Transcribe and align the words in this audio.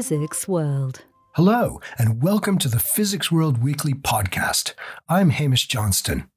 Physics 0.00 0.48
World. 0.48 1.04
Hello, 1.34 1.78
and 1.98 2.22
welcome 2.22 2.56
to 2.56 2.68
the 2.68 2.78
Physics 2.78 3.30
World 3.30 3.62
Weekly 3.62 3.92
podcast. 3.92 4.72
I'm 5.10 5.28
Hamish 5.28 5.68
Johnston. 5.68 6.30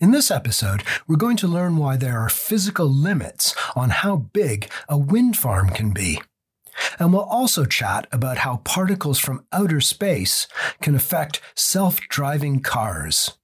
In 0.00 0.10
this 0.12 0.30
episode, 0.30 0.82
we're 1.06 1.16
going 1.16 1.36
to 1.36 1.46
learn 1.46 1.76
why 1.76 1.98
there 1.98 2.18
are 2.18 2.30
physical 2.30 2.86
limits 2.86 3.54
on 3.76 3.90
how 3.90 4.16
big 4.16 4.70
a 4.88 4.96
wind 4.96 5.36
farm 5.36 5.68
can 5.68 5.92
be. 5.92 6.22
And 6.98 7.12
we'll 7.12 7.24
also 7.24 7.66
chat 7.66 8.06
about 8.10 8.38
how 8.38 8.62
particles 8.64 9.18
from 9.18 9.44
outer 9.52 9.82
space 9.82 10.48
can 10.80 10.94
affect 10.94 11.42
self 11.54 12.00
driving 12.08 12.60
cars. 12.60 13.36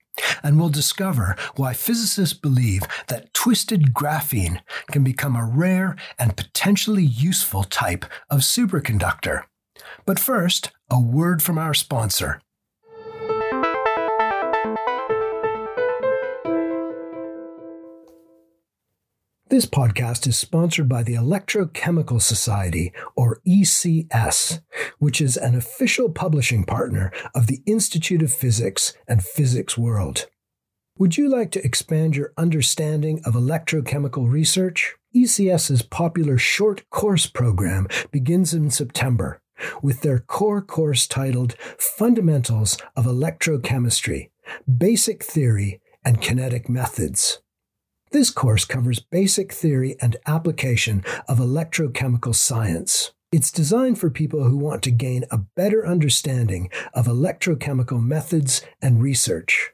And 0.42 0.58
we'll 0.58 0.70
discover 0.70 1.36
why 1.56 1.74
physicists 1.74 2.34
believe 2.34 2.82
that 3.08 3.34
twisted 3.34 3.92
graphene 3.92 4.62
can 4.90 5.04
become 5.04 5.36
a 5.36 5.44
rare 5.44 5.96
and 6.18 6.34
potentially 6.34 7.04
useful 7.04 7.64
type 7.64 8.06
of 8.30 8.40
superconductor. 8.40 9.42
But 10.06 10.18
first, 10.18 10.72
a 10.90 11.00
word 11.00 11.42
from 11.42 11.58
our 11.58 11.74
sponsor. 11.74 12.40
This 19.48 19.66
podcast 19.66 20.28
is 20.28 20.38
sponsored 20.38 20.88
by 20.88 21.02
the 21.02 21.14
Electrochemical 21.14 22.22
Society, 22.22 22.92
or 23.16 23.40
ECS, 23.44 24.62
which 25.00 25.20
is 25.20 25.36
an 25.36 25.56
official 25.56 26.08
publishing 26.08 26.62
partner 26.62 27.12
of 27.34 27.48
the 27.48 27.60
Institute 27.66 28.22
of 28.22 28.32
Physics 28.32 28.94
and 29.08 29.24
Physics 29.24 29.76
World. 29.76 30.28
Would 30.98 31.16
you 31.16 31.28
like 31.28 31.50
to 31.50 31.64
expand 31.64 32.14
your 32.14 32.32
understanding 32.36 33.20
of 33.24 33.34
electrochemical 33.34 34.30
research? 34.30 34.94
ECS's 35.16 35.82
popular 35.82 36.38
short 36.38 36.88
course 36.90 37.26
program 37.26 37.88
begins 38.12 38.54
in 38.54 38.70
September 38.70 39.40
with 39.82 40.02
their 40.02 40.18
core 40.18 40.62
course 40.62 41.06
titled 41.06 41.54
Fundamentals 41.78 42.78
of 42.96 43.06
Electrochemistry 43.06 44.30
Basic 44.78 45.22
Theory 45.22 45.80
and 46.04 46.20
Kinetic 46.20 46.68
Methods. 46.68 47.40
This 48.12 48.30
course 48.30 48.64
covers 48.64 48.98
basic 48.98 49.52
theory 49.52 49.94
and 50.00 50.16
application 50.26 51.04
of 51.28 51.38
electrochemical 51.38 52.34
science. 52.34 53.12
It's 53.30 53.52
designed 53.52 54.00
for 54.00 54.10
people 54.10 54.42
who 54.42 54.56
want 54.56 54.82
to 54.82 54.90
gain 54.90 55.24
a 55.30 55.38
better 55.38 55.86
understanding 55.86 56.70
of 56.92 57.06
electrochemical 57.06 58.02
methods 58.02 58.62
and 58.82 59.00
research. 59.00 59.70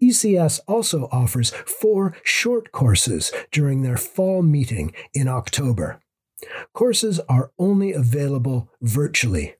ECS 0.00 0.60
also 0.68 1.08
offers 1.10 1.50
four 1.50 2.16
short 2.22 2.70
courses 2.70 3.32
during 3.50 3.82
their 3.82 3.96
fall 3.96 4.42
meeting 4.42 4.92
in 5.12 5.26
October. 5.26 6.00
Courses 6.72 7.20
are 7.28 7.50
only 7.58 7.92
available 7.92 8.70
virtually. 8.80 9.56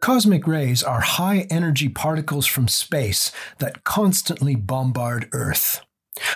Cosmic 0.03 0.49
rays 0.49 0.83
are 0.83 1.01
high 1.01 1.47
energy 1.49 1.89
particles 1.89 2.45
from 2.45 2.67
space 2.67 3.31
that 3.59 3.85
constantly 3.85 4.57
bombard 4.57 5.29
Earth. 5.31 5.81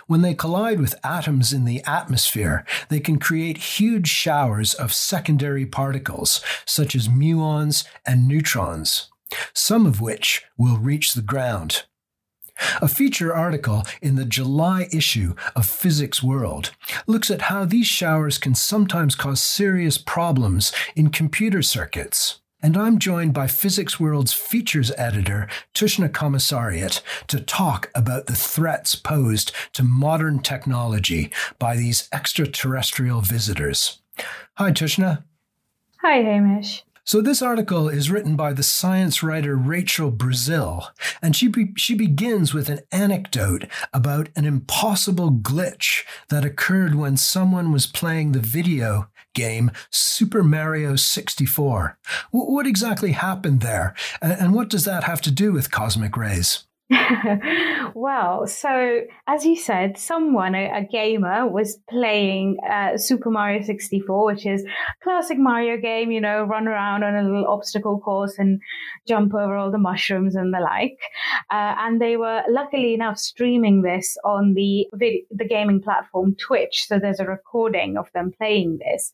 When 0.06 0.22
they 0.22 0.34
collide 0.34 0.78
with 0.78 0.94
atoms 1.02 1.52
in 1.52 1.64
the 1.64 1.82
atmosphere, 1.82 2.64
they 2.90 3.00
can 3.00 3.18
create 3.18 3.76
huge 3.76 4.06
showers 4.06 4.72
of 4.72 4.92
secondary 4.92 5.66
particles, 5.66 6.40
such 6.64 6.94
as 6.94 7.08
muons 7.08 7.84
and 8.06 8.28
neutrons, 8.28 9.10
some 9.52 9.84
of 9.84 10.00
which 10.00 10.44
will 10.56 10.78
reach 10.78 11.14
the 11.14 11.20
ground. 11.20 11.86
A 12.80 12.86
feature 12.86 13.34
article 13.34 13.82
in 14.00 14.14
the 14.14 14.24
July 14.24 14.86
issue 14.92 15.34
of 15.56 15.66
Physics 15.66 16.22
World 16.22 16.70
looks 17.08 17.32
at 17.32 17.42
how 17.42 17.64
these 17.64 17.88
showers 17.88 18.38
can 18.38 18.54
sometimes 18.54 19.16
cause 19.16 19.42
serious 19.42 19.98
problems 19.98 20.70
in 20.94 21.10
computer 21.10 21.62
circuits 21.62 22.38
and 22.62 22.76
I'm 22.76 22.98
joined 22.98 23.34
by 23.34 23.46
Physics 23.46 24.00
World's 24.00 24.32
features 24.32 24.90
editor, 24.96 25.48
Tushna 25.74 26.08
Commissariat, 26.08 27.02
to 27.28 27.40
talk 27.40 27.90
about 27.94 28.26
the 28.26 28.34
threats 28.34 28.94
posed 28.94 29.52
to 29.74 29.82
modern 29.82 30.40
technology 30.40 31.30
by 31.58 31.76
these 31.76 32.08
extraterrestrial 32.12 33.20
visitors. 33.20 34.00
Hi, 34.54 34.72
Tushna. 34.72 35.24
Hi, 36.02 36.22
Hamish. 36.22 36.82
So 37.04 37.20
this 37.20 37.40
article 37.40 37.88
is 37.88 38.10
written 38.10 38.34
by 38.34 38.52
the 38.52 38.64
science 38.64 39.22
writer 39.22 39.54
Rachel 39.54 40.10
Brazil, 40.10 40.88
and 41.22 41.36
she 41.36 41.46
be- 41.46 41.72
she 41.76 41.94
begins 41.94 42.52
with 42.52 42.68
an 42.68 42.80
anecdote 42.90 43.66
about 43.92 44.28
an 44.34 44.44
impossible 44.44 45.30
glitch 45.30 46.02
that 46.30 46.44
occurred 46.44 46.96
when 46.96 47.16
someone 47.16 47.70
was 47.70 47.86
playing 47.86 48.32
the 48.32 48.40
video 48.40 49.08
game 49.36 49.70
Super 49.90 50.42
Mario 50.42 50.96
64. 50.96 51.96
W- 52.32 52.52
what 52.52 52.66
exactly 52.66 53.12
happened 53.12 53.60
there, 53.60 53.94
and 54.20 54.52
what 54.52 54.68
does 54.68 54.84
that 54.84 55.04
have 55.04 55.20
to 55.22 55.30
do 55.30 55.52
with 55.52 55.70
cosmic 55.70 56.16
rays? 56.16 56.65
well, 57.94 58.46
so 58.46 59.00
as 59.26 59.44
you 59.44 59.56
said, 59.56 59.98
someone, 59.98 60.54
a, 60.54 60.70
a 60.70 60.84
gamer, 60.84 61.48
was 61.48 61.78
playing 61.90 62.58
uh, 62.68 62.96
Super 62.96 63.28
Mario 63.28 63.60
64, 63.62 64.26
which 64.26 64.46
is 64.46 64.64
classic 65.02 65.36
Mario 65.36 65.78
game, 65.78 66.12
you 66.12 66.20
know, 66.20 66.44
run 66.44 66.68
around 66.68 67.02
on 67.02 67.16
a 67.16 67.24
little 67.24 67.46
obstacle 67.48 67.98
course 67.98 68.38
and 68.38 68.60
jump 69.08 69.34
over 69.34 69.56
all 69.56 69.72
the 69.72 69.78
mushrooms 69.78 70.36
and 70.36 70.54
the 70.54 70.60
like. 70.60 70.98
Uh, 71.50 71.74
and 71.78 72.00
they 72.00 72.16
were 72.16 72.44
luckily 72.48 72.94
enough 72.94 73.18
streaming 73.18 73.82
this 73.82 74.16
on 74.24 74.54
the 74.54 74.86
the 74.92 75.44
gaming 75.44 75.82
platform 75.82 76.36
Twitch. 76.36 76.86
So 76.86 77.00
there's 77.00 77.20
a 77.20 77.26
recording 77.26 77.96
of 77.96 78.06
them 78.14 78.32
playing 78.38 78.78
this. 78.78 79.12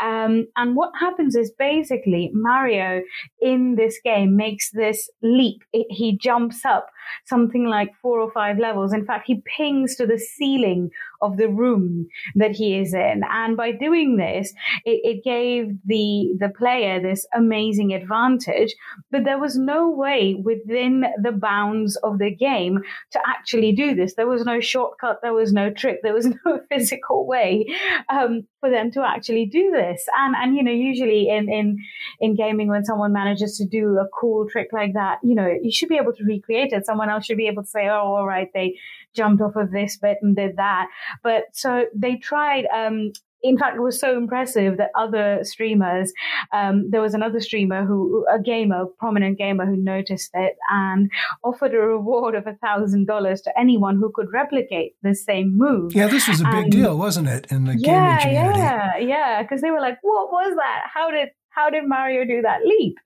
Um, 0.00 0.48
and 0.56 0.74
what 0.74 0.90
happens 0.98 1.36
is 1.36 1.52
basically 1.56 2.32
Mario 2.34 3.02
in 3.40 3.76
this 3.76 4.00
game 4.02 4.36
makes 4.36 4.72
this 4.72 5.08
leap. 5.22 5.62
It, 5.72 5.86
he 5.88 6.18
jumps 6.18 6.64
up 6.64 6.88
something 7.24 7.66
like 7.66 7.90
four 8.00 8.20
or 8.20 8.30
five 8.30 8.58
levels. 8.58 8.92
In 8.92 9.04
fact, 9.04 9.24
he 9.26 9.42
pings 9.56 9.96
to 9.96 10.06
the 10.06 10.18
ceiling 10.18 10.90
of 11.22 11.36
the 11.36 11.48
room 11.48 12.06
that 12.34 12.52
he 12.52 12.78
is 12.78 12.94
in. 12.94 13.22
And 13.30 13.56
by 13.56 13.72
doing 13.72 14.16
this, 14.16 14.52
it, 14.84 15.00
it 15.04 15.24
gave 15.24 15.76
the, 15.84 16.34
the 16.38 16.50
player 16.56 17.00
this 17.00 17.26
amazing 17.34 17.92
advantage, 17.92 18.74
but 19.10 19.24
there 19.24 19.38
was 19.38 19.56
no 19.56 19.90
way 19.90 20.34
within 20.34 21.04
the 21.22 21.32
bounds 21.32 21.96
of 21.96 22.18
the 22.18 22.34
game 22.34 22.80
to 23.12 23.20
actually 23.26 23.72
do 23.72 23.94
this. 23.94 24.14
There 24.14 24.26
was 24.26 24.44
no 24.44 24.60
shortcut. 24.60 25.20
There 25.22 25.34
was 25.34 25.52
no 25.52 25.70
trick. 25.70 26.00
There 26.02 26.14
was 26.14 26.26
no 26.44 26.60
physical 26.70 27.26
way 27.26 27.66
um, 28.08 28.46
for 28.66 28.70
them 28.70 28.90
to 28.92 29.02
actually 29.02 29.46
do 29.46 29.70
this. 29.70 30.06
And, 30.18 30.34
and, 30.36 30.56
you 30.56 30.62
know, 30.62 30.72
usually 30.72 31.28
in, 31.28 31.48
in, 31.48 31.78
in 32.20 32.34
gaming, 32.34 32.68
when 32.68 32.84
someone 32.84 33.12
manages 33.12 33.56
to 33.58 33.66
do 33.66 33.98
a 33.98 34.08
cool 34.18 34.48
trick 34.48 34.68
like 34.72 34.94
that, 34.94 35.18
you 35.22 35.34
know, 35.34 35.48
you 35.62 35.72
should 35.72 35.88
be 35.88 35.96
able 35.96 36.12
to 36.14 36.24
recreate 36.24 36.72
it. 36.72 36.86
Someone 36.86 37.08
else 37.08 37.26
should 37.26 37.36
be 37.36 37.46
able 37.46 37.62
to 37.62 37.68
say, 37.68 37.88
oh, 37.88 38.14
all 38.16 38.26
right, 38.26 38.48
they 38.52 38.78
jumped 39.14 39.42
off 39.42 39.56
of 39.56 39.70
this 39.70 39.96
bit 39.96 40.18
and 40.22 40.36
did 40.36 40.56
that. 40.56 40.88
But 41.22 41.44
so 41.52 41.86
they 41.94 42.16
tried, 42.16 42.66
um, 42.74 43.12
in 43.42 43.58
fact, 43.58 43.76
it 43.76 43.80
was 43.80 43.98
so 44.00 44.16
impressive 44.16 44.76
that 44.78 44.90
other 44.94 45.40
streamers, 45.42 46.12
um, 46.52 46.88
there 46.90 47.00
was 47.00 47.14
another 47.14 47.40
streamer 47.40 47.84
who, 47.84 48.26
a 48.32 48.40
gamer, 48.40 48.86
prominent 48.98 49.38
gamer 49.38 49.66
who 49.66 49.76
noticed 49.76 50.30
it 50.34 50.56
and 50.70 51.10
offered 51.44 51.74
a 51.74 51.78
reward 51.78 52.34
of 52.34 52.46
a 52.46 52.54
thousand 52.54 53.06
dollars 53.06 53.40
to 53.42 53.58
anyone 53.58 53.96
who 53.96 54.10
could 54.14 54.26
replicate 54.32 54.94
the 55.02 55.14
same 55.14 55.56
move. 55.56 55.94
Yeah, 55.94 56.08
this 56.08 56.28
was 56.28 56.40
a 56.40 56.44
big 56.44 56.64
and, 56.64 56.72
deal, 56.72 56.98
wasn't 56.98 57.28
it, 57.28 57.46
in 57.50 57.64
the 57.64 57.76
yeah, 57.76 58.18
gaming 58.24 58.36
community? 58.36 58.58
Yeah, 58.60 58.98
yeah, 58.98 59.42
because 59.42 59.60
they 59.60 59.70
were 59.70 59.80
like, 59.80 59.98
"What 60.02 60.32
was 60.32 60.54
that? 60.56 60.82
How 60.92 61.10
did 61.10 61.28
how 61.50 61.70
did 61.70 61.84
Mario 61.86 62.24
do 62.24 62.42
that 62.42 62.64
leap?" 62.64 62.96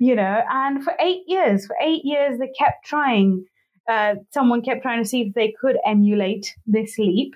You 0.00 0.14
know, 0.16 0.42
and 0.50 0.82
for 0.82 0.94
eight 1.00 1.22
years, 1.26 1.66
for 1.66 1.76
eight 1.80 2.02
years, 2.04 2.38
they 2.38 2.50
kept 2.58 2.84
trying 2.84 3.44
uh, 3.88 4.14
someone 4.32 4.62
kept 4.62 4.82
trying 4.82 5.02
to 5.02 5.08
see 5.08 5.22
if 5.22 5.34
they 5.34 5.54
could 5.60 5.76
emulate 5.86 6.54
this 6.66 6.98
leap. 6.98 7.34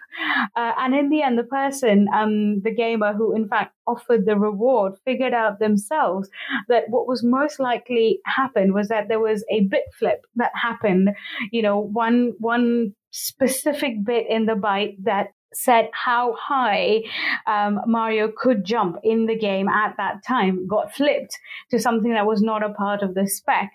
Uh, 0.56 0.72
and 0.78 0.94
in 0.94 1.08
the 1.08 1.22
end, 1.22 1.38
the 1.38 1.44
person, 1.44 2.08
um, 2.14 2.60
the 2.62 2.74
gamer 2.74 3.12
who 3.12 3.34
in 3.34 3.48
fact 3.48 3.74
offered 3.86 4.26
the 4.26 4.36
reward, 4.36 4.94
figured 5.04 5.32
out 5.32 5.58
themselves 5.58 6.28
that 6.68 6.84
what 6.88 7.06
was 7.06 7.22
most 7.22 7.60
likely 7.60 8.20
happened 8.26 8.74
was 8.74 8.88
that 8.88 9.08
there 9.08 9.20
was 9.20 9.44
a 9.50 9.60
bit 9.60 9.84
flip 9.98 10.26
that 10.36 10.52
happened. 10.54 11.10
You 11.52 11.62
know, 11.62 11.78
one 11.78 12.34
one 12.38 12.94
specific 13.10 14.04
bit 14.04 14.26
in 14.28 14.46
the 14.46 14.54
byte 14.54 14.96
that 15.04 15.28
said 15.52 15.88
how 15.92 16.34
high 16.38 17.02
um, 17.46 17.80
Mario 17.86 18.30
could 18.36 18.64
jump 18.64 18.96
in 19.02 19.26
the 19.26 19.36
game 19.36 19.68
at 19.68 19.96
that 19.96 20.24
time 20.24 20.66
got 20.66 20.94
flipped 20.94 21.38
to 21.70 21.78
something 21.78 22.12
that 22.12 22.26
was 22.26 22.40
not 22.40 22.62
a 22.62 22.72
part 22.74 23.02
of 23.02 23.14
the 23.14 23.26
spec. 23.26 23.70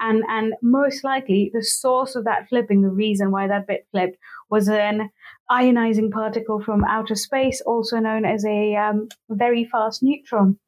And, 0.00 0.22
and 0.28 0.54
most 0.62 1.04
likely 1.04 1.50
the 1.52 1.62
source 1.62 2.14
of 2.14 2.24
that 2.24 2.48
flipping, 2.48 2.82
the 2.82 2.90
reason 2.90 3.30
why 3.30 3.48
that 3.48 3.66
bit 3.66 3.86
flipped 3.90 4.18
was 4.50 4.68
an 4.68 5.10
ionizing 5.50 6.10
particle 6.10 6.62
from 6.62 6.84
outer 6.84 7.14
space, 7.14 7.60
also 7.62 7.98
known 7.98 8.24
as 8.24 8.44
a 8.44 8.76
um, 8.76 9.08
very 9.28 9.64
fast 9.64 10.02
neutron. 10.02 10.58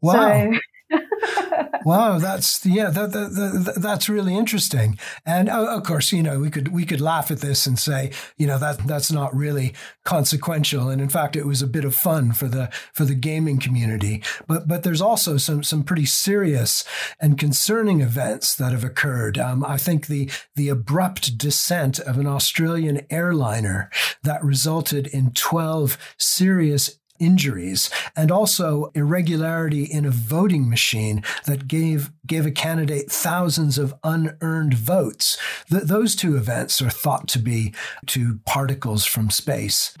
Wow. 0.00 0.12
So, 0.12 0.58
wow, 1.84 2.18
that's 2.18 2.64
yeah, 2.66 2.90
that, 2.90 3.12
that, 3.12 3.30
that, 3.32 3.74
that's 3.76 4.08
really 4.08 4.36
interesting. 4.36 4.98
And 5.24 5.48
uh, 5.48 5.76
of 5.76 5.84
course, 5.84 6.12
you 6.12 6.22
know, 6.22 6.38
we 6.38 6.50
could 6.50 6.68
we 6.68 6.84
could 6.84 7.00
laugh 7.00 7.30
at 7.30 7.38
this 7.38 7.66
and 7.66 7.78
say, 7.78 8.12
you 8.36 8.46
know, 8.46 8.58
that 8.58 8.78
that's 8.86 9.10
not 9.10 9.34
really 9.34 9.74
consequential. 10.04 10.88
And 10.88 11.00
in 11.00 11.08
fact, 11.08 11.36
it 11.36 11.46
was 11.46 11.62
a 11.62 11.66
bit 11.66 11.84
of 11.84 11.94
fun 11.94 12.32
for 12.32 12.48
the 12.48 12.70
for 12.92 13.04
the 13.04 13.14
gaming 13.14 13.58
community. 13.58 14.22
But 14.46 14.68
but 14.68 14.82
there's 14.82 15.00
also 15.00 15.36
some 15.36 15.62
some 15.62 15.82
pretty 15.82 16.06
serious 16.06 16.84
and 17.20 17.38
concerning 17.38 18.00
events 18.00 18.54
that 18.56 18.72
have 18.72 18.84
occurred. 18.84 19.38
Um, 19.38 19.64
I 19.64 19.76
think 19.76 20.06
the 20.06 20.30
the 20.54 20.68
abrupt 20.68 21.38
descent 21.38 21.98
of 21.98 22.18
an 22.18 22.26
Australian 22.26 23.06
airliner 23.10 23.90
that 24.22 24.44
resulted 24.44 25.06
in 25.06 25.32
12 25.32 25.98
serious 26.18 26.98
injuries 27.24 27.90
and 28.14 28.30
also 28.30 28.90
irregularity 28.94 29.84
in 29.84 30.04
a 30.04 30.10
voting 30.10 30.68
machine 30.68 31.22
that 31.46 31.68
gave 31.68 32.10
gave 32.26 32.46
a 32.46 32.50
candidate 32.50 33.10
thousands 33.10 33.78
of 33.78 33.94
unearned 34.04 34.74
votes. 34.74 35.38
Th- 35.70 35.84
those 35.84 36.14
two 36.14 36.36
events 36.36 36.82
are 36.82 36.90
thought 36.90 37.28
to 37.28 37.38
be 37.38 37.74
two 38.06 38.40
particles 38.44 39.04
from 39.04 39.30
space. 39.30 39.96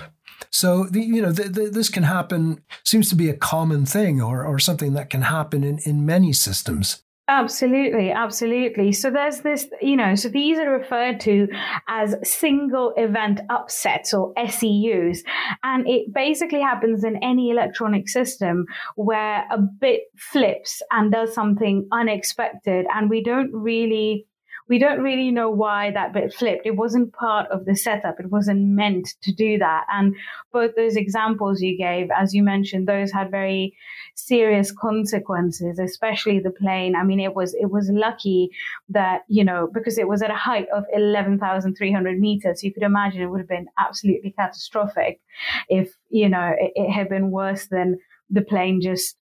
So 0.50 0.84
the, 0.84 1.00
you 1.00 1.22
know 1.22 1.32
the, 1.32 1.48
the, 1.48 1.70
this 1.70 1.88
can 1.88 2.04
happen 2.04 2.62
seems 2.84 3.08
to 3.08 3.16
be 3.16 3.28
a 3.28 3.36
common 3.36 3.86
thing 3.86 4.20
or 4.20 4.44
or 4.44 4.58
something 4.58 4.92
that 4.94 5.10
can 5.10 5.22
happen 5.22 5.64
in, 5.64 5.78
in 5.84 6.06
many 6.06 6.32
systems. 6.32 7.03
Absolutely, 7.26 8.12
absolutely. 8.12 8.92
So 8.92 9.10
there's 9.10 9.40
this, 9.40 9.66
you 9.80 9.96
know, 9.96 10.14
so 10.14 10.28
these 10.28 10.58
are 10.58 10.70
referred 10.70 11.20
to 11.20 11.48
as 11.88 12.16
single 12.22 12.92
event 12.98 13.40
upsets 13.48 14.12
or 14.12 14.34
SEUs. 14.34 15.20
And 15.62 15.88
it 15.88 16.12
basically 16.12 16.60
happens 16.60 17.02
in 17.02 17.16
any 17.22 17.48
electronic 17.48 18.10
system 18.10 18.66
where 18.96 19.46
a 19.50 19.58
bit 19.58 20.02
flips 20.18 20.82
and 20.90 21.10
does 21.10 21.32
something 21.32 21.88
unexpected 21.92 22.84
and 22.94 23.08
we 23.08 23.22
don't 23.22 23.50
really 23.54 24.26
we 24.68 24.78
don't 24.78 25.02
really 25.02 25.30
know 25.30 25.50
why 25.50 25.90
that 25.90 26.14
bit 26.14 26.32
flipped. 26.32 26.64
It 26.64 26.76
wasn't 26.76 27.12
part 27.12 27.50
of 27.50 27.66
the 27.66 27.76
setup. 27.76 28.18
It 28.18 28.30
wasn't 28.30 28.62
meant 28.62 29.08
to 29.22 29.32
do 29.32 29.58
that. 29.58 29.84
And 29.92 30.14
both 30.52 30.74
those 30.74 30.96
examples 30.96 31.60
you 31.60 31.76
gave, 31.76 32.08
as 32.16 32.32
you 32.32 32.42
mentioned, 32.42 32.88
those 32.88 33.12
had 33.12 33.30
very 33.30 33.76
serious 34.14 34.72
consequences, 34.72 35.78
especially 35.78 36.38
the 36.38 36.50
plane. 36.50 36.96
I 36.96 37.04
mean, 37.04 37.20
it 37.20 37.34
was, 37.34 37.54
it 37.54 37.70
was 37.70 37.90
lucky 37.92 38.50
that, 38.88 39.22
you 39.28 39.44
know, 39.44 39.68
because 39.72 39.98
it 39.98 40.08
was 40.08 40.22
at 40.22 40.30
a 40.30 40.36
height 40.36 40.66
of 40.74 40.84
11,300 40.94 42.18
meters. 42.18 42.62
You 42.62 42.72
could 42.72 42.82
imagine 42.84 43.20
it 43.20 43.26
would 43.26 43.40
have 43.40 43.48
been 43.48 43.68
absolutely 43.78 44.30
catastrophic 44.30 45.20
if, 45.68 45.92
you 46.08 46.28
know, 46.28 46.54
it, 46.58 46.72
it 46.74 46.90
had 46.90 47.10
been 47.10 47.30
worse 47.30 47.66
than 47.66 47.98
the 48.30 48.42
plane 48.42 48.80
just 48.80 49.16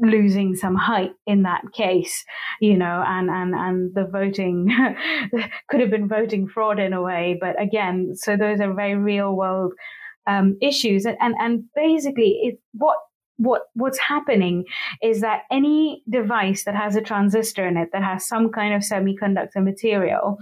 losing 0.00 0.54
some 0.54 0.74
height 0.74 1.12
in 1.26 1.42
that 1.42 1.62
case, 1.72 2.24
you 2.60 2.76
know, 2.76 3.02
and, 3.06 3.28
and, 3.30 3.54
and 3.54 3.94
the 3.94 4.04
voting 4.04 4.68
could 5.68 5.80
have 5.80 5.90
been 5.90 6.08
voting 6.08 6.48
fraud 6.48 6.78
in 6.78 6.92
a 6.92 7.02
way. 7.02 7.36
But 7.40 7.60
again, 7.60 8.14
so 8.14 8.36
those 8.36 8.60
are 8.60 8.72
very 8.72 8.96
real 8.96 9.34
world 9.34 9.72
um, 10.26 10.56
issues. 10.60 11.06
And, 11.06 11.16
and, 11.20 11.34
and 11.40 11.64
basically 11.74 12.38
it, 12.42 12.60
what, 12.72 12.98
what, 13.36 13.62
what's 13.74 13.98
happening 13.98 14.64
is 15.02 15.20
that 15.20 15.42
any 15.50 16.02
device 16.08 16.64
that 16.64 16.74
has 16.74 16.96
a 16.96 17.00
transistor 17.00 17.66
in 17.66 17.76
it 17.76 17.90
that 17.92 18.02
has 18.02 18.26
some 18.26 18.50
kind 18.50 18.74
of 18.74 18.82
semiconductor 18.82 19.62
material 19.62 20.38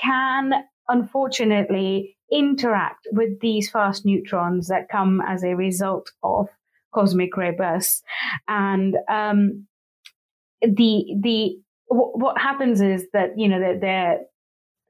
can 0.00 0.52
unfortunately 0.88 2.16
interact 2.30 3.06
with 3.12 3.40
these 3.40 3.70
fast 3.70 4.04
neutrons 4.04 4.68
that 4.68 4.88
come 4.88 5.22
as 5.26 5.44
a 5.44 5.54
result 5.54 6.10
of 6.22 6.48
cosmic 6.94 7.36
ray 7.36 7.52
bursts. 7.52 8.02
And 8.48 8.96
um, 9.10 9.66
the 10.62 11.04
the 11.22 11.56
w- 11.90 12.12
what 12.14 12.38
happens 12.38 12.80
is 12.80 13.06
that 13.12 13.30
you 13.36 13.48
know 13.48 13.60
they're, 13.60 13.80
they're 13.80 14.18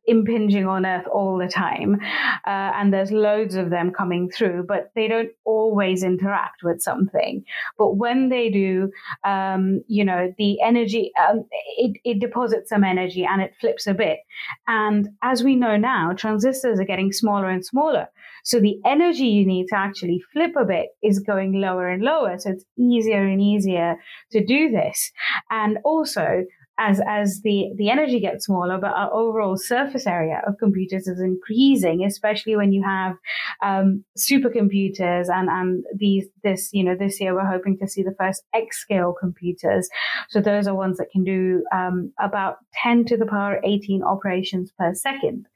impinging 0.07 0.67
on 0.67 0.87
Earth 0.87 1.07
all 1.13 1.39
the 1.39 1.49
time, 1.49 1.99
uh, 2.47 2.73
and 2.75 2.93
there's 2.93 3.11
loads 3.11 3.55
of 3.55 3.71
them 3.71 3.91
coming 3.91 4.31
through, 4.31 4.65
but 4.67 4.91
they 4.95 5.09
don't 5.09 5.31
always 5.45 6.03
interact 6.03 6.63
with 6.63 6.81
something. 6.81 7.45
But 7.79 7.97
when 7.97 8.29
they 8.29 8.51
do, 8.51 8.91
um, 9.25 9.83
you 9.87 10.05
know, 10.05 10.33
the 10.39 10.61
energy 10.63 11.13
um, 11.19 11.45
it, 11.77 11.97
it 12.05 12.21
deposits 12.21 12.71
some 12.71 12.85
energy 12.85 13.25
and 13.25 13.43
it 13.43 13.55
flips 13.61 13.87
a 13.87 13.95
bit. 13.95 14.19
And 14.67 15.09
as 15.23 15.43
we 15.43 15.57
know 15.57 15.77
now, 15.77 16.13
transistors 16.13 16.81
are 16.81 16.85
getting 16.85 17.13
smaller 17.13 17.49
and 17.49 17.65
smaller. 17.65 18.09
So 18.45 18.61
the 18.61 18.79
energy 18.85 19.25
you 19.25 19.47
need 19.47 19.67
to 19.69 19.77
actually 19.77 20.23
flip 20.33 20.53
a 20.59 20.67
bit 20.67 20.89
is 21.03 21.19
going 21.19 21.61
lower 21.61 21.89
and 21.89 22.03
lower. 22.03 22.39
So 22.39 22.51
it's 22.51 22.65
easier 22.79 23.25
and 23.25 23.41
easier 23.41 23.97
to 24.33 24.45
do 24.45 24.71
this. 24.71 25.13
And 25.51 25.79
also, 25.85 26.45
as 26.79 27.01
as 27.07 27.41
the 27.43 27.71
the 27.77 27.89
energy 27.89 28.21
gets 28.21 28.47
smaller, 28.47 28.79
but 28.79 28.91
our 28.91 29.13
overall 29.13 29.57
surface 29.57 30.07
area 30.07 30.43
of 30.47 30.59
computers 30.59 31.07
is 31.07 31.21
increasing, 31.21 32.05
especially 32.05 32.57
when 32.57 32.73
you 32.73 32.83
have 32.83 33.17
um, 33.63 34.05
supercomputers 34.19 35.29
and 35.29 35.49
and 35.49 35.85
these 35.97 36.27
this 36.43 36.71
you 36.73 36.83
know 36.83 36.97
this 36.97 37.21
year 37.21 37.35
we're 37.35 37.47
hoping 37.47 37.79
to 37.79 37.89
see 37.89 38.03
the 38.03 38.15
first 38.19 38.43
exascale 38.55 39.15
computers. 39.19 39.89
So 40.29 40.41
those 40.41 40.67
are 40.67 40.75
ones 40.75 40.99
that 40.99 41.11
can 41.13 41.25
do 41.25 41.65
um, 41.73 42.13
about 42.21 42.57
ten 42.83 43.05
to 43.07 43.17
the 43.17 43.27
power 43.27 43.61
eighteen 43.65 44.03
operations 44.03 44.73
per 44.79 44.95
second. 44.95 45.47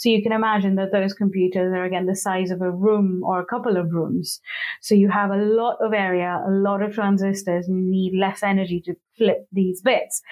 So 0.00 0.08
you 0.08 0.22
can 0.22 0.32
imagine 0.32 0.76
that 0.76 0.92
those 0.92 1.12
computers 1.12 1.74
are 1.74 1.84
again 1.84 2.06
the 2.06 2.16
size 2.16 2.50
of 2.50 2.62
a 2.62 2.70
room 2.70 3.22
or 3.22 3.38
a 3.38 3.44
couple 3.44 3.76
of 3.76 3.92
rooms. 3.92 4.40
So 4.80 4.94
you 4.94 5.10
have 5.10 5.30
a 5.30 5.36
lot 5.36 5.76
of 5.80 5.92
area, 5.92 6.42
a 6.46 6.50
lot 6.50 6.82
of 6.82 6.94
transistors, 6.94 7.68
and 7.68 7.84
you 7.84 7.90
need 7.90 8.18
less 8.18 8.42
energy 8.42 8.80
to 8.86 8.94
flip 9.18 9.46
these 9.52 9.82
bits. 9.82 10.22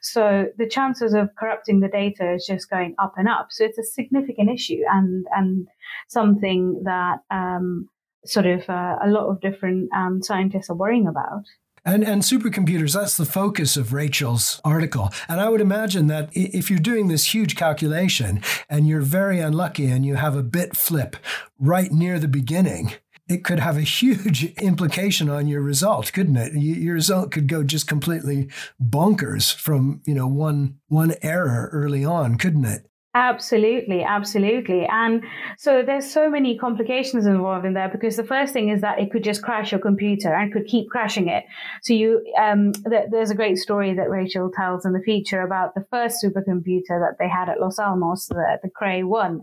So 0.00 0.46
the 0.56 0.66
chances 0.66 1.12
of 1.12 1.28
corrupting 1.38 1.80
the 1.80 1.88
data 1.88 2.32
is 2.32 2.46
just 2.46 2.70
going 2.70 2.94
up 2.98 3.12
and 3.18 3.28
up. 3.28 3.48
So 3.50 3.64
it's 3.64 3.76
a 3.76 3.82
significant 3.82 4.48
issue 4.48 4.80
and, 4.90 5.26
and 5.36 5.68
something 6.08 6.80
that, 6.84 7.18
um, 7.30 7.90
sort 8.24 8.46
of 8.46 8.68
uh, 8.68 8.96
a 9.02 9.08
lot 9.08 9.28
of 9.28 9.40
different 9.42 9.90
um, 9.94 10.22
scientists 10.22 10.70
are 10.70 10.76
worrying 10.76 11.06
about. 11.06 11.44
And, 11.84 12.04
and 12.04 12.22
supercomputers, 12.22 12.94
that's 12.94 13.16
the 13.16 13.24
focus 13.24 13.76
of 13.76 13.92
Rachel's 13.92 14.60
article. 14.64 15.10
And 15.28 15.40
I 15.40 15.48
would 15.48 15.60
imagine 15.60 16.06
that 16.08 16.30
if 16.32 16.70
you're 16.70 16.78
doing 16.78 17.08
this 17.08 17.34
huge 17.34 17.56
calculation 17.56 18.42
and 18.68 18.86
you're 18.86 19.00
very 19.00 19.40
unlucky 19.40 19.86
and 19.86 20.04
you 20.04 20.16
have 20.16 20.36
a 20.36 20.42
bit 20.42 20.76
flip 20.76 21.16
right 21.58 21.90
near 21.90 22.18
the 22.18 22.28
beginning, 22.28 22.92
it 23.28 23.44
could 23.44 23.60
have 23.60 23.76
a 23.76 23.82
huge 23.82 24.52
implication 24.58 25.28
on 25.28 25.46
your 25.46 25.60
result, 25.60 26.12
couldn't 26.12 26.36
it? 26.36 26.54
Your 26.54 26.94
result 26.94 27.30
could 27.30 27.46
go 27.46 27.62
just 27.62 27.86
completely 27.86 28.48
bonkers 28.82 29.54
from, 29.54 30.00
you 30.06 30.14
know, 30.14 30.26
one 30.26 30.78
one 30.88 31.14
error 31.22 31.68
early 31.72 32.04
on, 32.04 32.38
couldn't 32.38 32.64
it? 32.64 32.86
Absolutely, 33.18 34.04
absolutely. 34.04 34.86
And 34.88 35.24
so 35.56 35.82
there's 35.84 36.08
so 36.08 36.30
many 36.30 36.56
complications 36.56 37.26
involved 37.26 37.66
in 37.66 37.74
there 37.74 37.88
because 37.88 38.16
the 38.16 38.22
first 38.22 38.52
thing 38.52 38.68
is 38.68 38.80
that 38.82 39.00
it 39.00 39.10
could 39.10 39.24
just 39.24 39.42
crash 39.42 39.72
your 39.72 39.80
computer 39.80 40.32
and 40.32 40.52
could 40.52 40.68
keep 40.68 40.88
crashing 40.88 41.26
it. 41.28 41.42
So 41.82 41.94
you, 41.94 42.24
um, 42.40 42.72
th- 42.88 43.06
there's 43.10 43.32
a 43.32 43.34
great 43.34 43.58
story 43.58 43.92
that 43.92 44.08
Rachel 44.08 44.52
tells 44.54 44.86
in 44.86 44.92
the 44.92 45.00
feature 45.00 45.42
about 45.42 45.74
the 45.74 45.84
first 45.90 46.24
supercomputer 46.24 47.00
that 47.00 47.16
they 47.18 47.28
had 47.28 47.48
at 47.48 47.60
Los 47.60 47.80
Alamos, 47.80 48.28
the, 48.28 48.60
the 48.62 48.70
Cray 48.70 49.02
1. 49.02 49.42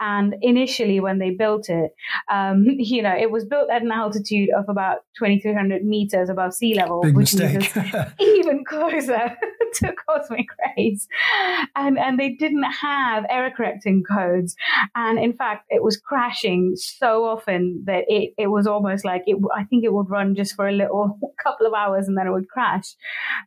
And 0.00 0.34
initially 0.42 0.98
when 0.98 1.20
they 1.20 1.30
built 1.30 1.68
it, 1.68 1.94
um, 2.32 2.64
you 2.66 3.00
know, 3.00 3.14
it 3.16 3.30
was 3.30 3.44
built 3.44 3.70
at 3.70 3.82
an 3.82 3.92
altitude 3.92 4.48
of 4.50 4.64
about 4.68 5.04
2300 5.18 5.84
meters 5.84 6.28
above 6.30 6.52
sea 6.52 6.74
level, 6.74 7.00
Big 7.00 7.14
which 7.14 7.32
mistake. 7.32 7.76
is 7.76 8.12
even 8.20 8.64
closer 8.64 9.36
to 9.74 9.94
cosmic 10.08 10.48
rays. 10.76 11.06
And, 11.76 11.96
and 11.96 12.18
they 12.18 12.30
didn't 12.30 12.64
have 12.64 13.03
have 13.04 13.24
error 13.28 13.50
correcting 13.56 14.02
codes. 14.02 14.56
And 14.94 15.18
in 15.18 15.32
fact, 15.34 15.66
it 15.68 15.82
was 15.82 15.96
crashing 15.96 16.74
so 16.76 17.24
often 17.24 17.82
that 17.86 18.04
it, 18.08 18.34
it 18.38 18.48
was 18.48 18.66
almost 18.66 19.04
like 19.04 19.22
it, 19.26 19.36
I 19.56 19.64
think 19.64 19.84
it 19.84 19.92
would 19.92 20.10
run 20.10 20.34
just 20.34 20.54
for 20.54 20.68
a 20.68 20.72
little 20.72 21.18
couple 21.42 21.66
of 21.66 21.74
hours 21.74 22.08
and 22.08 22.16
then 22.16 22.26
it 22.26 22.32
would 22.32 22.48
crash. 22.48 22.94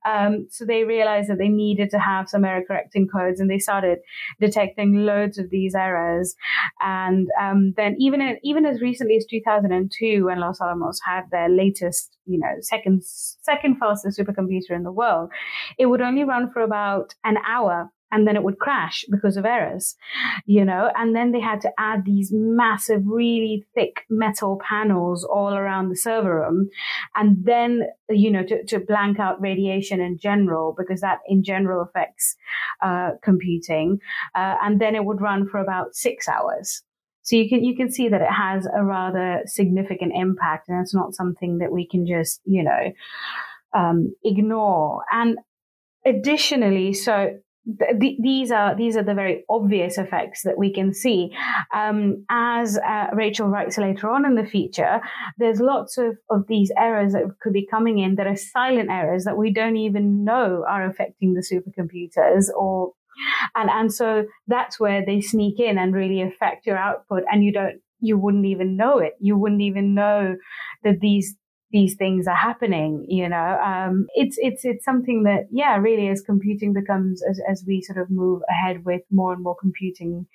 Um, 0.06 0.48
so 0.50 0.66
they 0.66 0.84
realized 0.84 1.30
that 1.30 1.38
they 1.38 1.50
needed 1.50 1.90
to 1.92 2.00
have 2.00 2.30
some 2.30 2.46
error 2.46 2.64
correcting 2.66 3.08
codes 3.08 3.40
and 3.40 3.50
they 3.50 3.60
started 3.60 4.00
detecting 4.40 5.06
loads 5.06 5.38
of 5.38 5.50
these 5.50 5.76
errors. 5.76 6.36
And 6.82 7.28
um, 7.42 7.74
then 7.78 7.96
even, 8.00 8.22
in, 8.22 8.38
even 8.44 8.66
as 8.66 8.82
recently 8.82 9.18
as 9.18 9.26
2002, 9.30 10.26
when 10.26 10.40
Los 10.40 10.62
Alamos 10.62 11.00
had 11.06 11.24
their 11.32 11.50
latest, 11.50 12.16
you 12.26 12.40
know, 12.40 12.54
second, 12.62 13.04
second 13.04 13.78
fastest 13.78 14.20
supercomputer 14.20 14.72
in 14.72 14.84
the 14.84 14.92
world, 14.92 15.30
it 15.78 15.88
would 15.88 16.02
only 16.02 16.24
run 16.24 16.52
for 16.52 16.62
about 16.62 17.16
an 17.24 17.38
hour 17.48 17.92
and 18.12 18.28
then 18.28 18.36
it 18.36 18.44
would 18.44 18.60
crash 18.60 19.06
because 19.12 19.38
of 19.38 19.46
errors, 19.46 19.96
you 20.46 20.64
know, 20.64 20.90
and 20.96 21.16
then 21.16 21.32
they 21.32 21.42
had 21.42 21.62
to 21.62 21.72
add 21.78 22.06
these 22.06 22.32
massive, 22.34 23.02
really 23.06 23.66
thick 23.76 24.06
metal 24.10 24.60
panels 24.68 25.24
all 25.24 25.54
around 25.54 25.90
the 25.90 25.96
server 25.96 26.36
room. 26.36 26.70
And 27.16 27.44
then, 27.44 27.88
you 28.10 28.32
know, 28.32 28.44
to, 28.44 28.64
to 28.66 28.80
blank 28.80 29.20
out 29.20 29.42
radiation 29.42 30.00
in 30.00 30.18
general, 30.18 30.76
because 30.78 31.02
that 31.02 31.20
in 31.28 31.44
general 31.44 31.82
affects 31.82 32.36
uh, 32.82 33.12
computing. 33.24 34.00
Uh, 34.36 34.56
and 34.62 34.80
then 34.80 34.96
it 34.96 35.04
would 35.04 35.22
run 35.22 35.48
for 35.48 35.60
about 35.60 35.96
six 35.96 36.28
hours. 36.28 36.84
So 37.24 37.36
you 37.36 37.50
can 37.50 37.62
you 37.62 37.76
can 37.76 37.92
see 37.92 38.08
that 38.08 38.22
it 38.22 38.32
has 38.32 38.66
a 38.74 38.86
rather 38.86 39.42
significant 39.48 40.14
impact, 40.16 40.70
and 40.70 40.82
it's 40.82 40.96
not 40.96 41.14
something 41.14 41.58
that 41.58 41.74
we 41.74 41.86
can 41.86 42.08
just 42.08 42.40
you 42.46 42.64
know 42.64 42.94
um, 43.74 44.16
ignore. 44.24 45.02
And 45.12 45.38
additionally, 46.06 46.94
so 46.94 47.38
th- 47.80 48.18
these 48.20 48.52
are 48.52 48.76
these 48.76 48.96
are 48.96 49.04
the 49.04 49.14
very 49.14 49.44
obvious 49.50 49.98
effects 49.98 50.44
that 50.44 50.58
we 50.58 50.72
can 50.72 50.94
see. 50.94 51.32
Um, 51.74 52.26
as 52.30 52.78
uh, 52.78 53.08
Rachel 53.14 53.48
writes 53.48 53.78
later 53.78 54.10
on 54.10 54.26
in 54.26 54.36
the 54.36 54.46
feature, 54.46 55.02
there's 55.38 55.60
lots 55.60 55.98
of, 55.98 56.18
of 56.30 56.48
these 56.48 56.72
errors 56.78 57.14
that 57.14 57.24
could 57.42 57.54
be 57.54 57.66
coming 57.66 58.00
in 58.00 58.16
that 58.16 58.28
are 58.28 58.36
silent 58.36 58.90
errors 58.90 59.26
that 59.26 59.38
we 59.38 59.52
don't 59.52 59.78
even 59.78 60.24
know 60.24 60.66
are 60.68 60.86
affecting 60.86 61.34
the 61.34 61.42
supercomputers 61.42 62.50
or 62.56 62.94
and 63.56 63.70
and 63.70 63.94
so 63.94 64.26
that's 64.48 64.80
where 64.80 65.06
they 65.06 65.22
sneak 65.22 65.60
in 65.60 65.78
and 65.78 65.94
really 65.94 66.22
affect 66.22 66.66
your 66.66 66.78
output 66.78 67.24
and 67.32 67.44
you 67.44 67.52
don't 67.52 67.82
you 68.00 68.18
wouldn't 68.18 68.46
even 68.46 68.78
know 68.78 69.00
it 69.00 69.14
you 69.20 69.36
wouldn't 69.36 69.62
even 69.62 69.96
know 69.96 70.36
that 70.84 71.00
these 71.00 71.36
these 71.72 71.96
things 71.96 72.28
are 72.28 72.36
happening 72.36 73.06
you 73.08 73.28
know 73.28 73.60
um, 73.64 74.08
it's 74.16 74.38
it's 74.40 74.64
it's 74.64 74.86
something 74.86 75.24
that 75.24 75.48
yeah 75.52 75.78
really 75.78 76.08
as 76.08 76.22
computing 76.22 76.74
becomes 76.74 77.22
as, 77.30 77.40
as 77.50 77.64
we 77.68 77.82
sort 77.82 77.98
of 77.98 78.10
move 78.10 78.42
ahead 78.50 78.86
with 78.86 79.02
more 79.12 79.34
and 79.34 79.44
more 79.44 79.56
computing 79.56 80.26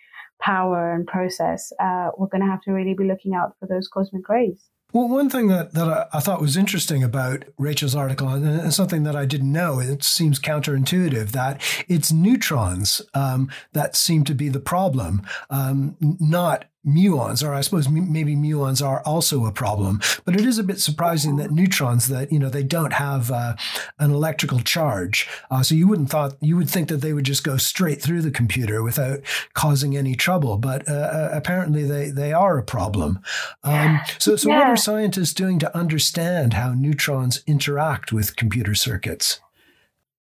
power 0.40 0.92
and 0.92 1.06
process 1.06 1.72
uh, 1.80 2.10
we're 2.18 2.26
going 2.26 2.42
to 2.42 2.50
have 2.50 2.60
to 2.60 2.72
really 2.72 2.94
be 2.94 3.04
looking 3.04 3.34
out 3.34 3.54
for 3.58 3.66
those 3.66 3.88
cosmic 3.88 4.28
rays. 4.28 4.68
Well, 4.92 5.08
one 5.08 5.30
thing 5.30 5.48
that, 5.48 5.72
that 5.72 6.08
I, 6.12 6.20
thought 6.20 6.42
was 6.42 6.56
interesting 6.56 7.02
about 7.02 7.44
Rachel's 7.56 7.94
article, 7.94 8.28
and 8.28 8.74
something 8.74 9.04
that 9.04 9.16
I 9.16 9.24
didn't 9.24 9.50
know, 9.50 9.80
it 9.80 10.04
seems 10.04 10.38
counterintuitive, 10.38 11.30
that 11.30 11.62
it's 11.88 12.12
neutrons 12.12 13.00
um, 13.14 13.50
that 13.72 13.96
seem 13.96 14.24
to 14.24 14.34
be 14.34 14.50
the 14.50 14.60
problem, 14.60 15.22
um, 15.48 15.96
not 16.00 16.66
muons, 16.86 17.46
or 17.46 17.54
I 17.54 17.60
suppose 17.60 17.88
maybe 17.88 18.34
muons 18.34 18.84
are 18.84 19.02
also 19.02 19.46
a 19.46 19.52
problem. 19.52 20.00
But 20.24 20.34
it 20.34 20.44
is 20.44 20.58
a 20.58 20.64
bit 20.64 20.80
surprising 20.80 21.36
that 21.36 21.50
neutrons, 21.50 22.08
that 22.08 22.32
you 22.32 22.38
know, 22.38 22.48
they 22.48 22.62
don't 22.62 22.94
have 22.94 23.30
uh, 23.30 23.54
an 23.98 24.10
electrical 24.10 24.60
charge. 24.60 25.28
Uh, 25.50 25.62
so 25.62 25.74
you 25.74 25.86
wouldn't 25.86 26.10
thought 26.10 26.34
you 26.40 26.56
would 26.56 26.70
think 26.70 26.88
that 26.88 27.00
they 27.00 27.12
would 27.12 27.24
just 27.24 27.44
go 27.44 27.56
straight 27.56 28.02
through 28.02 28.22
the 28.22 28.30
computer 28.30 28.82
without 28.82 29.20
causing 29.54 29.96
any 29.96 30.14
trouble. 30.14 30.58
But 30.58 30.88
uh, 30.88 30.92
uh 30.92 31.30
apparently, 31.32 31.84
they 31.84 32.10
they 32.10 32.32
are 32.32 32.58
a 32.58 32.64
problem. 32.64 33.20
Um, 33.62 34.00
so 34.18 34.36
so 34.36 34.48
yeah. 34.48 34.58
what 34.58 34.68
are 34.68 34.76
scientists 34.76 35.34
doing 35.34 35.58
to 35.60 35.76
understand 35.76 36.54
how 36.54 36.74
neutrons 36.74 37.42
interact 37.46 38.12
with 38.12 38.36
computer 38.36 38.74
circuits? 38.74 39.40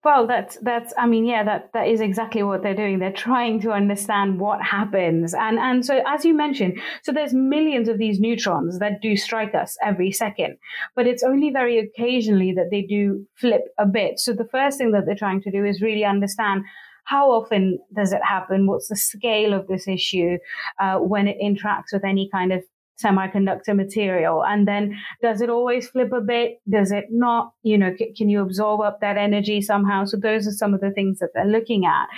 Well, 0.09 0.27
that's 0.27 0.57
that's. 0.63 0.95
I 0.97 1.07
mean, 1.07 1.27
yeah, 1.27 1.45
that 1.45 1.71
that 1.75 1.87
is 1.87 2.01
exactly 2.01 2.43
what 2.43 2.63
they're 2.63 2.75
doing. 2.75 2.99
They're 2.99 3.13
trying 3.13 3.61
to 3.61 3.73
understand 3.73 4.41
what 4.41 4.63
happens, 4.63 5.35
and 5.35 5.59
and 5.59 5.85
so 5.85 6.01
as 6.07 6.25
you 6.25 6.33
mentioned, 6.33 6.81
so 7.03 7.13
there's 7.13 7.35
millions 7.35 7.91
of 7.91 7.99
these 7.99 8.19
neutrons 8.19 8.79
that 8.79 9.03
do 9.03 9.19
strike 9.19 9.55
us 9.55 9.77
every 9.85 10.11
second, 10.11 10.57
but 10.97 11.07
it's 11.07 11.23
only 11.23 11.51
very 11.51 11.79
occasionally 11.79 12.53
that 12.53 12.71
they 12.71 12.81
do 12.81 13.27
flip 13.35 13.65
a 13.79 13.85
bit. 13.85 14.19
So 14.19 14.33
the 14.33 14.49
first 14.51 14.79
thing 14.79 14.93
that 14.93 15.05
they're 15.05 15.15
trying 15.15 15.43
to 15.43 15.51
do 15.51 15.63
is 15.67 15.83
really 15.83 16.07
understand 16.07 16.63
how 17.05 17.31
often 17.31 17.79
does 17.95 18.15
it 18.15 18.25
happen? 18.25 18.67
What's 18.67 18.89
the 18.89 18.97
scale 18.97 19.53
of 19.53 19.67
this 19.67 19.87
issue 19.87 20.39
uh, 20.81 21.01
when 21.01 21.29
it 21.29 21.37
interacts 21.39 21.93
with 21.93 22.03
any 22.03 22.31
kind 22.33 22.51
of 22.51 22.63
semiconductor 23.03 23.75
material. 23.75 24.45
And 24.45 24.67
then 24.67 24.99
does 25.23 25.41
it 25.41 25.51
always 25.51 25.89
flip 25.89 26.13
a 26.13 26.21
bit? 26.21 26.61
Does 26.69 26.93
it 26.93 27.07
not? 27.11 27.53
You 27.63 27.79
know 27.79 27.95
c- 27.99 28.15
can 28.17 28.29
you 28.29 28.43
absorb 28.43 28.81
up 28.81 29.01
that 29.01 29.17
energy 29.17 29.61
somehow? 29.61 30.05
So 30.05 30.17
those 30.17 30.47
are 30.47 30.53
some 30.53 30.75
of 30.75 30.81
the 30.81 30.91
things 30.91 31.19
that 31.19 31.31
they're 31.35 31.45
looking 31.45 31.85
at. 31.85 32.09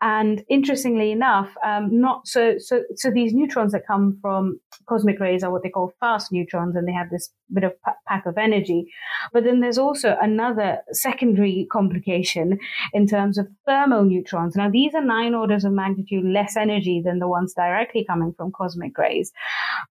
And 0.00 0.44
interestingly 0.48 1.10
enough, 1.10 1.50
um, 1.64 1.88
not 1.90 2.28
so, 2.28 2.56
so, 2.58 2.84
so 2.94 3.10
these 3.10 3.34
neutrons 3.34 3.72
that 3.72 3.86
come 3.86 4.16
from 4.22 4.60
cosmic 4.88 5.18
rays 5.18 5.42
are 5.42 5.50
what 5.50 5.64
they 5.64 5.70
call 5.70 5.92
fast 5.98 6.30
neutrons 6.30 6.76
and 6.76 6.86
they 6.86 6.92
have 6.92 7.10
this 7.10 7.30
bit 7.52 7.64
of 7.64 7.72
pack 8.06 8.26
of 8.26 8.38
energy. 8.38 8.92
But 9.32 9.44
then 9.44 9.60
there's 9.60 9.78
also 9.78 10.16
another 10.20 10.78
secondary 10.92 11.66
complication 11.70 12.58
in 12.92 13.06
terms 13.06 13.38
of 13.38 13.48
thermal 13.66 14.04
neutrons. 14.04 14.56
Now, 14.56 14.70
these 14.70 14.94
are 14.94 15.04
nine 15.04 15.34
orders 15.34 15.64
of 15.64 15.72
magnitude 15.72 16.24
less 16.24 16.56
energy 16.56 17.02
than 17.04 17.18
the 17.18 17.28
ones 17.28 17.54
directly 17.54 18.04
coming 18.04 18.32
from 18.36 18.52
cosmic 18.52 18.96
rays. 18.98 19.32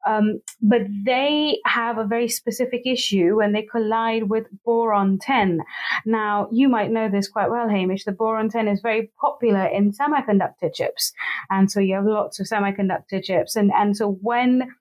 Um, 0.06 0.42
but 0.62 0.82
they 1.06 1.60
have 1.66 1.98
a 1.98 2.06
very 2.06 2.28
specific 2.28 2.82
issue 2.86 3.38
when 3.38 3.54
they 3.54 3.64
collide 3.64 4.30
with 4.30 4.48
boron 4.64 5.20
10. 5.20 5.62
Now, 6.06 6.48
you 6.52 6.70
might 6.70 6.92
know 6.92 7.10
this 7.10 7.28
quite 7.28 7.50
well, 7.50 7.70
Hamish. 7.70 8.06
The 8.06 8.12
boron 8.12 8.50
10 8.50 8.68
is 8.68 8.82
very 8.82 9.12
popular 9.20 9.66
in 9.66 9.92
semiconductor 9.92 10.74
chips. 10.74 11.14
And 11.50 11.72
so 11.72 11.80
you 11.80 11.96
have 11.96 12.06
lots 12.06 12.40
of 12.40 12.48
semiconductor 12.48 13.24
chips. 13.24 13.56
And, 13.56 13.72
and 13.74 13.96
so 13.96 14.18
when 14.22 14.72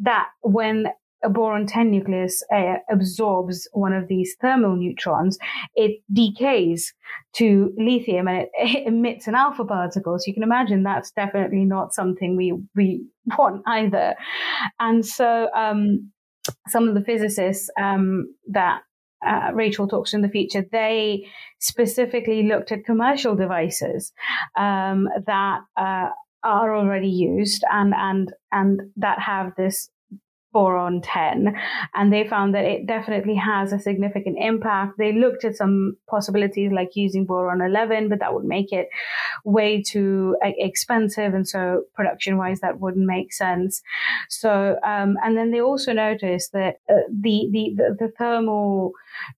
that, 0.00 0.28
when 0.42 0.86
a 1.24 1.28
boron 1.28 1.66
10 1.66 1.90
nucleus 1.90 2.42
uh, 2.54 2.76
absorbs 2.90 3.68
one 3.72 3.92
of 3.92 4.08
these 4.08 4.34
thermal 4.40 4.76
neutrons, 4.76 5.38
it 5.74 6.02
decays 6.12 6.92
to 7.34 7.72
lithium 7.76 8.28
and 8.28 8.42
it, 8.42 8.50
it, 8.54 8.86
emits 8.86 9.26
an 9.26 9.34
alpha 9.34 9.64
particle. 9.64 10.18
So 10.18 10.24
you 10.26 10.34
can 10.34 10.42
imagine 10.42 10.82
that's 10.82 11.10
definitely 11.12 11.64
not 11.64 11.94
something 11.94 12.36
we, 12.36 12.54
we 12.74 13.04
want 13.38 13.62
either. 13.66 14.14
And 14.80 15.04
so, 15.04 15.48
um, 15.54 16.10
some 16.68 16.88
of 16.88 16.94
the 16.94 17.04
physicists 17.04 17.70
um, 17.80 18.34
that 18.48 18.80
uh, 19.24 19.50
Rachel 19.54 19.86
talks 19.86 20.10
to 20.10 20.16
in 20.16 20.22
the 20.22 20.28
future, 20.28 20.64
they 20.72 21.26
specifically 21.60 22.42
looked 22.42 22.72
at 22.72 22.84
commercial 22.84 23.36
devices 23.36 24.12
um, 24.58 25.08
that 25.26 25.60
uh, 25.76 26.08
are 26.42 26.74
already 26.74 27.08
used 27.08 27.62
and 27.70 27.94
and 27.96 28.32
and 28.50 28.80
that 28.96 29.20
have 29.20 29.52
this 29.56 29.88
boron 30.52 31.00
10 31.00 31.54
and 31.94 32.12
they 32.12 32.26
found 32.26 32.54
that 32.54 32.64
it 32.64 32.86
definitely 32.86 33.34
has 33.34 33.72
a 33.72 33.78
significant 33.78 34.36
impact. 34.38 34.98
They 34.98 35.12
looked 35.12 35.44
at 35.44 35.56
some 35.56 35.96
possibilities 36.08 36.70
like 36.72 36.90
using 36.94 37.24
boron 37.24 37.62
11 37.62 38.08
but 38.08 38.20
that 38.20 38.34
would 38.34 38.44
make 38.44 38.72
it 38.72 38.88
way 39.44 39.82
too 39.82 40.36
expensive 40.42 41.34
and 41.34 41.48
so 41.48 41.84
production 41.94 42.36
wise 42.36 42.60
that 42.60 42.80
wouldn't 42.80 43.06
make 43.06 43.32
sense. 43.32 43.82
So 44.28 44.76
um, 44.84 45.16
and 45.22 45.36
then 45.36 45.50
they 45.50 45.60
also 45.60 45.92
noticed 45.92 46.52
that 46.52 46.76
uh, 46.88 47.06
the, 47.08 47.48
the 47.50 47.96
the 47.98 48.12
thermal 48.18 48.92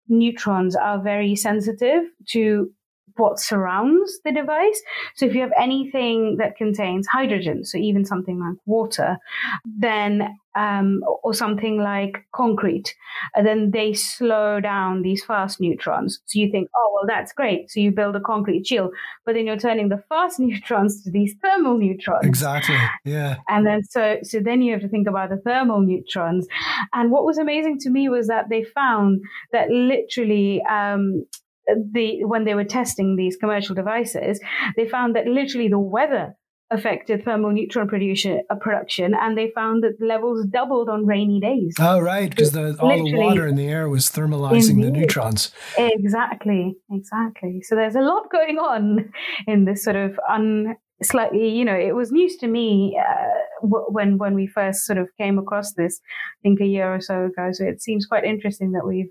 neutrons 0.08 0.76
are 0.76 1.00
very 1.00 1.36
sensitive 1.36 2.04
to 2.28 2.70
what 3.16 3.38
surrounds 3.38 4.20
the 4.24 4.32
device. 4.32 4.82
So 5.14 5.26
if 5.26 5.34
you 5.34 5.40
have 5.40 5.52
anything 5.58 6.36
that 6.38 6.56
contains 6.56 7.06
hydrogen, 7.06 7.64
so 7.64 7.78
even 7.78 8.04
something 8.04 8.40
like 8.40 8.56
water, 8.66 9.18
then 9.64 10.36
um, 10.56 11.02
or 11.24 11.34
something 11.34 11.78
like 11.78 12.24
concrete, 12.32 12.94
and 13.34 13.46
then 13.46 13.72
they 13.72 13.92
slow 13.92 14.60
down 14.60 15.02
these 15.02 15.24
fast 15.24 15.60
neutrons. 15.60 16.20
So 16.26 16.38
you 16.38 16.50
think, 16.50 16.68
oh 16.76 16.92
well, 16.94 17.04
that's 17.06 17.32
great. 17.32 17.70
So 17.70 17.80
you 17.80 17.90
build 17.90 18.14
a 18.16 18.20
concrete 18.20 18.66
shield, 18.66 18.92
but 19.26 19.34
then 19.34 19.46
you're 19.46 19.56
turning 19.56 19.88
the 19.88 20.02
fast 20.08 20.38
neutrons 20.38 21.02
to 21.02 21.10
these 21.10 21.34
thermal 21.42 21.78
neutrons. 21.78 22.24
Exactly. 22.24 22.76
Yeah. 23.04 23.38
And 23.48 23.66
then 23.66 23.82
so 23.84 24.18
so 24.22 24.40
then 24.40 24.62
you 24.62 24.72
have 24.72 24.82
to 24.82 24.88
think 24.88 25.08
about 25.08 25.30
the 25.30 25.38
thermal 25.38 25.80
neutrons. 25.80 26.46
And 26.92 27.10
what 27.10 27.24
was 27.24 27.38
amazing 27.38 27.78
to 27.80 27.90
me 27.90 28.08
was 28.08 28.28
that 28.28 28.48
they 28.48 28.64
found 28.64 29.22
that 29.52 29.70
literally 29.70 30.62
um, 30.70 31.24
the 31.66 32.24
when 32.24 32.44
they 32.44 32.54
were 32.54 32.64
testing 32.64 33.16
these 33.16 33.36
commercial 33.36 33.74
devices, 33.74 34.40
they 34.76 34.88
found 34.88 35.16
that 35.16 35.26
literally 35.26 35.68
the 35.68 35.78
weather 35.78 36.36
affected 36.70 37.24
thermal 37.24 37.52
neutron 37.52 37.88
production, 37.88 38.42
uh, 38.50 38.54
production 38.56 39.14
and 39.14 39.36
they 39.36 39.50
found 39.54 39.84
that 39.84 39.98
the 39.98 40.06
levels 40.06 40.46
doubled 40.46 40.88
on 40.88 41.06
rainy 41.06 41.38
days. 41.40 41.74
Oh, 41.78 42.00
right, 42.00 42.30
because 42.30 42.56
all 42.56 43.04
the 43.04 43.14
water 43.14 43.46
in 43.46 43.54
the 43.54 43.66
air 43.66 43.88
was 43.88 44.06
thermalizing 44.06 44.82
the 44.82 44.90
neutrons. 44.90 45.52
Exactly, 45.78 46.74
exactly. 46.90 47.60
So 47.62 47.74
there's 47.74 47.94
a 47.94 48.00
lot 48.00 48.30
going 48.30 48.58
on 48.58 49.12
in 49.46 49.66
this 49.66 49.84
sort 49.84 49.96
of 49.96 50.18
un, 50.28 50.76
slightly, 51.02 51.48
you 51.48 51.64
know, 51.64 51.76
it 51.76 51.94
was 51.94 52.10
news 52.10 52.36
to 52.38 52.46
me 52.46 52.98
uh, 52.98 53.66
when 53.66 54.18
when 54.18 54.34
we 54.34 54.46
first 54.46 54.86
sort 54.86 54.98
of 54.98 55.08
came 55.18 55.38
across 55.38 55.74
this, 55.74 56.00
I 56.04 56.42
think 56.42 56.60
a 56.60 56.66
year 56.66 56.92
or 56.92 57.00
so 57.00 57.26
ago. 57.26 57.50
So 57.52 57.64
it 57.64 57.82
seems 57.82 58.06
quite 58.06 58.24
interesting 58.24 58.72
that 58.72 58.86
we've 58.86 59.10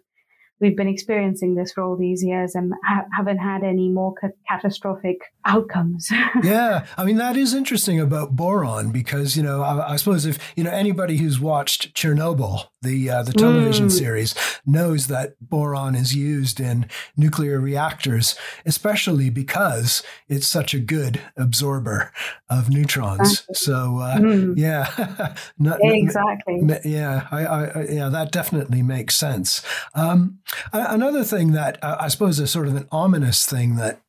we've 0.59 0.77
been 0.77 0.87
experiencing 0.87 1.55
this 1.55 1.73
for 1.73 1.83
all 1.83 1.97
these 1.97 2.23
years 2.23 2.55
and 2.55 2.73
ha- 2.85 3.05
haven't 3.15 3.39
had 3.39 3.63
any 3.63 3.89
more 3.89 4.13
ca- 4.13 4.29
catastrophic 4.47 5.17
outcomes. 5.45 6.09
yeah, 6.43 6.85
I 6.97 7.03
mean 7.03 7.17
that 7.17 7.35
is 7.35 7.53
interesting 7.53 7.99
about 7.99 8.35
boron 8.35 8.91
because 8.91 9.35
you 9.35 9.43
know 9.43 9.61
I, 9.61 9.93
I, 9.93 9.95
suppose 9.97 10.25
if 10.25 10.39
you 10.55 10.63
know 10.63 10.71
anybody 10.71 11.17
who's 11.17 11.39
watched 11.39 11.93
Chernobyl, 11.95 12.67
the 12.81 13.09
uh, 13.09 13.23
the 13.23 13.33
television 13.33 13.87
mm. 13.87 13.91
series, 13.91 14.35
knows 14.65 15.07
that 15.07 15.35
boron 15.41 15.95
is 15.95 16.15
used 16.15 16.59
in 16.59 16.87
nuclear 17.17 17.59
reactors, 17.59 18.35
especially 18.65 19.29
because 19.29 20.03
it's 20.27 20.47
such 20.47 20.73
a 20.73 20.79
good 20.79 21.19
absorber 21.37 22.11
of 22.49 22.69
neutrons. 22.69 23.45
So 23.53 23.99
uh, 23.99 24.17
mm. 24.17 24.53
yeah, 24.57 25.35
not, 25.57 25.79
exactly. 25.81 26.61
yeah, 26.85 27.27
I, 27.31 27.45
I, 27.45 27.85
yeah, 27.89 28.09
that 28.09 28.31
definitely 28.31 28.81
makes 28.81 29.15
sense. 29.15 29.61
Um, 29.93 30.39
another 30.71 31.23
thing 31.23 31.51
that 31.53 31.83
uh, 31.83 31.97
I 31.99 32.07
suppose 32.07 32.39
is 32.39 32.51
sort 32.51 32.67
of 32.67 32.75
an 32.75 32.87
ominous 32.91 33.45
thing 33.45 33.75
that 33.77 34.01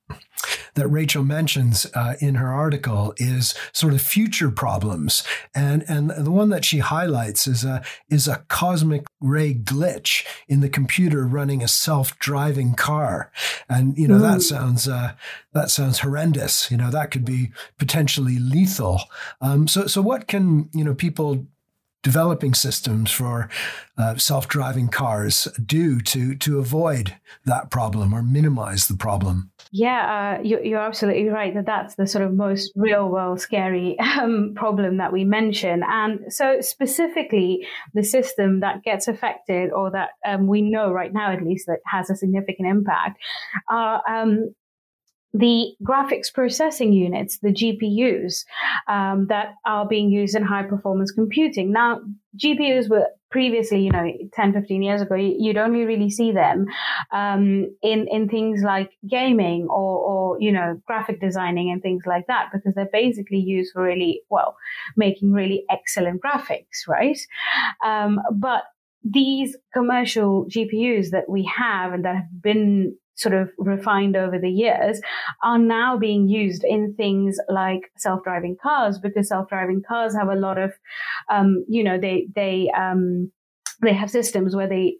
that 0.74 0.88
Rachel 0.88 1.24
mentions 1.24 1.86
uh, 1.94 2.14
in 2.20 2.34
her 2.34 2.52
article 2.52 3.14
is 3.16 3.54
sort 3.72 3.94
of 3.94 4.02
future 4.02 4.50
problems, 4.50 5.22
and 5.54 5.84
and 5.88 6.10
the 6.10 6.30
one 6.30 6.50
that 6.50 6.64
she 6.64 6.78
highlights 6.78 7.46
is 7.46 7.64
a 7.64 7.82
is 8.10 8.28
a 8.28 8.44
cosmic 8.48 9.06
ray 9.20 9.54
glitch 9.54 10.26
in 10.48 10.60
the 10.60 10.68
computer 10.68 11.26
running 11.26 11.62
a 11.62 11.68
self 11.68 12.18
driving 12.18 12.74
car, 12.74 13.30
and 13.68 13.96
you 13.96 14.08
know 14.08 14.18
mm. 14.18 14.32
that 14.32 14.42
sounds 14.42 14.88
uh, 14.88 15.12
that 15.52 15.70
sounds 15.70 16.00
horrendous. 16.00 16.70
You 16.70 16.76
know 16.76 16.90
that 16.90 17.10
could 17.10 17.24
be 17.24 17.52
potentially 17.78 18.38
lethal. 18.38 19.00
Um, 19.40 19.68
so 19.68 19.86
so 19.86 20.02
what 20.02 20.26
can 20.26 20.68
you 20.74 20.84
know 20.84 20.94
people 20.94 21.46
developing 22.04 22.54
systems 22.54 23.10
for 23.10 23.48
uh, 23.98 24.14
self-driving 24.14 24.88
cars 24.88 25.48
do 25.64 26.00
to 26.00 26.36
to 26.36 26.58
avoid 26.60 27.16
that 27.46 27.70
problem 27.70 28.14
or 28.14 28.22
minimize 28.22 28.86
the 28.86 28.94
problem? 28.94 29.50
Yeah, 29.72 30.36
uh, 30.38 30.42
you, 30.42 30.60
you're 30.62 30.78
absolutely 30.78 31.28
right 31.28 31.52
that 31.54 31.66
that's 31.66 31.96
the 31.96 32.06
sort 32.06 32.24
of 32.24 32.32
most 32.32 32.70
real 32.76 33.08
world 33.08 33.40
scary 33.40 33.98
um, 33.98 34.52
problem 34.54 34.98
that 34.98 35.12
we 35.12 35.24
mention. 35.24 35.82
And 35.84 36.32
so, 36.32 36.60
specifically, 36.60 37.66
the 37.94 38.04
system 38.04 38.60
that 38.60 38.84
gets 38.84 39.08
affected 39.08 39.72
or 39.72 39.90
that 39.90 40.10
um, 40.24 40.46
we 40.46 40.62
know 40.62 40.92
right 40.92 41.12
now, 41.12 41.32
at 41.32 41.42
least, 41.42 41.66
that 41.66 41.80
has 41.86 42.10
a 42.10 42.14
significant 42.14 42.68
impact 42.68 43.18
are 43.68 44.02
um, 44.08 44.54
the 45.34 45.74
graphics 45.82 46.32
processing 46.32 46.92
units, 46.92 47.38
the 47.38 47.52
GPUs, 47.52 48.44
um, 48.86 49.26
that 49.26 49.54
are 49.66 49.86
being 49.86 50.08
used 50.08 50.36
in 50.36 50.44
high 50.44 50.62
performance 50.62 51.10
computing. 51.10 51.72
Now, 51.72 52.00
GPUs 52.38 52.88
were 52.88 53.08
previously, 53.32 53.82
you 53.82 53.90
know, 53.90 54.06
10, 54.32 54.52
15 54.52 54.82
years 54.82 55.02
ago, 55.02 55.16
you'd 55.16 55.56
only 55.56 55.84
really 55.84 56.08
see 56.08 56.30
them 56.30 56.66
um, 57.10 57.68
in, 57.82 58.06
in 58.08 58.28
things 58.28 58.62
like 58.62 58.92
gaming 59.10 59.66
or, 59.68 59.98
or, 59.98 60.40
you 60.40 60.52
know, 60.52 60.80
graphic 60.86 61.20
designing 61.20 61.68
and 61.72 61.82
things 61.82 62.04
like 62.06 62.28
that, 62.28 62.50
because 62.52 62.72
they're 62.76 62.88
basically 62.92 63.38
used 63.38 63.72
for 63.72 63.82
really, 63.82 64.22
well, 64.30 64.56
making 64.96 65.32
really 65.32 65.64
excellent 65.68 66.22
graphics, 66.22 66.86
right? 66.86 67.18
Um, 67.84 68.20
but 68.32 68.62
these 69.02 69.56
commercial 69.72 70.46
GPUs 70.46 71.10
that 71.10 71.28
we 71.28 71.50
have 71.56 71.92
and 71.92 72.04
that 72.04 72.14
have 72.14 72.42
been 72.42 72.96
sort 73.16 73.34
of 73.34 73.50
refined 73.58 74.16
over 74.16 74.38
the 74.38 74.50
years 74.50 75.00
are 75.42 75.58
now 75.58 75.96
being 75.96 76.28
used 76.28 76.64
in 76.64 76.94
things 76.94 77.38
like 77.48 77.90
self-driving 77.96 78.56
cars 78.62 78.98
because 78.98 79.28
self-driving 79.28 79.82
cars 79.86 80.14
have 80.14 80.28
a 80.28 80.34
lot 80.34 80.58
of 80.58 80.72
um, 81.30 81.64
you 81.68 81.84
know 81.84 81.98
they 81.98 82.26
they 82.34 82.70
um, 82.76 83.30
they 83.82 83.92
have 83.92 84.10
systems 84.10 84.56
where 84.56 84.68
they 84.68 84.96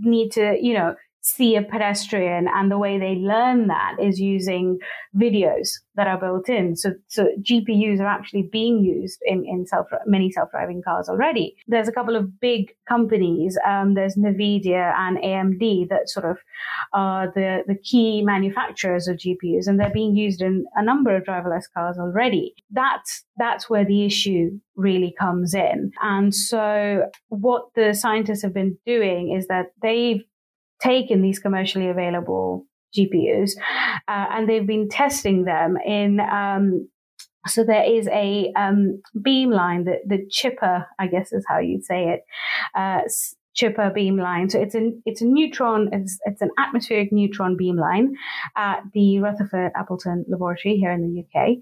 need 0.00 0.30
to 0.32 0.56
you 0.60 0.74
know 0.74 0.94
see 1.24 1.56
a 1.56 1.62
pedestrian 1.62 2.46
and 2.54 2.70
the 2.70 2.76
way 2.76 2.98
they 2.98 3.14
learn 3.14 3.68
that 3.68 3.96
is 3.98 4.20
using 4.20 4.78
videos 5.16 5.70
that 5.94 6.06
are 6.06 6.20
built 6.20 6.50
in. 6.50 6.76
So, 6.76 6.90
so 7.08 7.28
GPUs 7.40 7.98
are 7.98 8.06
actually 8.06 8.50
being 8.52 8.84
used 8.84 9.20
in, 9.24 9.42
in 9.46 9.66
self, 9.66 9.86
many 10.04 10.30
self-driving 10.30 10.82
cars 10.82 11.08
already. 11.08 11.56
There's 11.66 11.88
a 11.88 11.92
couple 11.92 12.14
of 12.14 12.38
big 12.40 12.74
companies. 12.86 13.56
Um, 13.66 13.94
there's 13.94 14.16
NVIDIA 14.16 14.92
and 14.98 15.16
AMD 15.16 15.88
that 15.88 16.10
sort 16.10 16.30
of 16.30 16.36
are 16.92 17.32
the, 17.34 17.62
the 17.66 17.76
key 17.76 18.20
manufacturers 18.22 19.08
of 19.08 19.16
GPUs 19.16 19.66
and 19.66 19.80
they're 19.80 19.88
being 19.88 20.14
used 20.14 20.42
in 20.42 20.66
a 20.74 20.84
number 20.84 21.16
of 21.16 21.24
driverless 21.24 21.64
cars 21.72 21.96
already. 21.98 22.54
That's, 22.70 23.24
that's 23.38 23.70
where 23.70 23.86
the 23.86 24.04
issue 24.04 24.50
really 24.76 25.14
comes 25.18 25.54
in. 25.54 25.90
And 26.02 26.34
so 26.34 27.06
what 27.28 27.64
the 27.74 27.94
scientists 27.94 28.42
have 28.42 28.52
been 28.52 28.76
doing 28.84 29.34
is 29.34 29.46
that 29.46 29.68
they've 29.80 30.22
taken 30.84 31.22
these 31.22 31.38
commercially 31.38 31.88
available 31.88 32.66
GPUs 32.96 33.52
uh, 34.08 34.26
and 34.30 34.48
they've 34.48 34.66
been 34.66 34.88
testing 34.88 35.44
them 35.44 35.76
in. 35.84 36.20
Um, 36.20 36.88
so 37.46 37.64
there 37.64 37.84
is 37.84 38.08
a 38.08 38.52
um, 38.56 39.02
beamline, 39.18 39.84
the, 39.84 39.96
the 40.06 40.26
ChipIr, 40.30 40.86
I 40.98 41.06
guess 41.08 41.32
is 41.32 41.44
how 41.46 41.58
you'd 41.58 41.84
say 41.84 42.08
it, 42.08 42.20
uh, 42.74 43.02
ChipIr 43.54 43.96
beamline. 43.96 44.50
So 44.50 44.60
it's 44.60 44.74
a 44.74 44.90
it's 45.04 45.20
a 45.20 45.26
neutron, 45.26 45.90
it's, 45.92 46.18
it's 46.24 46.42
an 46.42 46.50
atmospheric 46.58 47.12
neutron 47.12 47.56
beamline 47.56 48.08
at 48.56 48.80
the 48.94 49.20
Rutherford 49.20 49.72
Appleton 49.76 50.24
Laboratory 50.28 50.76
here 50.76 50.90
in 50.90 51.02
the 51.02 51.20
UK. 51.20 51.58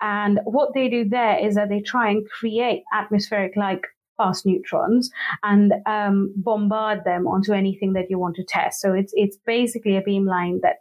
And 0.00 0.40
what 0.44 0.70
they 0.74 0.88
do 0.88 1.08
there 1.08 1.44
is 1.44 1.56
that 1.56 1.68
they 1.68 1.80
try 1.80 2.10
and 2.10 2.26
create 2.28 2.84
atmospheric 2.94 3.56
like 3.56 3.82
fast 4.16 4.46
neutrons 4.46 5.10
and 5.42 5.74
um, 5.86 6.32
bombard 6.36 7.04
them 7.04 7.26
onto 7.26 7.52
anything 7.52 7.92
that 7.94 8.10
you 8.10 8.18
want 8.18 8.36
to 8.36 8.44
test. 8.44 8.80
So 8.80 8.92
it's 8.92 9.12
it's 9.14 9.36
basically 9.46 9.96
a 9.96 10.02
beamline 10.02 10.60
that 10.62 10.76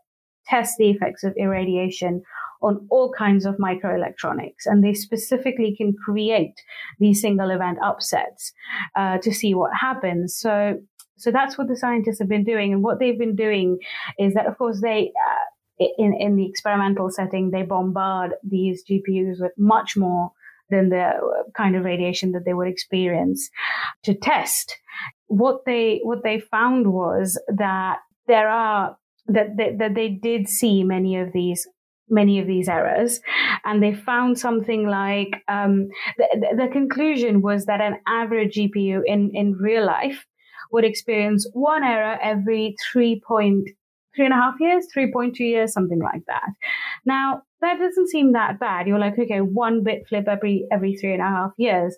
tests 0.46 0.76
the 0.78 0.90
effects 0.90 1.24
of 1.24 1.34
irradiation 1.38 2.22
on 2.62 2.88
all 2.90 3.12
kinds 3.12 3.46
of 3.46 3.56
microelectronics, 3.56 4.66
and 4.66 4.84
they 4.84 4.94
specifically 4.94 5.76
can 5.76 5.94
create 5.94 6.56
these 7.00 7.22
single 7.22 7.50
event 7.50 7.78
upsets 7.84 8.54
uh, 8.96 9.18
to 9.20 9.34
see 9.34 9.54
what 9.54 9.72
happens. 9.80 10.38
So. 10.38 10.80
So 11.18 11.32
that's 11.32 11.58
what 11.58 11.70
the 11.70 11.78
scientists 11.78 12.20
have 12.20 12.28
been 12.28 12.44
doing, 12.44 12.74
and 12.74 12.84
what 12.84 13.00
they've 13.00 13.18
been 13.18 13.38
doing 13.38 13.78
is 14.20 14.34
that, 14.34 14.48
of 14.48 14.58
course, 14.58 14.82
they 14.82 15.14
uh, 15.16 15.46
in 15.80 16.14
in 16.14 16.36
the 16.36 16.46
experimental 16.46 17.10
setting 17.10 17.52
they 17.52 17.64
bombard 17.64 18.34
these 18.44 18.84
GPUs 18.84 19.42
with 19.42 19.52
much 19.58 19.98
more 19.98 20.32
than 20.70 20.90
the 20.90 21.12
kind 21.56 21.76
of 21.76 21.86
radiation 21.86 22.32
that 22.32 22.46
they 22.46 22.54
would 22.54 22.68
experience 22.68 23.50
to 24.04 24.14
test. 24.14 24.76
What 25.28 25.66
they 25.66 26.00
what 26.04 26.24
they 26.24 26.40
found 26.40 26.92
was 26.92 27.40
that 27.48 28.00
there 28.28 28.50
are 28.50 28.98
that 29.28 29.58
that, 29.58 29.78
that 29.80 29.96
they 29.96 30.10
did 30.10 30.48
see 30.48 30.84
many 30.84 31.18
of 31.18 31.34
these 31.34 31.68
many 32.10 32.40
of 32.40 32.46
these 32.46 32.70
errors 32.70 33.20
and 33.64 33.82
they 33.82 33.94
found 33.94 34.38
something 34.38 34.88
like 34.88 35.42
um, 35.48 35.88
the, 36.18 36.56
the 36.56 36.68
conclusion 36.72 37.42
was 37.42 37.66
that 37.66 37.82
an 37.82 37.98
average 38.08 38.56
gpu 38.56 39.02
in, 39.08 39.32
in 39.34 39.54
real 39.54 39.84
life 39.84 40.24
would 40.72 40.86
experience 40.86 41.50
one 41.54 41.84
error 41.84 42.18
every 42.22 42.76
three 42.92 43.20
point 43.28 43.70
three 44.16 44.26
and 44.26 44.34
a 44.34 44.38
half 44.38 44.56
years 44.60 44.86
3.2 44.96 45.40
years 45.40 45.74
something 45.74 46.00
like 46.00 46.24
that 46.28 46.50
now 47.06 47.42
that 47.66 47.80
doesn't 47.80 48.10
seem 48.10 48.34
that 48.34 48.60
bad. 48.60 48.88
You're 48.88 49.00
like, 49.00 49.18
okay, 49.18 49.42
one 49.42 49.84
bit 49.84 50.08
flip 50.08 50.28
every 50.28 50.68
every 50.72 50.96
three 50.96 51.14
and 51.14 51.22
a 51.22 51.26
half 51.26 51.52
years. 51.58 51.98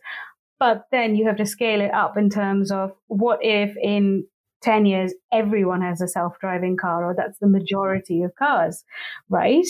But 0.60 0.86
then 0.92 1.16
you 1.16 1.28
have 1.28 1.38
to 1.38 1.46
scale 1.46 1.82
it 1.82 1.94
up 1.94 2.18
in 2.18 2.30
terms 2.30 2.72
of 2.72 2.92
what 3.08 3.40
if 3.42 3.76
in 3.78 4.26
10 4.64 4.88
years 4.88 5.14
everyone 5.32 5.82
has 5.82 6.02
a 6.02 6.08
self-driving 6.08 6.78
car 6.78 7.06
or 7.06 7.14
that's 7.16 7.38
the 7.38 7.48
majority 7.48 8.24
of 8.24 8.34
cars 8.34 8.84
right 9.30 9.68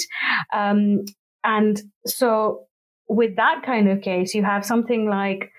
um, 0.53 1.03
and 1.43 1.81
so 2.05 2.61
with 3.09 3.35
that 3.35 3.63
kind 3.65 3.89
of 3.89 3.99
case 3.99 4.33
you 4.33 4.45
have 4.45 4.65
something 4.65 5.09
like 5.09 5.51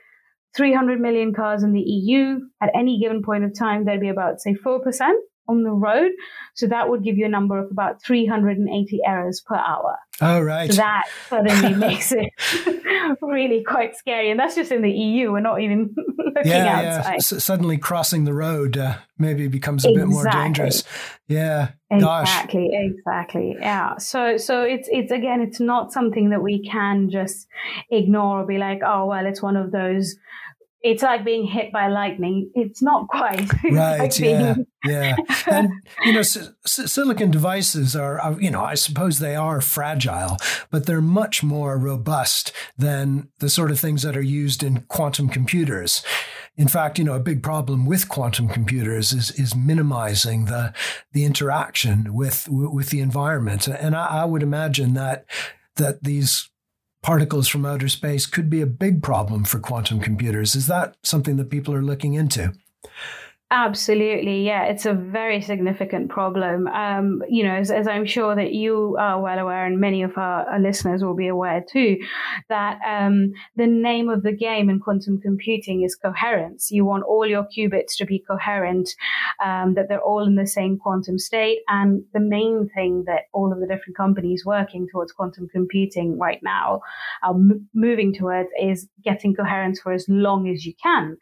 300 0.56 0.98
million 0.98 1.34
cars 1.34 1.62
in 1.62 1.74
the 1.74 1.80
eu 1.82 2.40
at 2.62 2.70
any 2.74 2.98
given 2.98 3.22
point 3.22 3.44
of 3.44 3.56
time 3.56 3.84
there'd 3.84 4.00
be 4.00 4.08
about 4.08 4.40
say 4.40 4.54
4% 4.54 4.80
on 5.48 5.62
the 5.62 5.70
road. 5.70 6.12
So 6.54 6.66
that 6.66 6.90
would 6.90 7.02
give 7.02 7.16
you 7.16 7.24
a 7.24 7.28
number 7.28 7.58
of 7.58 7.70
about 7.70 8.02
380 8.02 9.00
errors 9.06 9.40
per 9.40 9.56
hour. 9.56 9.96
Oh, 10.20 10.40
right. 10.40 10.70
So 10.70 10.76
that 10.76 11.04
suddenly 11.28 11.74
makes 11.86 12.12
it 12.12 12.30
really 13.22 13.64
quite 13.64 13.96
scary. 13.96 14.30
And 14.30 14.38
that's 14.38 14.54
just 14.54 14.72
in 14.72 14.82
the 14.82 14.90
EU. 14.90 15.32
We're 15.32 15.40
not 15.40 15.60
even 15.60 15.94
looking 16.18 16.42
yeah, 16.44 16.96
outside. 16.98 17.10
Yeah. 17.10 17.16
S- 17.16 17.44
suddenly 17.44 17.78
crossing 17.78 18.24
the 18.24 18.34
road 18.34 18.76
uh, 18.76 18.96
maybe 19.18 19.48
becomes 19.48 19.84
a 19.84 19.88
exactly. 19.88 20.06
bit 20.06 20.12
more 20.12 20.24
dangerous. 20.30 20.84
Yeah. 21.28 21.70
Exactly. 21.90 22.70
Gosh. 22.70 22.90
Exactly. 22.98 23.56
Yeah. 23.60 23.96
So, 23.98 24.36
so 24.36 24.62
it's, 24.62 24.88
it's 24.90 25.12
again, 25.12 25.40
it's 25.40 25.60
not 25.60 25.92
something 25.92 26.30
that 26.30 26.42
we 26.42 26.68
can 26.68 27.10
just 27.10 27.46
ignore 27.90 28.42
or 28.42 28.46
be 28.46 28.58
like, 28.58 28.80
oh, 28.84 29.06
well, 29.06 29.24
it's 29.24 29.40
one 29.40 29.56
of 29.56 29.70
those 29.70 30.16
it's 30.80 31.02
like 31.02 31.24
being 31.24 31.44
hit 31.44 31.72
by 31.72 31.88
lightning. 31.88 32.50
It's 32.54 32.80
not 32.80 33.08
quite. 33.08 33.50
right. 33.72 33.98
like 33.98 34.18
yeah. 34.18 34.54
yeah. 34.84 35.16
And, 35.46 35.70
you 36.04 36.12
know, 36.12 36.20
s- 36.20 36.52
silicon 36.64 37.30
devices 37.32 37.96
are, 37.96 38.20
uh, 38.20 38.36
you 38.38 38.50
know, 38.50 38.62
I 38.62 38.74
suppose 38.74 39.18
they 39.18 39.34
are 39.34 39.60
fragile, 39.60 40.36
but 40.70 40.86
they're 40.86 41.00
much 41.00 41.42
more 41.42 41.76
robust 41.76 42.52
than 42.76 43.28
the 43.38 43.50
sort 43.50 43.72
of 43.72 43.80
things 43.80 44.02
that 44.02 44.16
are 44.16 44.22
used 44.22 44.62
in 44.62 44.82
quantum 44.82 45.28
computers. 45.28 46.04
In 46.56 46.68
fact, 46.68 46.98
you 46.98 47.04
know, 47.04 47.14
a 47.14 47.20
big 47.20 47.42
problem 47.42 47.84
with 47.84 48.08
quantum 48.08 48.48
computers 48.48 49.12
is, 49.12 49.32
is 49.32 49.56
minimizing 49.56 50.44
the, 50.44 50.72
the 51.12 51.24
interaction 51.24 52.14
with, 52.14 52.46
with 52.48 52.90
the 52.90 53.00
environment. 53.00 53.66
And 53.66 53.96
I, 53.96 54.06
I 54.06 54.24
would 54.24 54.44
imagine 54.44 54.94
that, 54.94 55.24
that 55.76 56.04
these 56.04 56.50
particles 57.02 57.48
from 57.48 57.64
outer 57.64 57.88
space 57.88 58.26
could 58.26 58.50
be 58.50 58.60
a 58.60 58.66
big 58.66 59.02
problem 59.02 59.44
for 59.44 59.58
quantum 59.58 60.00
computers. 60.00 60.54
Is 60.54 60.66
that 60.66 60.96
something 61.02 61.36
that 61.36 61.50
people 61.50 61.74
are 61.74 61.82
looking 61.82 62.14
into? 62.14 62.52
Absolutely, 63.50 64.44
yeah, 64.44 64.64
it's 64.64 64.84
a 64.84 64.92
very 64.92 65.40
significant 65.40 66.10
problem. 66.10 66.66
Um, 66.66 67.22
you 67.30 67.42
know, 67.42 67.54
as, 67.54 67.70
as, 67.70 67.88
I'm 67.88 68.04
sure 68.04 68.36
that 68.36 68.52
you 68.52 68.94
are 69.00 69.22
well 69.22 69.38
aware, 69.38 69.64
and 69.64 69.80
many 69.80 70.02
of 70.02 70.18
our, 70.18 70.46
our 70.50 70.60
listeners 70.60 71.02
will 71.02 71.16
be 71.16 71.28
aware 71.28 71.64
too, 71.66 71.96
that 72.50 72.78
um, 72.86 73.32
the 73.56 73.66
name 73.66 74.10
of 74.10 74.22
the 74.22 74.32
game 74.32 74.68
in 74.68 74.80
quantum 74.80 75.18
computing 75.18 75.82
is 75.82 75.94
coherence. 75.96 76.70
You 76.70 76.84
want 76.84 77.04
all 77.04 77.26
your 77.26 77.44
qubits 77.44 77.96
to 77.96 78.04
be 78.04 78.18
coherent, 78.18 78.90
um, 79.42 79.72
that 79.76 79.88
they're 79.88 80.02
all 80.02 80.26
in 80.26 80.34
the 80.34 80.46
same 80.46 80.76
quantum 80.76 81.18
state. 81.18 81.60
And 81.68 82.02
the 82.12 82.20
main 82.20 82.68
thing 82.74 83.04
that 83.06 83.22
all 83.32 83.50
of 83.50 83.60
the 83.60 83.66
different 83.66 83.96
companies 83.96 84.44
working 84.44 84.88
towards 84.92 85.12
quantum 85.12 85.48
computing 85.48 86.18
right 86.18 86.40
now 86.42 86.82
are 87.22 87.32
m- 87.32 87.66
moving 87.72 88.12
towards 88.12 88.50
is 88.62 88.88
getting 89.02 89.34
coherence 89.34 89.80
for 89.80 89.92
as 89.94 90.04
long 90.06 90.50
as 90.50 90.66
you 90.66 90.74
can. 90.82 91.16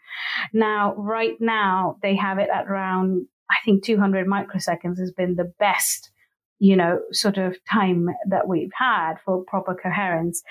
Now, 0.52 0.92
right 0.96 1.36
now, 1.38 1.98
they 2.02 2.15
have 2.16 2.38
it 2.38 2.48
at 2.52 2.66
around, 2.66 3.26
I 3.50 3.56
think 3.64 3.84
200 3.84 4.26
microseconds 4.26 4.98
has 4.98 5.12
been 5.12 5.36
the 5.36 5.52
best, 5.58 6.10
you 6.58 6.76
know, 6.76 7.00
sort 7.12 7.38
of 7.38 7.56
time 7.70 8.08
that 8.28 8.48
we've 8.48 8.72
had 8.74 9.14
for 9.24 9.44
proper 9.44 9.74
coherence. 9.74 10.42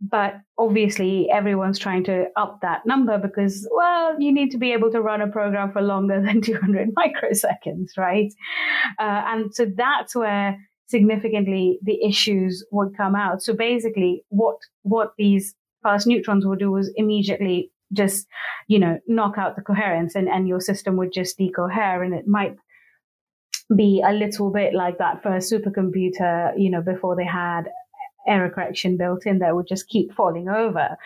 But 0.00 0.36
obviously, 0.56 1.28
everyone's 1.28 1.78
trying 1.78 2.04
to 2.04 2.26
up 2.36 2.60
that 2.62 2.86
number 2.86 3.18
because, 3.18 3.68
well, 3.74 4.20
you 4.20 4.32
need 4.32 4.50
to 4.50 4.58
be 4.58 4.72
able 4.72 4.92
to 4.92 5.00
run 5.00 5.20
a 5.20 5.26
program 5.26 5.72
for 5.72 5.82
longer 5.82 6.22
than 6.24 6.40
200 6.40 6.90
microseconds, 6.94 7.96
right? 7.96 8.32
Uh, 8.98 9.22
and 9.26 9.54
so 9.54 9.66
that's 9.76 10.14
where 10.14 10.56
significantly 10.86 11.78
the 11.82 12.02
issues 12.04 12.64
would 12.70 12.96
come 12.96 13.14
out. 13.14 13.42
So 13.42 13.54
basically, 13.54 14.24
what 14.28 14.56
what 14.82 15.12
these 15.18 15.54
fast 15.82 16.06
neutrons 16.06 16.46
will 16.46 16.56
do 16.56 16.76
is 16.76 16.92
immediately 16.96 17.70
just, 17.92 18.26
you 18.66 18.78
know, 18.78 18.98
knock 19.06 19.38
out 19.38 19.56
the 19.56 19.62
coherence 19.62 20.14
and, 20.14 20.28
and 20.28 20.48
your 20.48 20.60
system 20.60 20.96
would 20.96 21.12
just 21.12 21.38
decohere 21.38 22.04
and 22.04 22.14
it 22.14 22.26
might 22.26 22.56
be 23.76 24.02
a 24.06 24.12
little 24.12 24.50
bit 24.50 24.74
like 24.74 24.98
that 24.98 25.22
for 25.22 25.34
a 25.34 25.38
supercomputer, 25.38 26.52
you 26.56 26.70
know, 26.70 26.80
before 26.80 27.16
they 27.16 27.26
had 27.26 27.68
error 28.26 28.50
correction 28.50 28.96
built 28.96 29.26
in 29.26 29.38
that 29.38 29.56
would 29.56 29.66
just 29.66 29.88
keep 29.88 30.12
falling 30.12 30.48
over. 30.48 30.96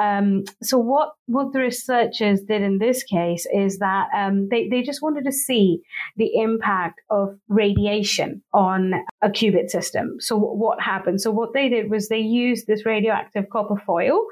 Um, 0.00 0.44
so 0.62 0.78
what 0.78 1.12
what 1.26 1.52
the 1.52 1.58
researchers 1.58 2.40
did 2.42 2.62
in 2.62 2.78
this 2.78 3.02
case 3.02 3.46
is 3.52 3.78
that 3.78 4.08
um, 4.14 4.48
they 4.48 4.68
they 4.68 4.82
just 4.82 5.02
wanted 5.02 5.24
to 5.24 5.32
see 5.32 5.80
the 6.16 6.36
impact 6.36 7.00
of 7.10 7.36
radiation 7.48 8.42
on 8.54 8.92
a 9.22 9.28
qubit 9.28 9.70
system. 9.70 10.16
So 10.18 10.36
what 10.36 10.80
happened? 10.80 11.20
So 11.20 11.30
what 11.30 11.52
they 11.54 11.68
did 11.68 11.90
was 11.90 12.08
they 12.08 12.18
used 12.18 12.66
this 12.66 12.84
radioactive 12.84 13.48
copper 13.50 13.80
foil 13.86 14.24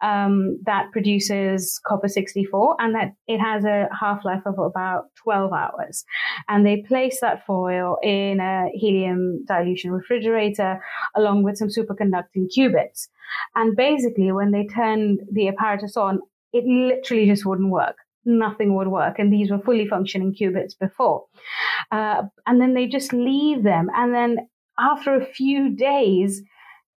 um, 0.00 0.58
that 0.64 0.90
produces 0.90 1.78
copper 1.86 2.08
64 2.08 2.76
and 2.78 2.94
that 2.94 3.12
it 3.26 3.38
has 3.38 3.64
a 3.64 3.88
half 3.98 4.24
life 4.24 4.42
of 4.46 4.58
about 4.58 5.04
12 5.22 5.52
hours, 5.52 6.04
and 6.48 6.64
they 6.64 6.82
placed 6.88 7.20
that 7.20 7.44
foil 7.46 7.98
in 8.02 8.40
a 8.40 8.68
helium 8.72 9.44
dilution 9.46 9.90
refrigerator 9.90 10.82
along 11.14 11.42
with 11.42 11.58
some 11.58 11.68
superconducting 11.68 12.46
qubits. 12.56 13.08
And 13.54 13.76
basically, 13.76 14.32
when 14.32 14.52
they 14.52 14.66
turned 14.66 15.20
the 15.30 15.48
apparatus 15.48 15.96
on, 15.96 16.20
it 16.52 16.64
literally 16.64 17.26
just 17.26 17.44
wouldn't 17.44 17.70
work. 17.70 17.96
Nothing 18.30 18.74
would 18.74 18.88
work. 18.88 19.18
And 19.18 19.32
these 19.32 19.50
were 19.50 19.58
fully 19.58 19.88
functioning 19.88 20.34
qubits 20.38 20.78
before. 20.78 21.24
Uh, 21.90 22.24
and 22.46 22.60
then 22.60 22.74
they 22.74 22.86
just 22.86 23.14
leave 23.14 23.62
them. 23.62 23.88
And 23.96 24.14
then 24.14 24.36
after 24.78 25.14
a 25.14 25.24
few 25.24 25.70
days, 25.74 26.42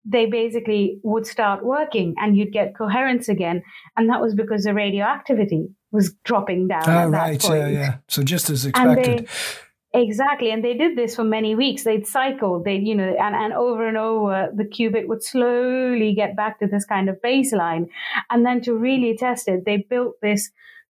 they 0.04 0.26
basically 0.26 1.00
would 1.04 1.26
start 1.26 1.64
working 1.64 2.16
and 2.18 2.36
you'd 2.36 2.52
get 2.52 2.76
coherence 2.76 3.30
again. 3.30 3.64
And 3.96 4.10
that 4.10 4.20
was 4.20 4.36
because 4.36 4.66
the 4.66 4.74
radioactivity 4.74 5.70
was 5.92 6.14
dropping 6.26 6.68
down. 6.68 6.84
Oh, 6.90 7.08
right. 7.08 7.42
Yeah, 7.42 7.70
yeah. 7.70 7.98
So 8.10 8.24
just 8.24 8.50
as 8.50 8.66
expected. 8.66 9.30
Exactly. 9.94 10.52
And 10.52 10.64
they 10.64 10.74
did 10.74 10.98
this 10.98 11.16
for 11.16 11.24
many 11.24 11.54
weeks. 11.54 11.84
They'd 11.84 12.08
cycle, 12.08 12.64
they, 12.64 12.76
you 12.76 12.96
know, 12.96 13.16
and, 13.20 13.36
and 13.36 13.54
over 13.54 13.88
and 13.88 13.98
over, 13.98 14.50
the 14.54 14.64
qubit 14.64 15.08
would 15.08 15.24
slowly 15.24 16.14
get 16.14 16.36
back 16.36 16.60
to 16.60 16.68
this 16.68 16.86
kind 16.86 17.10
of 17.10 17.18
baseline. 17.24 17.88
And 18.30 18.46
then 18.46 18.62
to 18.62 18.74
really 18.74 19.16
test 19.18 19.48
it, 19.48 19.66
they 19.66 19.86
built 19.90 20.16
this 20.22 20.50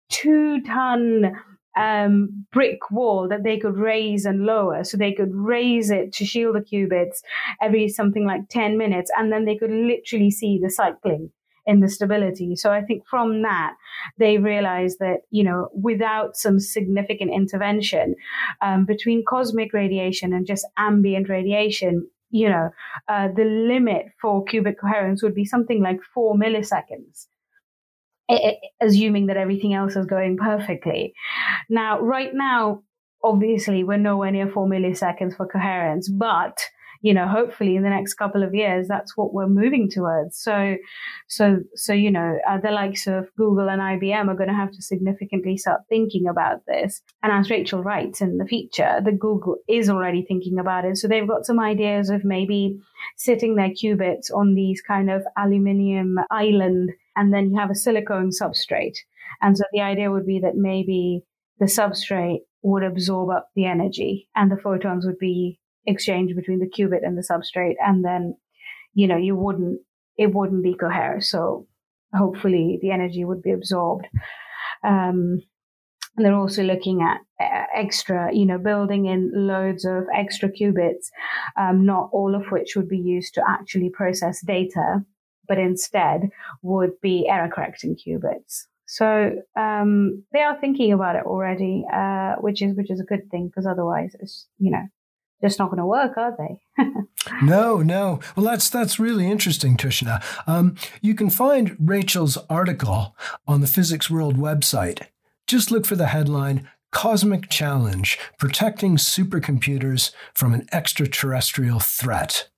two 0.10 0.62
ton 0.62 1.34
um, 1.78 2.46
brick 2.52 2.80
wall 2.92 3.28
that 3.30 3.44
they 3.44 3.58
could 3.58 3.78
raise 3.78 4.26
and 4.26 4.46
lower. 4.46 4.84
So 4.84 4.98
they 4.98 5.14
could 5.14 5.34
raise 5.34 5.92
it 5.92 6.12
to 6.14 6.26
shield 6.26 6.56
the 6.56 6.62
qubits 6.62 7.22
every 7.62 7.88
something 7.88 8.26
like 8.26 8.50
10 8.50 8.78
minutes. 8.78 9.12
And 9.18 9.32
then 9.32 9.46
they 9.46 9.58
could 9.58 9.72
literally 9.72 10.32
see 10.32 10.60
the 10.62 10.70
cycling 10.70 11.32
in 11.68 11.82
the 11.82 11.90
stability. 11.90 12.56
So 12.56 12.72
I 12.72 12.82
think 12.82 13.04
from 13.08 13.42
that, 13.44 13.74
they 14.18 14.38
realized 14.38 15.00
that, 15.00 15.18
you 15.30 15.44
know, 15.44 15.68
without 15.74 16.38
some 16.38 16.60
significant 16.60 17.32
intervention 17.32 18.16
um, 18.62 18.86
between 18.86 19.26
cosmic 19.28 19.74
radiation 19.74 20.34
and 20.34 20.48
just 20.48 20.66
ambient 20.78 21.28
radiation, 21.28 22.08
you 22.30 22.50
know, 22.50 22.70
uh, 23.10 23.28
the 23.36 23.44
limit 23.44 24.06
for 24.22 24.46
qubit 24.46 24.78
coherence 24.80 25.22
would 25.22 25.36
be 25.36 25.46
something 25.46 25.84
like 25.84 26.00
four 26.14 26.36
milliseconds. 26.36 27.28
Assuming 28.82 29.28
that 29.28 29.38
everything 29.38 29.74
else 29.74 29.96
is 29.96 30.06
going 30.06 30.38
perfectly. 30.38 31.14
Now, 31.70 32.00
right 32.00 32.34
now, 32.34 32.84
obviously, 33.24 33.84
we're 33.84 33.98
nowhere 33.98 34.32
near 34.32 34.50
four 34.50 34.68
milliseconds 34.68 35.36
for 35.38 35.48
coherence, 35.48 36.10
but 36.10 36.60
you 37.02 37.14
know, 37.14 37.28
hopefully 37.28 37.76
in 37.76 37.84
the 37.84 37.90
next 37.90 38.16
couple 38.16 38.44
of 38.44 38.54
years, 38.54 38.88
that's 38.88 39.16
what 39.16 39.34
we're 39.34 39.48
moving 39.48 39.90
towards. 39.90 40.38
So, 40.38 40.78
so, 41.28 41.60
so, 41.76 41.94
you 41.94 42.12
know, 42.12 42.38
uh, 42.48 42.58
the 42.60 42.72
likes 42.72 43.08
of 43.08 43.28
Google 43.38 43.70
and 43.70 43.82
IBM 43.82 44.28
are 44.28 44.36
going 44.36 44.50
to 44.50 44.56
have 44.56 44.72
to 44.72 44.82
significantly 44.82 45.58
start 45.58 45.82
thinking 45.90 46.28
about 46.28 46.66
this. 46.66 47.02
And 47.24 47.32
as 47.32 47.50
Rachel 47.50 47.84
writes 47.84 48.22
in 48.22 48.38
the 48.38 48.46
feature, 48.46 49.00
the 49.04 49.12
Google 49.12 49.58
is 49.68 49.90
already 49.90 50.24
thinking 50.24 50.60
about 50.60 50.86
it. 50.86 50.98
So 50.98 51.08
they've 51.08 51.28
got 51.28 51.46
some 51.46 51.60
ideas 51.60 52.10
of 52.10 52.24
maybe 52.24 52.80
sitting 53.16 53.56
their 53.56 53.70
qubits 53.70 54.32
on 54.34 54.56
these 54.56 54.82
kind 54.82 55.10
of 55.10 55.24
aluminium 55.38 56.18
island, 56.32 56.92
and 57.18 57.34
then 57.34 57.52
you 57.52 57.60
have 57.60 57.72
a 57.72 57.76
silicone 57.76 58.30
substrate. 58.30 58.98
And 59.42 59.58
so 59.58 59.64
the 59.74 59.82
idea 59.82 60.12
would 60.12 60.26
be 60.26 60.40
that 60.40 60.56
maybe 60.56 61.24
the 61.60 61.66
substrate 61.66 62.42
would 62.62 62.84
absorb 62.84 63.30
up 63.30 63.50
the 63.56 63.66
energy 63.66 64.30
and 64.36 64.52
the 64.52 64.62
photons 64.62 65.06
would 65.06 65.20
be 65.20 65.60
exchanged 65.86 66.36
between 66.36 66.60
the 66.60 66.70
qubit 66.70 67.06
and 67.06 67.18
the 67.18 67.28
substrate. 67.30 67.76
And 67.86 68.06
then 68.06 68.36
you 68.94 69.08
know 69.08 69.18
you 69.18 69.36
wouldn't 69.36 69.82
it 70.18 70.34
wouldn't 70.34 70.64
be 70.64 70.76
coherent. 70.76 71.24
So 71.24 71.68
hopefully 72.14 72.80
the 72.82 72.92
energy 72.92 73.26
would 73.26 73.42
be 73.42 73.52
absorbed. 73.52 74.08
Um, 74.84 75.42
and 76.16 76.26
they're 76.26 76.34
also 76.34 76.64
looking 76.64 77.04
at 77.04 77.20
uh, 77.40 77.66
extra, 77.76 78.34
you 78.34 78.46
know, 78.46 78.58
building 78.58 79.06
in 79.06 79.32
loads 79.36 79.86
of 79.86 80.06
extra 80.16 80.50
qubits, 80.50 81.10
um, 81.60 81.86
not 81.86 82.10
all 82.12 82.34
of 82.34 82.48
which 82.50 82.76
would 82.76 82.90
be 82.90 82.98
used 82.98 83.36
to 83.36 83.44
actually 83.48 83.92
process 83.92 84.42
data, 84.42 85.06
but 85.48 85.58
instead 85.58 86.30
would 86.62 87.00
be 87.02 87.28
error 87.28 87.50
correcting 87.50 87.96
qubits. 87.96 88.66
So 88.88 89.42
um, 89.60 90.24
they 90.32 90.42
are 90.42 90.60
thinking 90.60 90.94
about 90.94 91.18
it 91.18 91.26
already, 91.26 91.86
uh, 91.92 92.36
which 92.36 92.62
is 92.62 92.76
which 92.76 92.90
is 92.90 93.02
a 93.02 93.04
good 93.04 93.30
thing 93.30 93.48
because 93.48 93.66
otherwise, 93.66 94.16
it's 94.20 94.48
you 94.60 94.72
know, 94.72 94.84
just 95.42 95.60
not 95.60 95.70
going 95.70 95.80
to 95.80 95.86
work, 95.86 96.18
are 96.18 96.36
they? 96.38 96.84
no, 97.44 97.82
no. 97.82 98.20
Well, 98.36 98.46
that's 98.46 98.70
that's 98.70 98.98
really 98.98 99.30
interesting, 99.30 99.76
Tushna. 99.76 100.24
Um, 100.48 100.76
you 101.02 101.16
can 101.16 101.30
find 101.30 101.76
Rachel's 101.80 102.38
article 102.50 103.16
on 103.46 103.60
the 103.62 103.68
Physics 103.68 104.10
World 104.10 104.38
website. 104.38 105.08
Just 105.48 105.70
look 105.70 105.86
for 105.86 105.96
the 105.96 106.08
headline 106.08 106.70
Cosmic 106.92 107.50
Challenge 107.50 108.18
Protecting 108.38 108.96
Supercomputers 108.96 110.12
from 110.34 110.54
an 110.54 110.66
Extraterrestrial 110.72 111.80
Threat. 111.80 112.50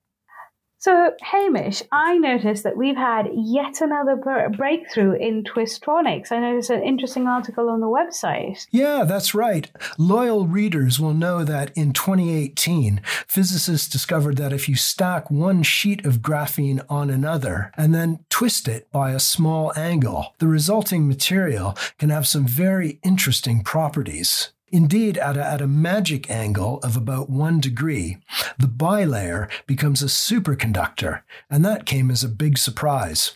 So, 0.82 1.12
Hamish, 1.22 1.84
I 1.92 2.18
noticed 2.18 2.64
that 2.64 2.78
we've 2.78 2.96
had 2.96 3.28
yet 3.34 3.82
another 3.82 4.16
breakthrough 4.16 5.12
in 5.12 5.44
twistronics. 5.44 6.32
I 6.32 6.40
noticed 6.40 6.70
an 6.70 6.84
interesting 6.84 7.28
article 7.28 7.70
on 7.70 7.82
the 7.82 7.88
website. 7.88 8.66
Yeah, 8.72 9.04
that's 9.04 9.36
right. 9.36 9.70
Loyal 9.98 10.48
readers 10.48 10.98
will 10.98 11.14
know 11.14 11.44
that 11.44 11.76
in 11.76 11.92
2018, 11.92 13.02
physicists 13.28 13.90
discovered 13.90 14.38
that 14.38 14.54
if 14.54 14.70
you 14.70 14.78
stack 14.78 15.30
one 15.30 15.64
sheet 15.64 16.06
of 16.06 16.22
graphene 16.22 16.86
on 16.90 17.10
another 17.10 17.74
and 17.76 17.94
then 17.94 18.24
twist 18.30 18.70
it 18.70 18.90
by 18.90 19.12
a 19.12 19.20
small 19.20 19.74
angle, 19.76 20.34
the 20.40 20.48
resulting 20.48 21.10
material 21.10 21.76
can 21.98 22.10
have 22.10 22.26
some 22.26 22.48
very 22.48 23.02
interesting 23.04 23.64
properties. 23.64 24.52
Indeed, 24.72 25.18
at 25.18 25.38
a, 25.38 25.46
at 25.46 25.62
a 25.62 25.68
magic 25.68 26.30
angle 26.30 26.80
of 26.84 26.96
about 26.96 27.30
one 27.30 27.60
degree, 27.60 28.18
the 28.58 28.68
bilayer 28.68 29.50
becomes 29.66 30.02
a 30.02 30.08
superconductor, 30.08 31.22
and 31.50 31.66
that 31.66 31.86
came 31.86 32.12
as 32.12 32.24
a 32.24 32.30
big 32.30 32.58
surprise. 32.58 33.34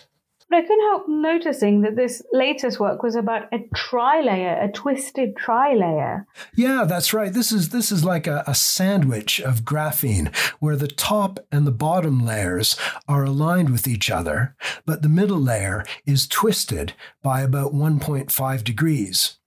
But 0.53 0.57
I 0.57 0.61
couldn't 0.61 0.89
help 0.89 1.07
noticing 1.07 1.81
that 1.81 1.95
this 1.95 2.21
latest 2.31 2.79
work 2.79 3.01
was 3.01 3.15
about 3.15 3.51
a 3.51 3.59
trilayer, 3.75 4.63
a 4.63 4.71
twisted 4.71 5.35
trilayer. 5.35 6.25
Yeah, 6.53 6.85
that's 6.85 7.11
right. 7.11 7.33
This 7.33 7.51
is 7.51 7.69
this 7.69 7.91
is 7.91 8.05
like 8.05 8.27
a, 8.27 8.43
a 8.45 8.53
sandwich 8.53 9.41
of 9.41 9.63
graphene, 9.63 10.35
where 10.59 10.75
the 10.75 10.87
top 10.87 11.39
and 11.51 11.65
the 11.65 11.71
bottom 11.71 12.23
layers 12.23 12.77
are 13.07 13.23
aligned 13.23 13.71
with 13.71 13.87
each 13.87 14.11
other, 14.11 14.55
but 14.85 15.01
the 15.01 15.09
middle 15.09 15.39
layer 15.39 15.83
is 16.05 16.27
twisted 16.27 16.93
by 17.23 17.41
about 17.41 17.73
1.5 17.73 18.63
degrees. 18.63 19.39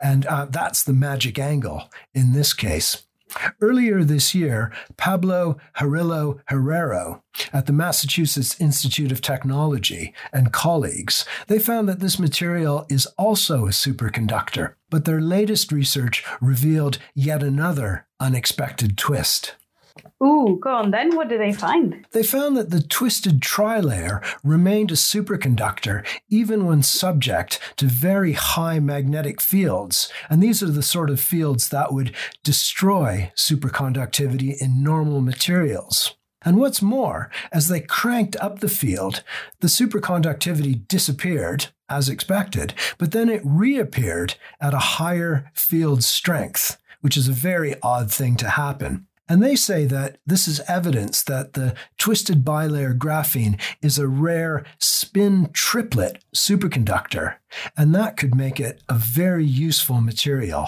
And 0.00 0.26
uh, 0.26 0.46
that's 0.46 0.82
the 0.82 0.92
magic 0.92 1.38
angle 1.38 1.90
in 2.14 2.32
this 2.32 2.52
case. 2.52 3.04
Earlier 3.60 4.04
this 4.04 4.34
year, 4.34 4.72
Pablo 4.96 5.58
Jarillo 5.78 6.40
Herrero 6.50 7.22
at 7.52 7.66
the 7.66 7.72
Massachusetts 7.72 8.60
Institute 8.60 9.10
of 9.10 9.20
Technology 9.20 10.12
and 10.32 10.52
colleagues, 10.52 11.24
they 11.46 11.58
found 11.58 11.88
that 11.88 12.00
this 12.00 12.18
material 12.18 12.86
is 12.88 13.06
also 13.18 13.66
a 13.66 13.70
superconductor, 13.70 14.74
but 14.90 15.04
their 15.04 15.20
latest 15.20 15.72
research 15.72 16.24
revealed 16.40 16.98
yet 17.14 17.42
another 17.42 18.06
unexpected 18.20 18.98
twist. 18.98 19.54
Ooh, 20.22 20.58
go 20.62 20.74
on 20.74 20.90
then. 20.90 21.16
What 21.16 21.28
did 21.28 21.40
they 21.40 21.52
find? 21.52 22.06
They 22.12 22.22
found 22.22 22.56
that 22.56 22.70
the 22.70 22.82
twisted 22.82 23.40
trilayer 23.40 24.24
remained 24.44 24.90
a 24.90 24.94
superconductor 24.94 26.06
even 26.28 26.66
when 26.66 26.82
subject 26.82 27.58
to 27.76 27.86
very 27.86 28.32
high 28.32 28.78
magnetic 28.78 29.40
fields. 29.40 30.12
And 30.30 30.42
these 30.42 30.62
are 30.62 30.70
the 30.70 30.82
sort 30.82 31.10
of 31.10 31.20
fields 31.20 31.68
that 31.70 31.92
would 31.92 32.14
destroy 32.44 33.32
superconductivity 33.36 34.56
in 34.60 34.82
normal 34.82 35.20
materials. 35.20 36.14
And 36.44 36.58
what's 36.58 36.82
more, 36.82 37.30
as 37.52 37.68
they 37.68 37.80
cranked 37.80 38.36
up 38.36 38.58
the 38.58 38.68
field, 38.68 39.22
the 39.60 39.68
superconductivity 39.68 40.86
disappeared, 40.88 41.66
as 41.88 42.08
expected, 42.08 42.74
but 42.98 43.12
then 43.12 43.28
it 43.28 43.42
reappeared 43.44 44.34
at 44.60 44.74
a 44.74 44.78
higher 44.78 45.50
field 45.54 46.02
strength, 46.02 46.78
which 47.00 47.16
is 47.16 47.28
a 47.28 47.32
very 47.32 47.74
odd 47.82 48.10
thing 48.12 48.36
to 48.36 48.50
happen. 48.50 49.06
And 49.28 49.42
they 49.42 49.56
say 49.56 49.86
that 49.86 50.18
this 50.26 50.48
is 50.48 50.60
evidence 50.68 51.22
that 51.24 51.52
the 51.54 51.74
twisted 51.96 52.44
bilayer 52.44 52.96
graphene 52.96 53.60
is 53.80 53.98
a 53.98 54.08
rare 54.08 54.64
spin 54.78 55.50
triplet 55.52 56.22
superconductor, 56.34 57.36
and 57.76 57.94
that 57.94 58.16
could 58.16 58.34
make 58.34 58.60
it 58.60 58.82
a 58.88 58.94
very 58.94 59.46
useful 59.46 60.00
material. 60.00 60.66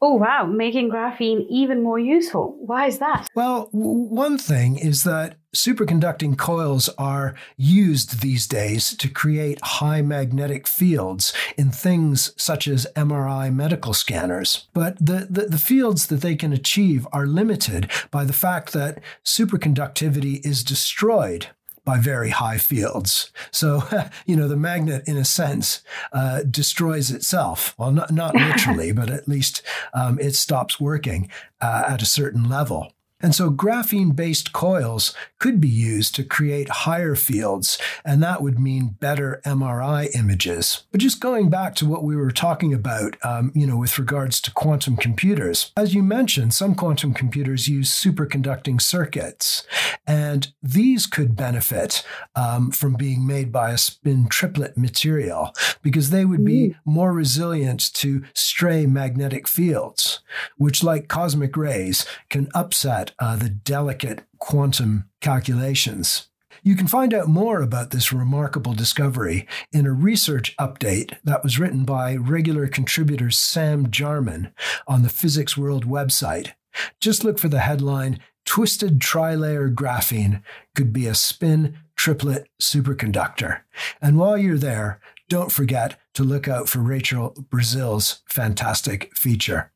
Oh, 0.00 0.14
wow, 0.14 0.46
making 0.46 0.90
graphene 0.90 1.44
even 1.50 1.82
more 1.82 1.98
useful. 1.98 2.56
Why 2.60 2.86
is 2.86 2.98
that? 2.98 3.26
Well, 3.34 3.68
one 3.72 4.38
thing 4.38 4.78
is 4.78 5.02
that 5.02 5.38
superconducting 5.54 6.38
coils 6.38 6.88
are 6.98 7.34
used 7.56 8.20
these 8.20 8.46
days 8.46 8.94
to 8.96 9.08
create 9.08 9.58
high 9.60 10.02
magnetic 10.02 10.68
fields 10.68 11.32
in 11.56 11.70
things 11.70 12.32
such 12.36 12.68
as 12.68 12.86
MRI 12.94 13.52
medical 13.52 13.92
scanners. 13.92 14.68
But 14.72 14.98
the, 15.04 15.26
the, 15.28 15.46
the, 15.46 15.58
fields 15.58 16.06
that 16.06 16.20
they 16.20 16.36
can 16.36 16.52
achieve 16.52 17.06
are 17.12 17.26
limited 17.26 17.90
by 18.10 18.24
the 18.24 18.32
fact 18.32 18.72
that 18.74 19.00
superconductivity 19.24 20.44
is 20.46 20.62
destroyed 20.62 21.48
by 21.88 21.96
very 21.96 22.28
high 22.28 22.58
fields. 22.58 23.32
So, 23.50 23.82
you 24.26 24.36
know, 24.36 24.46
the 24.46 24.58
magnet, 24.58 25.04
in 25.06 25.16
a 25.16 25.24
sense, 25.24 25.80
uh, 26.12 26.42
destroys 26.42 27.10
itself. 27.10 27.74
Well, 27.78 27.92
not, 27.92 28.10
not 28.10 28.34
literally, 28.34 28.92
but 29.00 29.08
at 29.08 29.26
least 29.26 29.62
um, 29.94 30.18
it 30.18 30.34
stops 30.34 30.78
working 30.78 31.30
uh, 31.62 31.84
at 31.88 32.02
a 32.02 32.06
certain 32.06 32.46
level. 32.46 32.92
And 33.20 33.34
so 33.34 33.50
graphene 33.50 34.14
based 34.14 34.52
coils 34.52 35.12
could 35.38 35.60
be 35.60 35.68
used 35.68 36.14
to 36.14 36.24
create 36.24 36.68
higher 36.68 37.16
fields, 37.16 37.78
and 38.04 38.22
that 38.22 38.42
would 38.42 38.60
mean 38.60 38.96
better 39.00 39.40
MRI 39.44 40.14
images. 40.14 40.84
But 40.92 41.00
just 41.00 41.20
going 41.20 41.50
back 41.50 41.74
to 41.76 41.86
what 41.86 42.04
we 42.04 42.14
were 42.14 42.30
talking 42.30 42.72
about, 42.72 43.16
um, 43.24 43.50
you 43.54 43.66
know, 43.66 43.76
with 43.76 43.98
regards 43.98 44.40
to 44.42 44.52
quantum 44.52 44.96
computers, 44.96 45.72
as 45.76 45.94
you 45.94 46.02
mentioned, 46.02 46.54
some 46.54 46.76
quantum 46.76 47.12
computers 47.12 47.66
use 47.66 47.90
superconducting 47.90 48.80
circuits, 48.80 49.66
and 50.06 50.52
these 50.62 51.06
could 51.06 51.34
benefit 51.34 52.04
um, 52.36 52.70
from 52.70 52.94
being 52.94 53.26
made 53.26 53.50
by 53.50 53.70
a 53.70 53.78
spin 53.78 54.28
triplet 54.28 54.76
material 54.76 55.52
because 55.82 56.10
they 56.10 56.24
would 56.24 56.44
be 56.44 56.76
more 56.84 57.12
resilient 57.12 57.92
to 57.94 58.22
stray 58.32 58.86
magnetic 58.86 59.48
fields, 59.48 60.20
which, 60.56 60.84
like 60.84 61.08
cosmic 61.08 61.56
rays, 61.56 62.06
can 62.28 62.48
upset 62.54 63.07
uh, 63.18 63.36
the 63.36 63.48
delicate 63.48 64.24
quantum 64.38 65.08
calculations. 65.20 66.28
You 66.62 66.74
can 66.74 66.88
find 66.88 67.14
out 67.14 67.28
more 67.28 67.62
about 67.62 67.90
this 67.90 68.12
remarkable 68.12 68.74
discovery 68.74 69.46
in 69.72 69.86
a 69.86 69.92
research 69.92 70.56
update 70.56 71.16
that 71.24 71.42
was 71.42 71.58
written 71.58 71.84
by 71.84 72.16
regular 72.16 72.66
contributor 72.66 73.30
Sam 73.30 73.90
Jarman 73.90 74.52
on 74.86 75.02
the 75.02 75.08
Physics 75.08 75.56
World 75.56 75.86
website. 75.86 76.52
Just 77.00 77.24
look 77.24 77.38
for 77.38 77.48
the 77.48 77.60
headline 77.60 78.18
Twisted 78.44 78.98
Trilayer 78.98 79.72
Graphene 79.72 80.42
Could 80.74 80.92
Be 80.92 81.06
a 81.06 81.14
Spin 81.14 81.78
Triplet 81.96 82.46
Superconductor. 82.60 83.60
And 84.00 84.18
while 84.18 84.38
you're 84.38 84.58
there, 84.58 85.00
don't 85.28 85.52
forget 85.52 85.98
to 86.14 86.24
look 86.24 86.48
out 86.48 86.68
for 86.68 86.78
Rachel 86.78 87.34
Brazil's 87.50 88.22
fantastic 88.26 89.14
feature. 89.16 89.70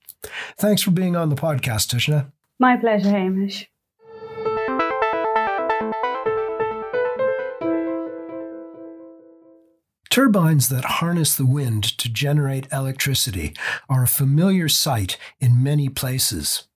Thanks 0.56 0.82
for 0.82 0.90
being 0.90 1.16
on 1.16 1.28
the 1.28 1.36
podcast, 1.36 1.88
Tushna. 1.88 2.32
My 2.62 2.76
pleasure, 2.76 3.10
Hamish. 3.10 3.68
Turbines 10.08 10.68
that 10.68 10.84
harness 10.84 11.34
the 11.34 11.44
wind 11.44 11.82
to 11.98 12.08
generate 12.08 12.70
electricity 12.70 13.52
are 13.88 14.04
a 14.04 14.06
familiar 14.06 14.68
sight 14.68 15.18
in 15.40 15.60
many 15.60 15.88
places. 15.88 16.68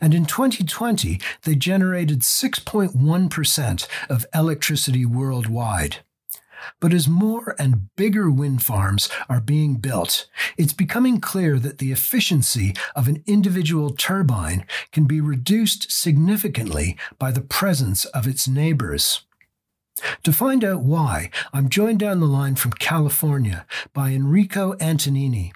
And 0.00 0.14
in 0.14 0.24
2020, 0.24 1.20
they 1.42 1.54
generated 1.54 2.20
6.1% 2.20 3.86
of 4.08 4.24
electricity 4.34 5.04
worldwide. 5.04 5.98
But 6.80 6.92
as 6.92 7.08
more 7.08 7.54
and 7.58 7.94
bigger 7.96 8.30
wind 8.30 8.62
farms 8.62 9.08
are 9.28 9.40
being 9.40 9.76
built, 9.76 10.26
it's 10.56 10.72
becoming 10.72 11.20
clear 11.20 11.58
that 11.58 11.78
the 11.78 11.92
efficiency 11.92 12.74
of 12.94 13.08
an 13.08 13.22
individual 13.26 13.90
turbine 13.90 14.66
can 14.92 15.04
be 15.04 15.20
reduced 15.20 15.90
significantly 15.90 16.96
by 17.18 17.30
the 17.30 17.40
presence 17.40 18.04
of 18.06 18.26
its 18.26 18.48
neighbors. 18.48 19.22
To 20.24 20.32
find 20.32 20.64
out 20.64 20.82
why, 20.82 21.30
I'm 21.52 21.68
joined 21.68 22.00
down 22.00 22.20
the 22.20 22.26
line 22.26 22.56
from 22.56 22.72
California 22.72 23.64
by 23.92 24.10
Enrico 24.10 24.74
Antonini 24.74 25.52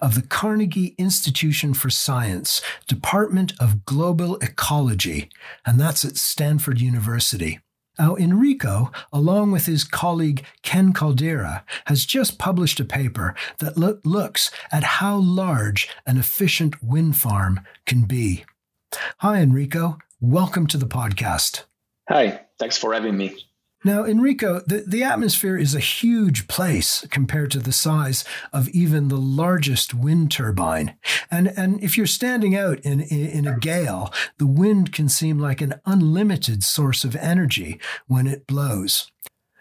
of 0.00 0.14
the 0.14 0.22
Carnegie 0.22 0.94
Institution 0.98 1.74
for 1.74 1.90
Science, 1.90 2.60
Department 2.86 3.52
of 3.60 3.84
Global 3.84 4.36
Ecology, 4.36 5.30
and 5.64 5.78
that's 5.78 6.04
at 6.04 6.16
Stanford 6.16 6.80
University. 6.80 7.60
Now, 8.00 8.16
Enrico, 8.16 8.90
along 9.12 9.50
with 9.50 9.66
his 9.66 9.84
colleague 9.84 10.46
Ken 10.62 10.94
Caldeira, 10.94 11.64
has 11.84 12.06
just 12.06 12.38
published 12.38 12.80
a 12.80 12.84
paper 12.86 13.34
that 13.58 13.76
lo- 13.76 14.00
looks 14.06 14.50
at 14.72 14.82
how 14.82 15.18
large 15.18 15.86
an 16.06 16.16
efficient 16.16 16.82
wind 16.82 17.18
farm 17.18 17.60
can 17.84 18.04
be. 18.04 18.46
Hi, 19.18 19.42
Enrico. 19.42 19.98
Welcome 20.18 20.66
to 20.68 20.78
the 20.78 20.86
podcast. 20.86 21.64
Hi, 22.08 22.40
thanks 22.58 22.78
for 22.78 22.94
having 22.94 23.18
me. 23.18 23.36
Now, 23.82 24.04
Enrico, 24.04 24.60
the, 24.66 24.84
the 24.86 25.02
atmosphere 25.02 25.56
is 25.56 25.74
a 25.74 25.80
huge 25.80 26.48
place 26.48 27.06
compared 27.10 27.50
to 27.52 27.60
the 27.60 27.72
size 27.72 28.24
of 28.52 28.68
even 28.68 29.08
the 29.08 29.16
largest 29.16 29.94
wind 29.94 30.30
turbine. 30.30 30.96
And, 31.30 31.48
and 31.56 31.82
if 31.82 31.96
you're 31.96 32.06
standing 32.06 32.54
out 32.54 32.78
in, 32.80 33.00
in, 33.00 33.26
in 33.26 33.46
a 33.46 33.58
gale, 33.58 34.12
the 34.36 34.46
wind 34.46 34.92
can 34.92 35.08
seem 35.08 35.38
like 35.38 35.62
an 35.62 35.80
unlimited 35.86 36.62
source 36.62 37.04
of 37.04 37.16
energy 37.16 37.80
when 38.06 38.26
it 38.26 38.46
blows. 38.46 39.10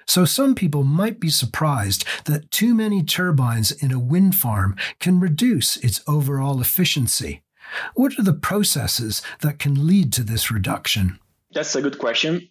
So 0.06 0.26
some 0.26 0.54
people 0.54 0.84
might 0.84 1.20
be 1.20 1.30
surprised 1.30 2.04
that 2.26 2.52
too 2.52 2.74
many 2.74 3.04
turbines 3.04 3.72
in 3.72 3.94
a 3.94 4.00
wind 4.00 4.36
farm 4.36 4.76
can 5.00 5.20
reduce 5.22 5.78
its 5.78 6.02
overall 6.08 6.60
efficiency. 6.60 7.44
What 7.94 8.18
are 8.20 8.24
the 8.24 8.34
processes 8.34 9.22
that 9.42 9.60
can 9.60 9.88
lead 9.88 10.12
to 10.14 10.24
this 10.24 10.52
reduction? 10.52 11.20
That's 11.54 11.76
a 11.76 11.82
good 11.82 12.00
question. 12.00 12.50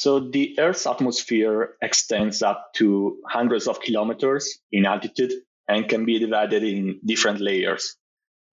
So 0.00 0.18
the 0.18 0.58
Earth's 0.58 0.86
atmosphere 0.86 1.76
extends 1.82 2.40
up 2.40 2.72
to 2.76 3.18
hundreds 3.28 3.68
of 3.68 3.82
kilometers 3.82 4.58
in 4.72 4.86
altitude 4.86 5.30
and 5.68 5.90
can 5.90 6.06
be 6.06 6.18
divided 6.18 6.62
in 6.64 7.00
different 7.04 7.38
layers. 7.38 7.96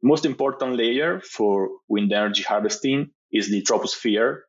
Most 0.04 0.26
important 0.26 0.76
layer 0.76 1.22
for 1.22 1.70
wind 1.88 2.12
energy 2.12 2.44
harvesting 2.44 3.12
is 3.32 3.50
the 3.50 3.62
troposphere, 3.62 4.42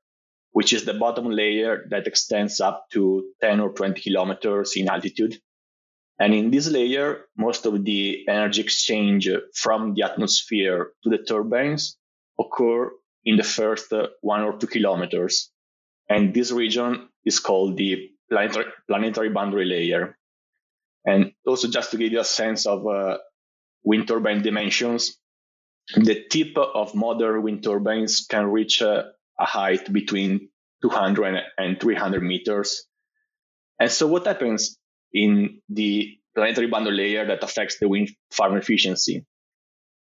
which 0.50 0.72
is 0.72 0.86
the 0.86 0.94
bottom 0.94 1.30
layer 1.30 1.86
that 1.90 2.08
extends 2.08 2.60
up 2.60 2.86
to 2.94 3.30
10 3.42 3.60
or 3.60 3.72
20 3.74 4.00
kilometers 4.00 4.72
in 4.74 4.88
altitude. 4.88 5.40
And 6.18 6.34
in 6.34 6.50
this 6.50 6.68
layer, 6.68 7.26
most 7.36 7.64
of 7.64 7.84
the 7.84 8.26
energy 8.28 8.60
exchange 8.60 9.28
from 9.54 9.94
the 9.94 10.02
atmosphere 10.02 10.90
to 11.04 11.10
the 11.10 11.18
turbines 11.18 11.96
occur 12.40 12.90
in 13.24 13.36
the 13.36 13.44
first 13.44 13.92
uh, 13.92 14.08
one 14.20 14.40
or 14.40 14.58
two 14.58 14.66
kilometers. 14.66 15.52
And 16.08 16.32
this 16.34 16.50
region 16.50 17.08
is 17.24 17.40
called 17.40 17.76
the 17.76 18.10
planetary, 18.30 18.66
planetary 18.88 19.30
boundary 19.30 19.64
layer. 19.64 20.16
And 21.04 21.32
also 21.46 21.68
just 21.68 21.90
to 21.92 21.96
give 21.96 22.12
you 22.12 22.20
a 22.20 22.24
sense 22.24 22.66
of 22.66 22.86
uh, 22.86 23.18
wind 23.84 24.08
turbine 24.08 24.42
dimensions, 24.42 25.18
the 25.94 26.24
tip 26.30 26.56
of 26.56 26.94
modern 26.94 27.42
wind 27.42 27.62
turbines 27.62 28.26
can 28.28 28.46
reach 28.46 28.82
uh, 28.82 29.04
a 29.38 29.44
height 29.44 29.90
between 29.92 30.50
200 30.82 31.42
and 31.56 31.80
300 31.80 32.22
meters. 32.22 32.84
And 33.80 33.90
so 33.90 34.06
what 34.06 34.26
happens 34.26 34.76
in 35.12 35.60
the 35.68 36.16
planetary 36.34 36.66
boundary 36.66 36.96
layer 36.96 37.26
that 37.26 37.42
affects 37.42 37.78
the 37.78 37.88
wind 37.88 38.10
farm 38.30 38.56
efficiency? 38.56 39.24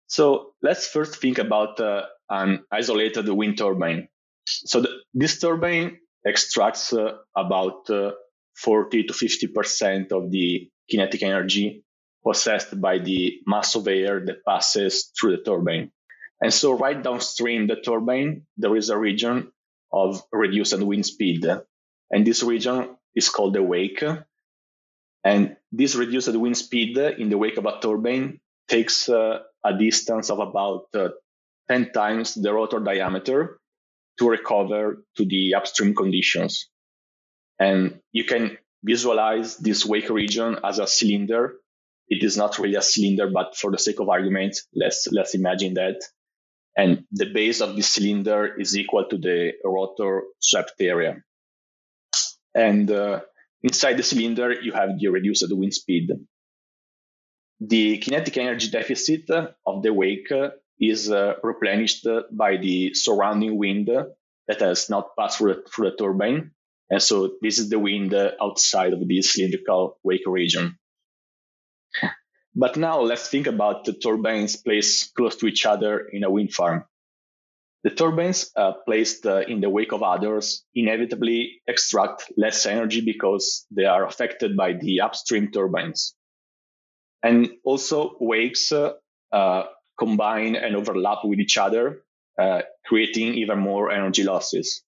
So 0.06 0.52
let's 0.62 0.86
first 0.86 1.16
think 1.16 1.38
about 1.38 1.80
uh, 1.80 2.02
an 2.30 2.64
isolated 2.70 3.28
wind 3.28 3.58
turbine. 3.58 4.08
So 4.46 4.80
the, 4.82 4.90
this 5.12 5.40
turbine 5.40 5.98
extracts 6.26 6.92
uh, 6.92 7.18
about 7.36 7.88
uh, 7.90 8.12
40 8.56 9.04
to 9.04 9.12
50% 9.12 10.12
of 10.12 10.30
the 10.30 10.70
kinetic 10.90 11.22
energy 11.22 11.84
possessed 12.24 12.80
by 12.80 12.98
the 12.98 13.40
mass 13.46 13.74
of 13.74 13.86
air 13.88 14.24
that 14.24 14.44
passes 14.44 15.12
through 15.18 15.36
the 15.36 15.42
turbine. 15.42 15.90
And 16.40 16.52
so 16.52 16.72
right 16.72 17.00
downstream 17.00 17.66
the 17.66 17.76
turbine, 17.76 18.46
there 18.56 18.76
is 18.76 18.90
a 18.90 18.98
region 18.98 19.52
of 19.92 20.22
reduced 20.32 20.78
wind 20.78 21.06
speed. 21.06 21.46
And 22.10 22.26
this 22.26 22.42
region 22.42 22.96
is 23.14 23.28
called 23.28 23.54
the 23.54 23.62
wake. 23.62 24.02
And 25.22 25.56
this 25.72 25.94
reduced 25.94 26.34
wind 26.36 26.56
speed 26.56 26.96
in 26.98 27.28
the 27.28 27.38
wake 27.38 27.56
of 27.56 27.66
a 27.66 27.78
turbine 27.80 28.40
takes 28.68 29.08
uh, 29.08 29.40
a 29.64 29.78
distance 29.78 30.30
of 30.30 30.38
about 30.38 30.86
uh, 30.94 31.08
10 31.68 31.92
times 31.92 32.34
the 32.34 32.52
rotor 32.52 32.80
diameter 32.80 33.58
to 34.18 34.28
recover 34.28 35.04
to 35.16 35.24
the 35.24 35.54
upstream 35.54 35.94
conditions. 35.94 36.68
And 37.58 38.00
you 38.12 38.24
can 38.24 38.58
visualize 38.82 39.56
this 39.56 39.84
wake 39.86 40.10
region 40.10 40.58
as 40.64 40.78
a 40.78 40.86
cylinder. 40.86 41.54
It 42.08 42.22
is 42.22 42.36
not 42.36 42.58
really 42.58 42.74
a 42.74 42.82
cylinder, 42.82 43.30
but 43.30 43.56
for 43.56 43.70
the 43.70 43.78
sake 43.78 44.00
of 44.00 44.08
argument, 44.08 44.58
let's, 44.74 45.08
let's 45.10 45.34
imagine 45.34 45.74
that. 45.74 45.96
And 46.76 47.04
the 47.12 47.26
base 47.26 47.60
of 47.60 47.76
the 47.76 47.82
cylinder 47.82 48.60
is 48.60 48.76
equal 48.76 49.06
to 49.08 49.16
the 49.16 49.52
rotor 49.64 50.22
swept 50.40 50.74
area. 50.80 51.16
And 52.54 52.90
uh, 52.90 53.20
inside 53.62 53.96
the 53.96 54.02
cylinder, 54.02 54.52
you 54.52 54.72
have 54.72 54.98
the 54.98 55.08
reduced 55.08 55.46
wind 55.50 55.74
speed. 55.74 56.10
The 57.60 57.98
kinetic 57.98 58.36
energy 58.36 58.70
deficit 58.70 59.30
of 59.30 59.82
the 59.82 59.92
wake 59.92 60.32
is 60.80 61.10
uh, 61.10 61.34
replenished 61.42 62.06
by 62.32 62.56
the 62.56 62.94
surrounding 62.94 63.58
wind 63.58 63.88
that 63.88 64.60
has 64.60 64.90
not 64.90 65.16
passed 65.18 65.38
through 65.38 65.54
the, 65.54 65.62
through 65.70 65.90
the 65.90 65.96
turbine. 65.96 66.50
And 66.90 67.02
so 67.02 67.32
this 67.40 67.58
is 67.58 67.70
the 67.70 67.78
wind 67.78 68.14
outside 68.14 68.92
of 68.92 69.06
the 69.06 69.22
cylindrical 69.22 69.98
wake 70.02 70.26
region. 70.26 70.78
But 72.54 72.76
now 72.76 73.00
let's 73.00 73.28
think 73.28 73.46
about 73.46 73.84
the 73.84 73.94
turbines 73.94 74.56
placed 74.56 75.14
close 75.14 75.36
to 75.36 75.46
each 75.46 75.66
other 75.66 75.98
in 75.98 76.22
a 76.22 76.30
wind 76.30 76.52
farm. 76.52 76.84
The 77.82 77.90
turbines 77.90 78.50
uh, 78.56 78.72
placed 78.86 79.26
uh, 79.26 79.40
in 79.40 79.60
the 79.60 79.68
wake 79.68 79.92
of 79.92 80.02
others 80.02 80.64
inevitably 80.74 81.60
extract 81.66 82.32
less 82.36 82.64
energy 82.64 83.00
because 83.00 83.66
they 83.70 83.84
are 83.84 84.06
affected 84.06 84.56
by 84.56 84.72
the 84.72 85.00
upstream 85.00 85.50
turbines. 85.50 86.14
And 87.22 87.50
also 87.64 88.16
wakes 88.20 88.72
uh, 88.72 88.92
combine 89.98 90.56
and 90.56 90.76
overlap 90.76 91.18
with 91.24 91.38
each 91.38 91.58
other, 91.58 92.02
uh, 92.38 92.62
creating 92.86 93.34
even 93.34 93.58
more 93.58 93.90
energy 93.90 94.24
losses. 94.24 94.82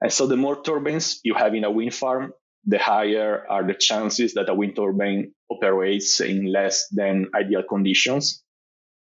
And 0.00 0.12
so 0.12 0.26
the 0.26 0.36
more 0.36 0.60
turbines 0.62 1.20
you 1.22 1.34
have 1.34 1.54
in 1.54 1.64
a 1.64 1.70
wind 1.70 1.94
farm, 1.94 2.32
the 2.66 2.78
higher 2.78 3.44
are 3.48 3.64
the 3.64 3.74
chances 3.74 4.34
that 4.34 4.48
a 4.48 4.54
wind 4.54 4.76
turbine 4.76 5.32
operates 5.50 6.20
in 6.20 6.46
less 6.46 6.88
than 6.88 7.28
ideal 7.34 7.62
conditions. 7.62 8.42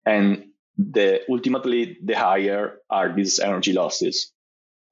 And 0.05 0.45
the 0.77 1.21
ultimately 1.29 1.97
the 2.03 2.17
higher 2.17 2.79
are 2.89 3.13
these 3.13 3.39
energy 3.39 3.73
losses. 3.73 4.31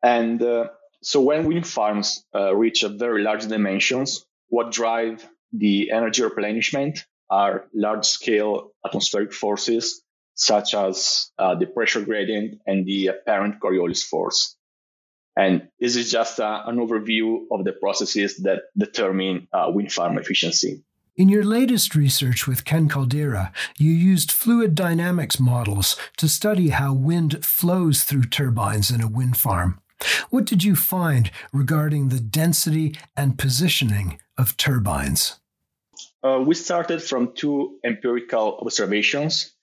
And 0.04 0.42
uh, 0.42 0.68
so 1.02 1.22
when 1.22 1.46
wind 1.46 1.68
farms 1.68 2.24
uh, 2.36 2.56
reach 2.56 2.84
very 2.84 3.22
large 3.24 3.48
dimensions, 3.48 4.26
what 4.50 4.72
drive 4.72 5.28
the 5.54 5.92
energy 5.92 6.24
replenishment 6.24 7.06
are 7.30 7.68
large 7.74 8.06
scale 8.06 8.72
atmospheric 8.86 9.34
forces 9.34 10.04
such 10.38 10.74
as 10.76 11.32
uh, 11.38 11.56
the 11.56 11.66
pressure 11.66 12.02
gradient 12.02 12.62
and 12.66 12.86
the 12.86 13.08
apparent 13.08 13.60
Coriolis 13.60 14.04
force. 14.04 14.56
And 15.36 15.68
this 15.80 15.96
is 15.96 16.12
just 16.12 16.40
uh, 16.40 16.64
an 16.66 16.78
overview 16.78 17.46
of 17.52 17.66
the 17.66 17.74
processes 17.74 18.38
that 18.38 18.62
determine 18.78 19.48
uh, 19.52 19.66
wind 19.70 19.92
farm 19.92 20.18
efficiency. 20.18 20.84
In 21.16 21.30
your 21.30 21.44
latest 21.44 21.96
research 21.96 22.48
with 22.48 22.66
Ken 22.66 22.88
Caldeira, 22.88 23.52
you 23.80 23.92
used 23.92 24.32
fluid 24.32 24.76
dynamics 24.76 25.40
models 25.40 25.96
to 26.18 26.30
study 26.30 26.70
how 26.70 26.94
wind 26.94 27.44
flows 27.44 28.04
through 28.04 28.26
turbines 28.26 28.92
in 28.92 29.02
a 29.02 29.08
wind 29.08 29.38
farm. 29.38 29.80
What 30.30 30.46
did 30.46 30.64
you 30.64 30.76
find 30.76 31.32
regarding 31.52 32.10
the 32.10 32.20
density 32.20 32.96
and 33.16 33.40
positioning 33.40 34.20
of 34.38 34.58
turbines? 34.58 35.40
Uh, 36.24 36.44
we 36.46 36.54
started 36.54 37.02
from 37.02 37.34
two 37.34 37.80
empirical 37.84 38.60
observations 38.62 39.57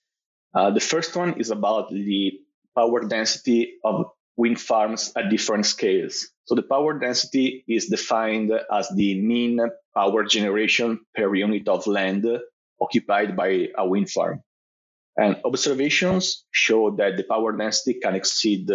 uh, 0.55 0.71
the 0.71 0.81
first 0.81 1.17
one 1.17 1.41
is 1.41 1.51
about 1.51 1.91
the 1.91 2.41
power 2.77 3.01
density 3.07 3.75
of 3.85 4.07
wind 4.37 4.61
farms 4.61 5.13
at 5.17 5.31
different 5.31 5.67
scales. 5.67 6.29
So 6.47 6.55
the 6.55 6.63
power 6.63 6.99
density 6.99 7.65
is 7.69 7.87
defined 7.87 8.53
as 8.73 8.89
the 8.95 9.21
mean 9.21 9.61
power 9.95 10.25
generation 10.25 11.01
per 11.15 11.35
unit 11.35 11.69
of 11.69 11.87
land 11.87 12.27
occupied 12.81 13.37
by 13.37 13.69
a 13.77 13.87
wind 13.87 14.11
farm. 14.11 14.43
And 15.17 15.41
observations 15.45 16.45
show 16.51 16.97
that 16.97 17.17
the 17.17 17.23
power 17.23 17.57
density 17.57 18.01
can 18.01 18.17
exceed 18.17 18.69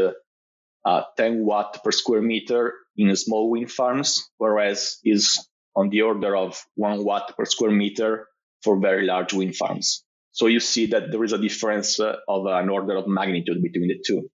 uh, 0.85 1.01
10 1.17 1.45
watt 1.45 1.83
per 1.83 1.91
square 1.91 2.21
meter 2.21 2.73
in 2.95 3.13
small 3.15 3.49
wind 3.51 3.71
farms, 3.71 4.29
whereas 4.37 4.99
is 5.03 5.47
on 5.75 5.89
the 5.89 6.01
order 6.01 6.35
of 6.35 6.61
1 6.75 7.03
watt 7.03 7.35
per 7.37 7.45
square 7.45 7.71
meter 7.71 8.27
for 8.63 8.79
very 8.79 9.05
large 9.05 9.33
wind 9.33 9.55
farms. 9.55 10.03
So 10.31 10.47
you 10.47 10.59
see 10.59 10.87
that 10.87 11.11
there 11.11 11.23
is 11.23 11.33
a 11.33 11.37
difference 11.37 11.99
uh, 11.99 12.15
of 12.27 12.45
an 12.45 12.69
order 12.69 12.95
of 12.95 13.07
magnitude 13.07 13.61
between 13.61 13.89
the 13.89 14.01
two. 14.05 14.29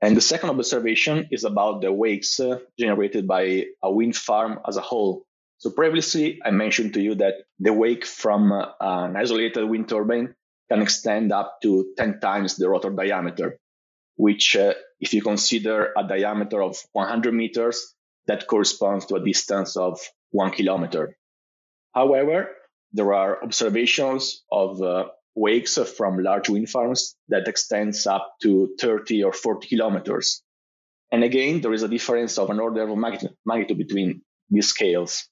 And 0.00 0.16
the 0.16 0.20
second 0.20 0.50
observation 0.50 1.28
is 1.30 1.44
about 1.44 1.80
the 1.80 1.92
wakes 1.92 2.38
uh, 2.38 2.58
generated 2.78 3.26
by 3.26 3.64
a 3.82 3.90
wind 3.90 4.16
farm 4.16 4.60
as 4.68 4.76
a 4.76 4.82
whole. 4.82 5.24
So 5.58 5.70
previously, 5.70 6.40
I 6.44 6.50
mentioned 6.50 6.94
to 6.94 7.00
you 7.00 7.14
that 7.16 7.34
the 7.58 7.72
wake 7.72 8.04
from 8.04 8.52
uh, 8.52 8.66
an 8.80 9.16
isolated 9.16 9.64
wind 9.64 9.88
turbine 9.88 10.34
can 10.70 10.82
extend 10.82 11.32
up 11.32 11.58
to 11.62 11.94
10 11.96 12.20
times 12.20 12.56
the 12.56 12.68
rotor 12.68 12.90
diameter, 12.90 13.58
which, 14.16 14.56
uh, 14.56 14.74
if 15.00 15.14
you 15.14 15.22
consider 15.22 15.92
a 15.96 16.06
diameter 16.06 16.62
of 16.62 16.76
100 16.92 17.32
meters, 17.32 17.94
that 18.26 18.46
corresponds 18.46 19.06
to 19.06 19.16
a 19.16 19.24
distance 19.24 19.76
of 19.76 20.00
one 20.30 20.50
kilometer. 20.50 21.16
However, 21.94 22.50
there 22.94 23.12
are 23.12 23.42
observations 23.42 24.44
of 24.50 24.80
uh, 24.80 25.06
wakes 25.34 25.76
from 25.96 26.22
large 26.22 26.48
wind 26.48 26.70
farms 26.70 27.16
that 27.28 27.48
extends 27.48 28.06
up 28.06 28.36
to 28.40 28.74
30 28.80 29.24
or 29.24 29.32
40 29.32 29.66
kilometers. 29.68 30.42
And 31.10 31.24
again, 31.24 31.60
there 31.60 31.72
is 31.72 31.82
a 31.82 31.88
difference 31.88 32.38
of 32.38 32.50
an 32.50 32.60
order 32.60 32.88
of 32.88 32.96
magnitude 32.96 33.78
between 33.78 34.22
these 34.48 34.68
scales. 34.68 35.28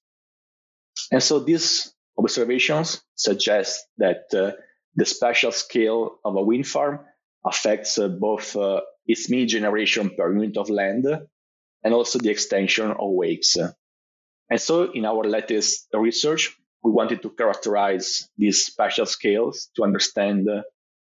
And 1.12 1.22
so 1.22 1.38
these 1.38 1.94
observations 2.18 3.02
suggest 3.14 3.86
that 3.98 4.24
uh, 4.34 4.52
the 4.96 5.06
spatial 5.06 5.52
scale 5.52 6.18
of 6.24 6.36
a 6.36 6.42
wind 6.42 6.66
farm 6.66 7.00
affects 7.46 7.96
uh, 7.96 8.08
both 8.08 8.56
uh, 8.56 8.80
its 9.06 9.30
mean 9.30 9.46
generation 9.46 10.10
per 10.16 10.32
unit 10.32 10.56
of 10.56 10.68
land 10.68 11.06
and 11.84 11.94
also 11.94 12.18
the 12.18 12.30
extension 12.30 12.90
of 12.90 13.10
wakes. 13.10 13.56
And 14.50 14.60
so 14.60 14.90
in 14.92 15.06
our 15.06 15.24
latest 15.24 15.88
research, 15.94 16.56
we 16.82 16.90
wanted 16.90 17.22
to 17.22 17.30
characterize 17.30 18.28
these 18.36 18.66
spatial 18.66 19.06
scales 19.06 19.70
to 19.76 19.84
understand 19.84 20.48
uh, 20.48 20.62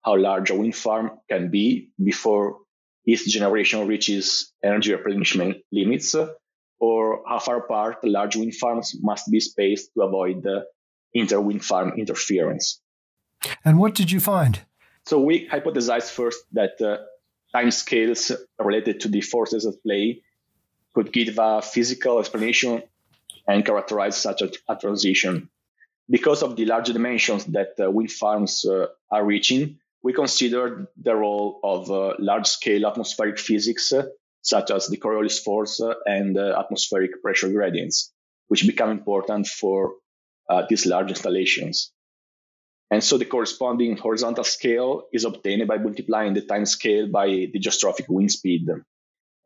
how 0.04 0.16
large 0.16 0.50
a 0.50 0.54
wind 0.54 0.74
farm 0.74 1.10
can 1.28 1.50
be 1.50 1.90
before 2.02 2.58
its 3.04 3.30
generation 3.30 3.86
reaches 3.86 4.52
energy 4.62 4.92
replenishment 4.92 5.58
limits, 5.72 6.14
or 6.78 7.22
how 7.26 7.38
far 7.38 7.58
apart 7.58 7.98
large 8.04 8.36
wind 8.36 8.54
farms 8.54 8.96
must 9.00 9.30
be 9.30 9.40
spaced 9.40 9.92
to 9.94 10.02
avoid 10.02 10.42
the 10.42 10.64
inter-wind 11.14 11.64
farm 11.64 11.92
interference. 11.96 12.80
And 13.64 13.78
what 13.78 13.94
did 13.94 14.10
you 14.10 14.20
find? 14.20 14.60
So 15.06 15.18
we 15.20 15.48
hypothesized 15.48 16.10
first 16.10 16.44
that 16.52 16.80
uh, 16.80 16.98
time 17.56 17.70
scales 17.70 18.32
related 18.58 19.00
to 19.00 19.08
the 19.08 19.20
forces 19.20 19.66
at 19.66 19.82
play 19.82 20.22
could 20.94 21.12
give 21.12 21.38
a 21.38 21.62
physical 21.62 22.18
explanation 22.18 22.82
and 23.46 23.64
characterize 23.64 24.16
such 24.16 24.42
a, 24.42 24.50
a 24.68 24.76
transition. 24.76 25.48
Because 26.10 26.42
of 26.42 26.56
the 26.56 26.64
large 26.64 26.88
dimensions 26.88 27.44
that 27.46 27.74
uh, 27.78 27.88
wind 27.88 28.10
farms 28.10 28.64
uh, 28.64 28.86
are 29.12 29.24
reaching, 29.24 29.78
we 30.02 30.12
considered 30.12 30.88
the 31.00 31.14
role 31.14 31.60
of 31.62 31.88
uh, 31.90 32.14
large 32.18 32.48
scale 32.48 32.86
atmospheric 32.86 33.38
physics, 33.38 33.92
such 34.42 34.70
as 34.72 34.88
the 34.88 34.96
Coriolis 34.96 35.38
force 35.38 35.80
and 36.06 36.36
atmospheric 36.36 37.22
pressure 37.22 37.50
gradients, 37.50 38.12
which 38.48 38.66
become 38.66 38.90
important 38.90 39.46
for 39.46 39.94
these 40.68 40.84
large 40.86 41.10
installations. 41.10 41.92
And 42.90 43.04
so 43.04 43.18
the 43.18 43.24
corresponding 43.24 43.96
horizontal 43.96 44.42
scale 44.42 45.04
is 45.12 45.24
obtained 45.24 45.68
by 45.68 45.78
multiplying 45.78 46.34
the 46.34 46.40
time 46.40 46.66
scale 46.66 47.06
by 47.06 47.26
the 47.26 47.60
geostrophic 47.60 48.08
wind 48.08 48.32
speed. 48.32 48.66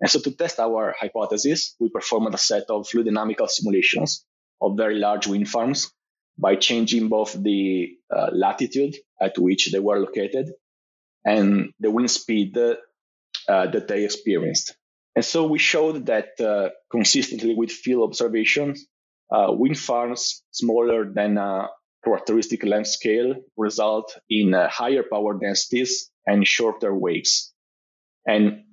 And 0.00 0.10
so 0.10 0.18
to 0.20 0.30
test 0.30 0.58
our 0.60 0.94
hypothesis, 0.98 1.76
we 1.78 1.90
performed 1.90 2.32
a 2.32 2.38
set 2.38 2.64
of 2.70 2.88
fluid 2.88 3.06
dynamical 3.06 3.48
simulations 3.48 4.24
of 4.62 4.78
very 4.78 4.94
large 4.94 5.26
wind 5.26 5.48
farms 5.48 5.92
by 6.38 6.56
changing 6.56 7.08
both 7.08 7.32
the 7.40 7.96
uh, 8.14 8.30
latitude 8.32 8.96
at 9.20 9.38
which 9.38 9.70
they 9.72 9.78
were 9.78 10.00
located 10.00 10.52
and 11.24 11.72
the 11.80 11.90
wind 11.90 12.10
speed 12.10 12.56
uh, 12.56 12.74
that 13.46 13.88
they 13.88 14.04
experienced. 14.04 14.76
And 15.16 15.24
so 15.24 15.46
we 15.46 15.58
showed 15.58 16.06
that 16.06 16.40
uh, 16.40 16.70
consistently 16.90 17.54
with 17.54 17.70
field 17.70 18.08
observations, 18.08 18.86
uh, 19.30 19.46
wind 19.50 19.78
farms 19.78 20.42
smaller 20.50 21.10
than 21.10 21.38
a 21.38 21.68
characteristic 22.04 22.64
length 22.64 22.88
scale 22.88 23.34
result 23.56 24.18
in 24.28 24.54
uh, 24.54 24.68
higher 24.68 25.02
power 25.02 25.38
densities 25.38 26.10
and 26.26 26.46
shorter 26.46 26.94
wakes. 26.94 27.52
And 28.26 28.63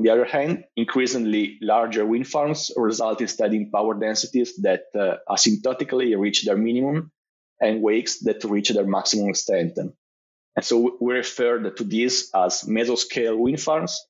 on 0.00 0.04
the 0.04 0.10
other 0.10 0.24
hand, 0.24 0.64
increasingly 0.76 1.58
larger 1.60 2.06
wind 2.06 2.26
farms 2.26 2.70
result 2.74 3.20
instead 3.20 3.52
in 3.52 3.70
power 3.70 3.92
densities 3.92 4.56
that 4.62 4.84
uh, 4.98 5.16
asymptotically 5.28 6.18
reach 6.18 6.46
their 6.46 6.56
minimum 6.56 7.12
and 7.60 7.82
wakes 7.82 8.20
that 8.20 8.42
reach 8.44 8.70
their 8.70 8.86
maximum 8.86 9.28
extent. 9.28 9.72
And 9.76 10.64
so 10.64 10.96
we 11.02 11.12
refer 11.12 11.58
to 11.70 11.84
these 11.84 12.30
as 12.34 12.62
mesoscale 12.62 13.36
wind 13.36 13.60
farms, 13.60 14.00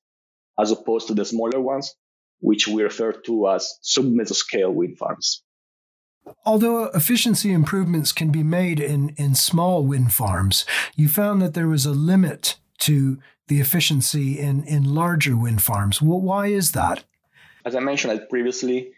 as 0.57 0.71
opposed 0.71 1.07
to 1.07 1.13
the 1.13 1.25
smaller 1.25 1.59
ones, 1.59 1.93
which 2.39 2.69
we 2.69 2.83
refer 2.83 3.11
to 3.11 3.49
as 3.49 3.77
submesoscale 3.83 4.73
wind 4.73 4.97
farms. 4.97 5.43
Although 6.45 6.85
efficiency 6.85 7.51
improvements 7.51 8.13
can 8.13 8.31
be 8.31 8.43
made 8.43 8.79
in, 8.79 9.09
in 9.17 9.35
small 9.35 9.83
wind 9.83 10.13
farms, 10.13 10.65
you 10.95 11.09
found 11.09 11.41
that 11.41 11.53
there 11.53 11.67
was 11.67 11.85
a 11.85 11.91
limit 11.91 12.55
to 12.79 13.19
the 13.51 13.59
efficiency 13.59 14.39
in, 14.39 14.63
in 14.63 14.95
larger 14.95 15.35
wind 15.35 15.61
farms. 15.61 16.01
Well, 16.01 16.21
why 16.21 16.47
is 16.47 16.71
that? 16.71 17.03
As 17.65 17.75
I 17.75 17.81
mentioned 17.81 18.29
previously, 18.29 18.93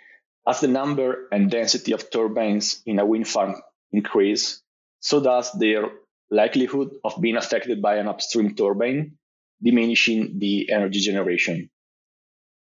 as 0.47 0.59
the 0.59 0.67
number 0.67 1.27
and 1.31 1.49
density 1.49 1.91
of 1.91 2.11
turbines 2.11 2.83
in 2.85 2.99
a 2.99 3.05
wind 3.05 3.27
farm 3.27 3.55
increase, 3.91 4.61
so 4.99 5.19
does 5.19 5.51
their 5.53 5.89
likelihood 6.29 6.91
of 7.03 7.19
being 7.19 7.35
affected 7.35 7.81
by 7.81 7.95
an 7.95 8.07
upstream 8.07 8.53
turbine, 8.53 9.17
diminishing 9.63 10.37
the 10.37 10.71
energy 10.71 10.99
generation. 10.99 11.71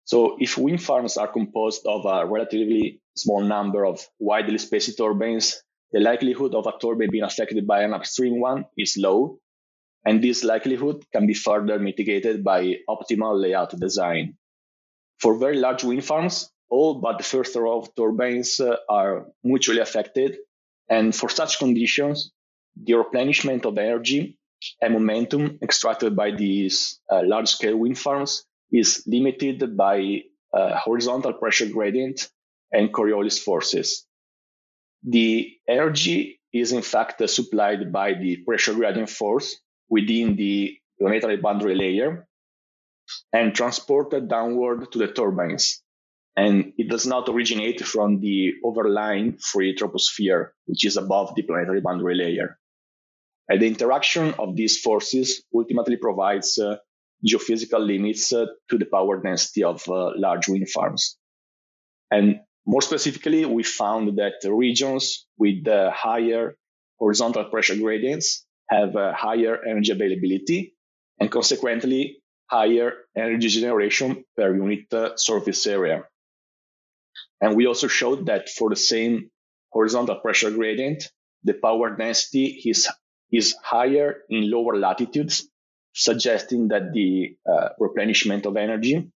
So 0.03 0.35
if 0.41 0.57
wind 0.57 0.83
farms 0.83 1.15
are 1.15 1.31
composed 1.31 1.87
of 1.87 2.05
a 2.05 2.25
relatively 2.25 2.99
small 3.15 3.41
number 3.41 3.85
of 3.85 4.05
widely 4.19 4.57
spaced 4.57 4.97
turbines, 4.97 5.63
the 5.93 6.01
likelihood 6.01 6.53
of 6.53 6.67
a 6.67 6.73
turbine 6.81 7.11
being 7.11 7.23
affected 7.23 7.65
by 7.65 7.83
an 7.83 7.93
upstream 7.93 8.41
one 8.41 8.65
is 8.77 8.97
low, 8.97 9.39
and 10.07 10.23
this 10.23 10.41
likelihood 10.41 11.03
can 11.11 11.27
be 11.27 11.33
further 11.33 11.77
mitigated 11.77 12.41
by 12.41 12.75
optimal 12.87 13.37
layout 13.37 13.77
design. 13.77 14.37
For 15.19 15.37
very 15.37 15.57
large 15.57 15.83
wind 15.83 16.05
farms, 16.05 16.49
all 16.69 17.01
but 17.01 17.17
the 17.17 17.25
first 17.25 17.53
row 17.57 17.79
of 17.79 17.93
turbines 17.93 18.61
uh, 18.61 18.77
are 18.87 19.25
mutually 19.43 19.81
affected. 19.81 20.37
And 20.87 21.13
for 21.13 21.27
such 21.27 21.59
conditions, 21.59 22.31
the 22.81 22.93
replenishment 22.93 23.65
of 23.65 23.77
energy 23.77 24.37
and 24.81 24.93
momentum 24.93 25.59
extracted 25.61 26.15
by 26.15 26.31
these 26.31 27.01
uh, 27.11 27.23
large 27.25 27.49
scale 27.49 27.75
wind 27.75 27.99
farms 27.99 28.45
is 28.71 29.03
limited 29.07 29.75
by 29.75 30.21
uh, 30.53 30.77
horizontal 30.77 31.33
pressure 31.33 31.67
gradient 31.67 32.29
and 32.71 32.93
Coriolis 32.93 33.39
forces. 33.39 34.05
The 35.03 35.51
energy 35.67 36.39
is 36.53 36.71
in 36.71 36.81
fact 36.81 37.29
supplied 37.29 37.91
by 37.91 38.13
the 38.13 38.37
pressure 38.47 38.73
gradient 38.73 39.09
force 39.09 39.59
within 39.89 40.35
the 40.35 40.77
planetary 40.99 41.37
boundary 41.37 41.75
layer 41.75 42.27
and 43.31 43.55
transported 43.55 44.27
downward 44.27 44.91
to 44.91 44.97
the 44.97 45.07
turbines. 45.07 45.81
And 46.35 46.73
it 46.77 46.89
does 46.89 47.07
not 47.07 47.29
originate 47.29 47.83
from 47.83 48.19
the 48.19 48.53
overlying 48.63 49.37
free 49.37 49.75
troposphere, 49.75 50.49
which 50.65 50.85
is 50.85 50.97
above 50.97 51.33
the 51.35 51.41
planetary 51.41 51.81
boundary 51.81 52.15
layer. 52.15 52.59
And 53.49 53.61
the 53.61 53.67
interaction 53.67 54.33
of 54.37 54.55
these 54.55 54.79
forces 54.79 55.43
ultimately 55.55 55.95
provides 55.95 56.59
uh, 56.59 56.77
geophysical 57.25 57.85
limits 57.85 58.33
uh, 58.33 58.45
to 58.69 58.77
the 58.77 58.85
power 58.85 59.21
density 59.21 59.63
of 59.63 59.87
uh, 59.89 60.11
large 60.15 60.47
wind 60.47 60.69
farms. 60.69 61.17
And 62.11 62.41
more 62.65 62.81
specifically, 62.81 63.45
we 63.45 63.63
found 63.63 64.17
that 64.17 64.47
regions 64.47 65.25
with 65.37 65.65
higher 65.65 66.57
horizontal 66.99 67.45
pressure 67.45 67.75
gradients 67.75 68.46
have 68.69 68.95
a 68.95 69.13
higher 69.13 69.57
energy 69.65 69.91
availability 69.91 70.75
and 71.19 71.31
consequently 71.31 72.21
higher 72.49 72.93
energy 73.15 73.47
generation 73.49 74.23
per 74.35 74.55
unit 74.55 74.93
uh, 74.93 75.15
surface 75.15 75.65
area. 75.67 76.03
And 77.41 77.55
we 77.55 77.67
also 77.67 77.87
showed 77.87 78.27
that 78.27 78.49
for 78.49 78.69
the 78.69 78.75
same 78.75 79.29
horizontal 79.71 80.15
pressure 80.15 80.51
gradient, 80.51 81.09
the 81.43 81.53
power 81.53 81.95
density 81.95 82.61
is, 82.65 82.89
is 83.31 83.55
higher 83.61 84.23
in 84.29 84.49
lower 84.49 84.77
latitudes, 84.77 85.47
suggesting 85.93 86.69
that 86.69 86.93
the 86.93 87.35
uh, 87.49 87.69
replenishment 87.79 88.45
of 88.45 88.57
energy 88.57 89.11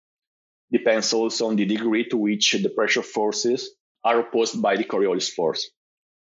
depends 0.72 1.14
also 1.14 1.48
on 1.48 1.56
the 1.56 1.66
degree 1.66 2.08
to 2.10 2.18
which 2.18 2.52
the 2.52 2.70
pressure 2.70 3.02
forces 3.02 3.76
are 4.04 4.20
opposed 4.20 4.62
by 4.62 4.76
the 4.76 4.84
Coriolis 4.84 5.30
force. 5.30 5.70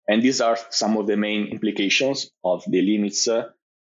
And 0.09 0.23
these 0.23 0.41
are 0.41 0.59
some 0.71 0.97
of 0.97 1.07
the 1.07 1.17
main 1.17 1.49
implications 1.49 2.31
of 2.45 2.65
the 2.67 2.83
limits 2.83 3.29
uh, 3.29 3.51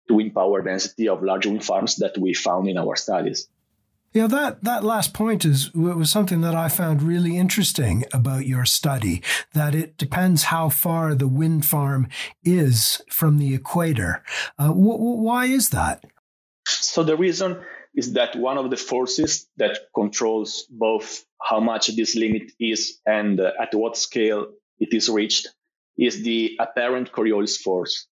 to 0.07 0.13
wind 0.13 0.33
power 0.33 0.61
density 0.61 1.09
of 1.09 1.23
large 1.23 1.45
wind 1.45 1.63
farms 1.63 1.97
that 1.97 2.17
we 2.17 2.33
found 2.33 2.69
in 2.69 2.77
our 2.77 2.95
studies. 2.95 3.49
Yeah, 4.13 4.27
that, 4.27 4.63
that 4.63 4.83
last 4.83 5.13
point 5.13 5.45
is 5.45 5.73
was 5.73 6.09
something 6.09 6.41
that 6.41 6.55
I 6.55 6.69
found 6.69 7.03
really 7.03 7.37
interesting 7.37 8.05
about 8.13 8.47
your 8.47 8.65
study. 8.65 9.21
That 9.53 9.75
it 9.75 9.97
depends 9.97 10.43
how 10.43 10.69
far 10.69 11.13
the 11.13 11.27
wind 11.27 11.65
farm 11.65 12.07
is 12.43 13.01
from 13.09 13.37
the 13.37 13.53
equator. 13.53 14.23
Uh, 14.57 14.69
wh- 14.69 15.21
why 15.21 15.45
is 15.45 15.69
that? 15.69 16.03
So 16.65 17.03
the 17.03 17.17
reason 17.17 17.61
is 17.95 18.13
that 18.13 18.35
one 18.35 18.57
of 18.57 18.69
the 18.69 18.77
forces 18.77 19.47
that 19.57 19.77
controls 19.93 20.65
both 20.69 21.25
how 21.41 21.59
much 21.59 21.95
this 21.95 22.15
limit 22.15 22.51
is 22.59 22.99
and 23.05 23.39
uh, 23.39 23.51
at 23.61 23.75
what 23.75 23.97
scale 23.97 24.47
it 24.79 24.93
is 24.93 25.09
reached 25.09 25.47
is 25.97 26.23
the 26.23 26.57
apparent 26.59 27.11
Coriolis 27.11 27.57
force. 27.57 28.07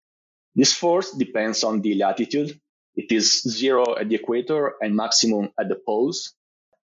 This 0.54 0.72
force 0.72 1.12
depends 1.12 1.64
on 1.64 1.80
the 1.80 1.94
latitude. 1.94 2.58
It 2.96 3.10
is 3.10 3.42
zero 3.42 3.96
at 3.98 4.08
the 4.08 4.14
equator 4.14 4.74
and 4.80 4.94
maximum 4.94 5.50
at 5.58 5.68
the 5.68 5.76
poles. 5.86 6.34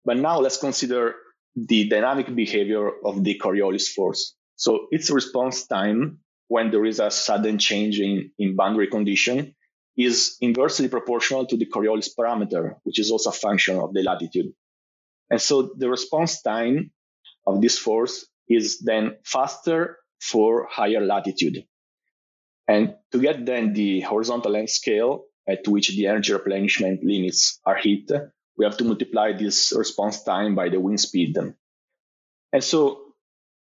But 0.04 0.18
now 0.18 0.40
let's 0.40 0.58
consider 0.58 1.16
the 1.56 1.88
dynamic 1.88 2.34
behavior 2.34 2.90
of 3.06 3.24
the 3.24 3.38
Coriolis 3.38 3.88
force. 3.88 4.36
So 4.56 4.88
its 4.92 5.12
response 5.12 5.68
time 5.68 6.20
when 6.48 6.72
there 6.72 6.86
is 6.86 7.00
a 7.00 7.12
sudden 7.12 7.60
change 7.60 8.00
in, 8.00 8.32
in 8.38 8.56
boundary 8.56 8.88
condition 8.88 9.56
is 9.98 10.38
inversely 10.42 10.88
proportional 10.88 11.46
to 11.46 11.58
the 11.58 11.66
Coriolis 11.66 12.10
parameter, 12.18 12.76
which 12.84 13.00
is 13.00 13.12
also 13.12 13.30
a 13.30 13.34
function 13.34 13.78
of 13.78 13.94
the 13.94 14.02
latitude. 14.02 14.54
And 15.30 15.42
so 15.42 15.74
the 15.78 15.90
response 15.90 16.42
time 16.42 16.92
of 17.46 17.62
this 17.62 17.78
force 17.78 18.28
is 18.50 18.80
then 18.80 19.18
faster 19.24 19.98
for 20.22 20.68
higher 20.70 21.02
latitude. 21.02 21.66
And 22.68 22.96
to 23.12 23.20
get 23.20 23.46
then 23.46 23.74
the 23.74 24.02
horizontal 24.02 24.52
length 24.52 24.72
scale 24.72 25.26
at 25.48 25.68
which 25.68 25.90
the 25.90 26.08
energy 26.08 26.32
replenishment 26.32 27.04
limits 27.04 27.60
are 27.66 27.76
hit, 27.76 28.10
we 28.58 28.66
have 28.66 28.78
to 28.78 28.84
multiply 28.84 29.34
this 29.34 29.74
response 29.76 30.24
time 30.24 30.56
by 30.56 30.70
the 30.70 30.80
wind 30.80 31.00
speed. 31.00 31.36
And 32.54 32.64
so 32.64 33.02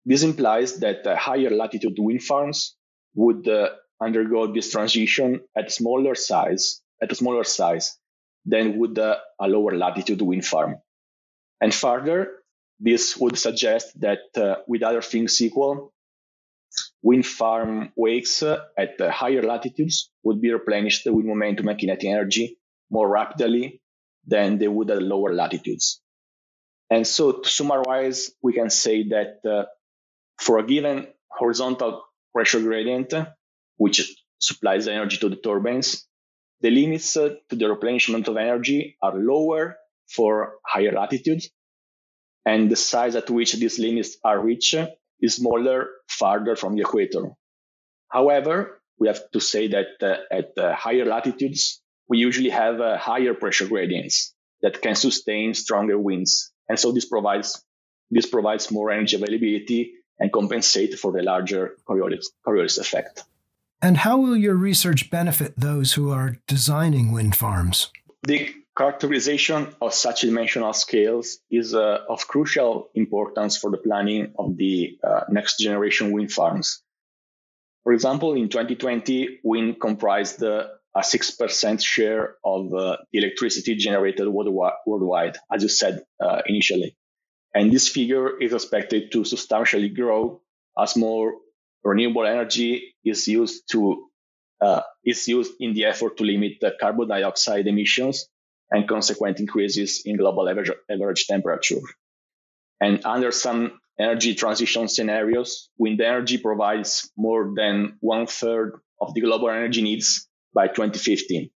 this 0.05 0.23
implies 0.23 0.79
that 0.81 1.07
uh, 1.07 1.17
higher 1.17 1.51
latitude 1.51 1.97
wind 1.99 2.23
farms 2.23 2.77
would 3.15 3.49
uh, 3.49 3.71
undergo 4.01 4.53
this 4.53 4.71
transition 4.71 5.41
at 5.57 5.73
smaller 5.73 6.15
size, 6.15 6.83
at 7.01 7.13
a 7.13 7.15
smaller 7.15 7.45
size 7.45 7.99
than 8.45 8.79
would 8.79 8.99
uh, 8.99 9.17
a 9.41 9.49
lower 9.49 9.77
latitude 9.77 10.21
wind 10.21 10.45
farm. 10.45 10.77
And 11.61 11.73
further, 11.73 12.43
this 12.81 13.17
would 13.17 13.39
suggest 13.39 13.99
that 14.01 14.21
uh, 14.37 14.57
with 14.67 14.83
other 14.83 15.03
things 15.03 15.41
equal, 15.41 15.95
wind 17.03 17.27
farm 17.27 17.93
wakes 17.97 18.43
uh, 18.43 18.61
at 18.79 19.01
higher 19.01 19.43
latitudes 19.43 20.11
would 20.23 20.41
be 20.41 20.53
replenished 20.53 21.05
with 21.07 21.25
momentum 21.25 21.69
and 21.69 21.79
kinetic 21.79 22.05
energy 22.05 22.59
more 22.91 23.09
rapidly 23.09 23.81
than 24.27 24.59
they 24.59 24.69
would 24.69 24.91
at 24.91 25.03
lower 25.03 25.35
latitudes. 25.35 26.01
And 26.91 27.07
so 27.07 27.33
to 27.33 27.49
summarize, 27.49 28.31
we 28.43 28.53
can 28.53 28.71
say 28.71 29.09
that 29.09 29.41
uh, 29.45 29.65
for 30.39 30.59
a 30.59 30.67
given 30.67 31.09
horizontal 31.29 32.05
pressure 32.33 32.61
gradient, 32.61 33.15
which 33.77 34.15
supplies 34.39 34.87
energy 34.87 35.17
to 35.19 35.29
the 35.29 35.37
turbines, 35.37 36.07
the 36.61 36.71
limits 36.71 37.17
uh, 37.17 37.31
to 37.49 37.57
the 37.57 37.69
replenishment 37.69 38.29
of 38.29 38.37
energy 38.37 38.97
are 39.03 39.17
lower 39.17 39.77
for 40.09 40.55
higher 40.65 40.93
latitudes, 40.93 41.51
and 42.45 42.71
the 42.71 42.77
size 42.77 43.17
at 43.17 43.31
which 43.31 43.55
these 43.55 43.79
limits 43.79 44.19
are 44.23 44.39
reached 44.39 44.77
is 45.23 45.37
smaller 45.37 45.89
farther 46.09 46.57
from 46.57 46.75
the 46.75 46.83
equator. 46.83 47.31
However, 48.09 48.83
we 48.99 49.09
have 49.09 49.31
to 49.31 49.41
say 49.41 49.69
that 49.69 49.87
uh, 50.03 50.17
at 50.31 50.59
uh, 50.59 50.75
higher 50.75 51.07
latitudes, 51.07 51.81
we 52.09 52.19
usually 52.19 52.51
have 52.51 52.81
uh, 52.81 52.99
higher 52.99 53.33
pressure 53.33 53.67
gradients 53.67 54.35
that 54.61 54.83
can 54.83 54.95
sustain 54.95 55.55
stronger 55.55 55.99
winds. 55.99 56.53
And 56.69 56.79
so 56.79 56.93
this 56.93 57.07
provides, 57.07 57.65
this 58.11 58.27
provides 58.27 58.71
more 58.71 58.91
energy 58.91 59.17
availability 59.17 59.95
and 60.19 60.31
compensate 60.33 60.99
for 60.99 61.13
the 61.13 61.23
larger 61.23 61.77
Coriolis, 61.89 62.27
Coriolis 62.47 62.79
effect. 62.79 63.25
And 63.81 63.97
how 63.97 64.19
will 64.19 64.37
your 64.37 64.55
research 64.55 65.11
benefit 65.11 65.55
those 65.57 65.95
who 65.95 66.11
are 66.11 66.37
designing 66.47 67.11
wind 67.11 67.35
farms? 67.35 67.91
The 68.23 68.55
characterization 68.77 69.75
of 69.81 69.93
such 69.93 70.23
dimensional 70.23 70.73
scales 70.73 71.39
is 71.51 71.75
uh, 71.75 71.99
of 72.09 72.27
crucial 72.27 72.89
importance 72.95 73.57
for 73.57 73.71
the 73.71 73.77
planning 73.77 74.33
of 74.39 74.57
the 74.57 74.99
uh, 75.05 75.25
next 75.29 75.59
generation 75.59 76.13
wind 76.13 76.33
farms. 76.33 76.83
For 77.85 77.93
example, 77.93 78.35
in 78.35 78.49
2020, 78.49 79.41
wind 79.45 79.81
comprised 79.81 80.43
uh, 80.43 80.69
a 80.95 81.01
6% 81.01 81.85
share 81.85 82.37
of 82.45 82.73
uh, 82.73 82.97
the 83.13 83.19
electricity 83.19 83.75
generated 83.77 84.29
worldwide, 84.29 85.37
as 85.53 85.63
you 85.63 85.69
said 85.69 86.03
uh, 86.21 86.43
initially. 86.47 86.97
And 87.55 87.71
this 87.71 87.89
figure 87.89 88.41
is 88.41 88.55
expected 88.55 89.13
to 89.13 89.25
substantially 89.25 89.89
grow 89.89 90.41
as 90.79 90.97
more 90.97 91.35
renewable 91.85 92.27
energy 92.27 92.95
is 93.05 93.29
used 93.29 93.71
to 93.73 94.09
uh, 94.61 94.83
is 95.05 95.27
used 95.27 95.53
in 95.59 95.75
the 95.75 95.87
effort 95.87 96.17
to 96.17 96.25
limit 96.25 96.53
the 96.61 96.73
carbon 96.81 97.09
dioxide 97.09 97.67
emissions 97.67 98.29
and 98.73 98.89
consequent 98.89 99.39
increases 99.39 100.03
in 100.05 100.17
global 100.17 100.49
average, 100.49 100.71
average 100.91 101.27
temperature. 101.27 101.81
And 102.81 103.05
under 103.05 103.31
some 103.31 103.79
energy 104.01 104.35
transition 104.35 104.89
scenarios, 104.89 105.69
wind 105.79 106.01
energy 106.01 106.39
provides 106.39 107.11
more 107.17 107.53
than 107.55 107.99
one 108.01 108.27
third 108.27 108.81
of 109.01 109.15
the 109.15 109.21
global 109.21 109.51
energy 109.51 109.83
needs 109.83 110.27
by 110.55 110.69
2015. 110.69 111.51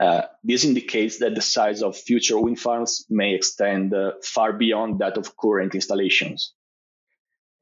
Uh, 0.00 0.22
this 0.42 0.64
indicates 0.64 1.20
that 1.20 1.36
the 1.36 1.40
size 1.40 1.80
of 1.80 1.96
future 1.96 2.38
wind 2.38 2.58
farms 2.58 3.06
may 3.08 3.34
extend 3.34 3.94
uh, 3.94 4.12
far 4.24 4.52
beyond 4.52 4.98
that 4.98 5.16
of 5.16 5.36
current 5.36 5.76
installations. 5.76 6.54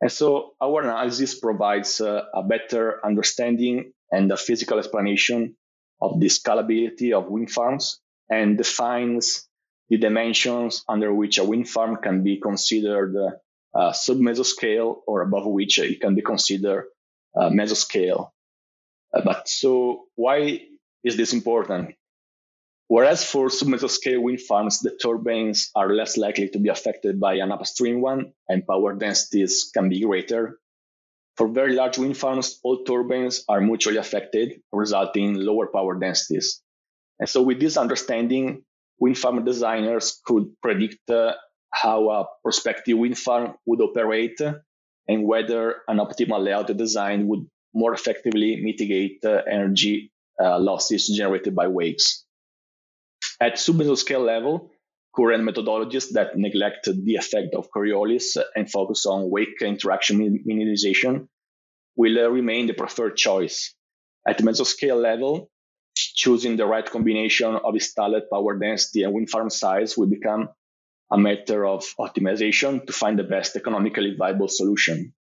And 0.00 0.10
so 0.10 0.54
our 0.58 0.80
analysis 0.80 1.38
provides 1.38 2.00
uh, 2.00 2.22
a 2.32 2.42
better 2.42 3.04
understanding 3.04 3.92
and 4.10 4.32
a 4.32 4.38
physical 4.38 4.78
explanation 4.78 5.54
of 6.00 6.18
the 6.18 6.28
scalability 6.28 7.12
of 7.12 7.28
wind 7.28 7.50
farms 7.50 8.00
and 8.30 8.56
defines 8.56 9.48
the 9.88 9.98
dimensions 9.98 10.84
under 10.88 11.12
which 11.12 11.38
a 11.38 11.44
wind 11.44 11.68
farm 11.68 11.96
can 11.96 12.22
be 12.22 12.38
considered 12.38 13.16
uh, 13.74 13.92
sub-mesoscale 13.92 14.96
or 15.06 15.22
above 15.22 15.46
which 15.46 15.78
it 15.78 16.00
can 16.00 16.14
be 16.14 16.22
considered 16.22 16.86
uh, 17.36 17.50
mesoscale. 17.50 18.30
Uh, 19.12 19.22
but 19.24 19.48
so 19.48 20.04
why 20.14 20.60
is 21.02 21.16
this 21.16 21.32
important? 21.32 21.94
Whereas 22.86 23.24
for 23.24 23.48
submesoscale 23.48 24.20
wind 24.20 24.40
farms, 24.40 24.80
the 24.80 24.90
turbines 24.90 25.70
are 25.76 25.94
less 25.94 26.16
likely 26.16 26.48
to 26.48 26.58
be 26.58 26.70
affected 26.70 27.20
by 27.20 27.34
an 27.34 27.52
upstream 27.52 28.00
one 28.00 28.32
and 28.48 28.66
power 28.66 28.94
densities 28.94 29.70
can 29.72 29.88
be 29.88 30.00
greater. 30.00 30.58
For 31.36 31.46
very 31.46 31.74
large 31.74 31.98
wind 31.98 32.16
farms, 32.16 32.58
all 32.64 32.82
turbines 32.84 33.44
are 33.48 33.60
mutually 33.60 33.96
affected, 33.96 34.60
resulting 34.72 35.34
in 35.34 35.46
lower 35.46 35.68
power 35.68 35.98
densities. 35.98 36.62
And 37.20 37.28
so 37.28 37.42
with 37.42 37.60
this 37.60 37.76
understanding, 37.76 38.64
wind 38.98 39.18
farm 39.18 39.44
designers 39.44 40.20
could 40.24 40.46
predict 40.62 41.08
uh, 41.10 41.34
how 41.72 42.10
a 42.10 42.24
prospective 42.42 42.98
wind 42.98 43.18
farm 43.18 43.54
would 43.66 43.80
operate 43.80 44.40
and 45.06 45.24
whether 45.24 45.76
an 45.86 45.98
optimal 45.98 46.42
layout 46.42 46.74
design 46.76 47.28
would 47.28 47.46
more 47.74 47.92
effectively 47.92 48.60
mitigate 48.62 49.24
uh, 49.24 49.42
energy 49.50 50.10
uh, 50.42 50.58
losses 50.58 51.08
generated 51.08 51.54
by 51.54 51.68
wakes. 51.68 52.24
At 53.40 53.54
submesoscale 53.54 54.24
level, 54.24 54.70
current 55.14 55.44
methodologies 55.48 56.10
that 56.12 56.36
neglect 56.36 56.88
the 56.92 57.16
effect 57.16 57.54
of 57.54 57.68
Coriolis 57.70 58.36
and 58.56 58.70
focus 58.70 59.04
on 59.04 59.30
wake 59.30 59.60
interaction 59.60 60.42
minimization 60.48 61.28
will 61.96 62.18
uh, 62.18 62.28
remain 62.28 62.66
the 62.66 62.72
preferred 62.72 63.16
choice. 63.16 63.74
At 64.26 64.38
mesoscale 64.38 65.00
level, 65.00 65.49
choosing 66.20 66.56
the 66.56 66.66
right 66.66 66.88
combination 66.96 67.56
of 67.56 67.74
installed 67.74 68.24
power 68.30 68.58
density 68.58 69.04
and 69.04 69.14
wind 69.14 69.30
farm 69.30 69.48
size 69.48 69.96
will 69.96 70.10
become 70.16 70.50
a 71.10 71.16
matter 71.16 71.64
of 71.66 71.82
optimization 71.98 72.86
to 72.86 72.92
find 72.92 73.18
the 73.18 73.30
best 73.34 73.56
economically 73.56 74.14
viable 74.18 74.48
solution. 74.48 75.14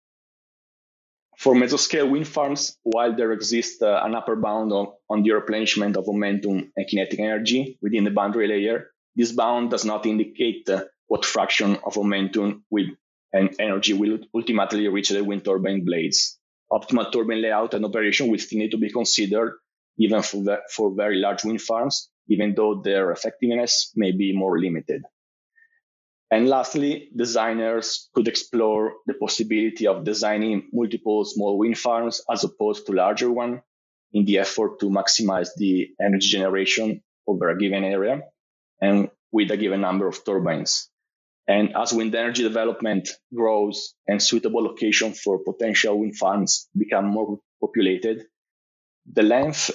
For 1.38 1.54
mesoscale 1.54 2.10
wind 2.10 2.28
farms, 2.28 2.76
while 2.82 3.16
there 3.16 3.32
exists 3.32 3.80
uh, 3.80 3.98
an 4.04 4.14
upper 4.14 4.36
bound 4.36 4.72
on, 4.72 4.88
on 5.08 5.22
the 5.22 5.30
replenishment 5.30 5.96
of 5.96 6.04
momentum 6.06 6.70
and 6.76 6.86
kinetic 6.86 7.18
energy 7.18 7.78
within 7.80 8.04
the 8.04 8.10
boundary 8.10 8.46
layer, 8.46 8.90
this 9.16 9.32
bound 9.32 9.70
does 9.70 9.86
not 9.86 10.04
indicate 10.04 10.68
uh, 10.68 10.84
what 11.06 11.24
fraction 11.24 11.78
of 11.86 11.96
momentum 11.96 12.62
will, 12.68 12.90
and 13.32 13.56
energy 13.58 13.94
will 13.94 14.18
ultimately 14.34 14.86
reach 14.88 15.08
the 15.08 15.24
wind 15.24 15.46
turbine 15.46 15.82
blades. 15.86 16.38
Optimal 16.70 17.10
turbine 17.10 17.40
layout 17.40 17.72
and 17.72 17.86
operation 17.86 18.28
will 18.28 18.38
still 18.38 18.58
need 18.58 18.72
to 18.72 18.76
be 18.84 18.92
considered 18.92 19.56
even 20.00 20.22
for, 20.22 20.58
for 20.70 20.94
very 20.94 21.16
large 21.16 21.44
wind 21.44 21.60
farms, 21.60 22.08
even 22.28 22.54
though 22.54 22.80
their 22.82 23.12
effectiveness 23.12 23.92
may 23.94 24.12
be 24.12 24.34
more 24.34 24.58
limited. 24.58 25.02
And 26.30 26.48
lastly, 26.48 27.10
designers 27.14 28.08
could 28.14 28.28
explore 28.28 28.94
the 29.06 29.14
possibility 29.14 29.86
of 29.86 30.04
designing 30.04 30.68
multiple 30.72 31.24
small 31.24 31.58
wind 31.58 31.76
farms 31.76 32.22
as 32.30 32.44
opposed 32.44 32.86
to 32.86 32.92
larger 32.92 33.30
one 33.30 33.62
in 34.12 34.24
the 34.24 34.38
effort 34.38 34.80
to 34.80 34.86
maximize 34.86 35.50
the 35.56 35.90
energy 36.00 36.28
generation 36.28 37.02
over 37.26 37.50
a 37.50 37.58
given 37.58 37.84
area 37.84 38.22
and 38.80 39.10
with 39.32 39.50
a 39.50 39.56
given 39.56 39.82
number 39.82 40.06
of 40.08 40.24
turbines. 40.24 40.88
And 41.46 41.76
as 41.76 41.92
wind 41.92 42.14
energy 42.14 42.42
development 42.42 43.10
grows 43.34 43.94
and 44.06 44.22
suitable 44.22 44.62
locations 44.62 45.20
for 45.20 45.44
potential 45.44 45.98
wind 45.98 46.16
farms 46.16 46.68
become 46.76 47.06
more 47.06 47.38
populated, 47.60 48.24
the 49.12 49.24
length 49.24 49.70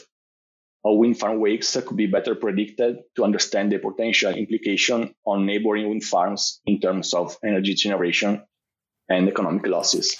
of 0.85 0.97
wind 0.99 1.19
farm 1.19 1.39
wakes 1.39 1.75
could 1.75 1.97
be 1.97 2.05
better 2.05 2.35
predicted 2.35 2.97
to 3.15 3.23
understand 3.23 3.71
the 3.71 3.79
potential 3.79 4.31
implication 4.31 5.15
on 5.25 5.45
neighboring 5.45 5.89
wind 5.89 6.03
farms 6.03 6.61
in 6.65 6.79
terms 6.79 7.13
of 7.13 7.35
energy 7.43 7.73
generation 7.73 8.43
and 9.09 9.27
economic 9.27 9.65
losses. 9.65 10.15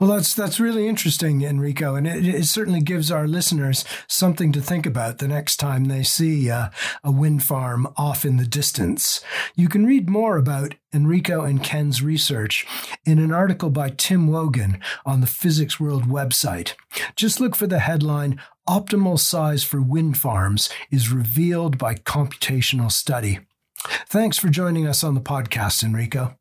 Well, 0.00 0.08
that's 0.08 0.32
that's 0.32 0.58
really 0.58 0.88
interesting, 0.88 1.42
Enrico, 1.42 1.94
and 1.94 2.06
it, 2.06 2.26
it, 2.26 2.46
certainly 2.46 2.80
gives 2.80 3.10
our 3.10 3.28
listeners 3.28 3.84
something 4.08 4.50
to 4.52 4.60
think 4.62 4.86
about 4.86 5.18
the 5.18 5.28
next 5.28 5.58
time 5.58 5.84
they 5.84 6.02
see 6.02 6.50
uh, 6.50 6.70
a 7.04 7.12
wind 7.12 7.42
farm 7.42 7.86
off 7.98 8.24
in 8.24 8.38
the 8.38 8.46
distance. 8.46 9.22
You 9.56 9.68
can 9.68 9.84
read 9.84 10.08
more 10.08 10.38
about 10.38 10.74
Enrico 10.94 11.42
and 11.42 11.62
Ken's 11.62 12.02
research 12.02 12.66
in 13.04 13.18
an 13.18 13.30
article 13.30 13.68
by 13.68 13.90
Tim 13.90 14.26
Wogan 14.26 14.80
on 15.04 15.20
the 15.20 15.26
Physics 15.26 15.78
World 15.78 16.04
website. 16.04 16.72
Just 17.14 17.38
look 17.38 17.54
for 17.54 17.66
the 17.66 17.80
headline 17.80 18.40
"Optimal 18.66 19.18
size 19.18 19.64
for 19.64 19.82
wind 19.82 20.16
farms 20.16 20.70
is 20.90 21.12
revealed 21.12 21.76
by 21.76 21.94
computational 21.94 22.90
study." 22.90 23.40
Thanks 24.08 24.38
for 24.38 24.48
joining 24.48 24.86
us 24.86 25.04
on 25.04 25.14
the 25.14 25.20
podcast, 25.20 25.82
Enrico. 25.82 26.38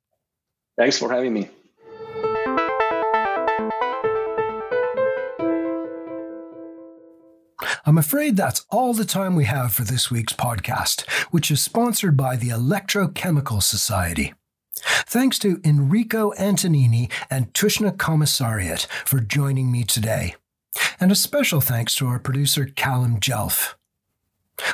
Thanks 0.77 0.97
for 0.97 1.11
having 1.11 1.33
me. 1.33 1.49
I'm 7.89 7.97
afraid 7.97 8.37
that's 8.37 8.67
all 8.69 8.93
the 8.93 9.03
time 9.03 9.35
we 9.35 9.45
have 9.45 9.73
for 9.73 9.81
this 9.83 10.11
week's 10.11 10.33
podcast, 10.33 11.09
which 11.31 11.49
is 11.49 11.63
sponsored 11.63 12.15
by 12.15 12.35
the 12.35 12.49
Electrochemical 12.49 13.63
Society. 13.63 14.35
Thanks 15.07 15.39
to 15.39 15.59
Enrico 15.65 16.31
Antonini 16.33 17.11
and 17.31 17.51
Tushna 17.51 17.97
Commissariat 17.97 18.85
for 19.05 19.19
joining 19.19 19.71
me 19.71 19.83
today. 19.83 20.35
And 20.99 21.11
a 21.11 21.15
special 21.15 21.61
thanks 21.61 21.95
to 21.95 22.05
our 22.05 22.19
producer, 22.19 22.67
Callum 22.75 23.19
Jelf. 23.19 23.73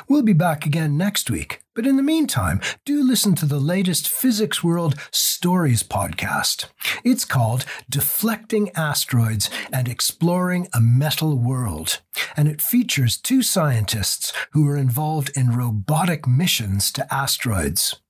We'll 0.08 0.22
be 0.22 0.32
back 0.32 0.66
again 0.66 0.96
next 0.96 1.30
week, 1.30 1.62
but 1.74 1.86
in 1.86 1.96
the 1.96 2.02
meantime, 2.02 2.60
do 2.84 3.02
listen 3.02 3.34
to 3.36 3.46
the 3.46 3.60
latest 3.60 4.08
Physics 4.08 4.62
World 4.62 4.94
Stories 5.10 5.82
podcast. 5.82 6.66
It's 7.04 7.24
called 7.24 7.64
Deflecting 7.90 8.70
Asteroids 8.74 9.50
and 9.72 9.88
Exploring 9.88 10.68
a 10.72 10.80
Metal 10.80 11.36
World, 11.36 12.00
and 12.36 12.48
it 12.48 12.62
features 12.62 13.16
two 13.16 13.42
scientists 13.42 14.32
who 14.52 14.68
are 14.68 14.76
involved 14.76 15.36
in 15.36 15.56
robotic 15.56 16.26
missions 16.26 16.90
to 16.92 17.12
asteroids. 17.12 18.00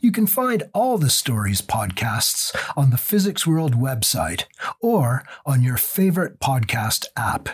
You 0.00 0.12
can 0.12 0.26
find 0.26 0.64
all 0.74 0.98
the 0.98 1.10
stories 1.10 1.62
podcasts 1.62 2.54
on 2.76 2.90
the 2.90 2.98
Physics 2.98 3.46
World 3.46 3.74
website 3.74 4.44
or 4.80 5.24
on 5.46 5.62
your 5.62 5.76
favorite 5.76 6.40
podcast 6.40 7.06
app. 7.16 7.48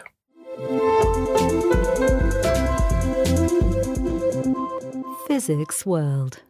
Physics 5.29 5.85
World. 5.85 6.41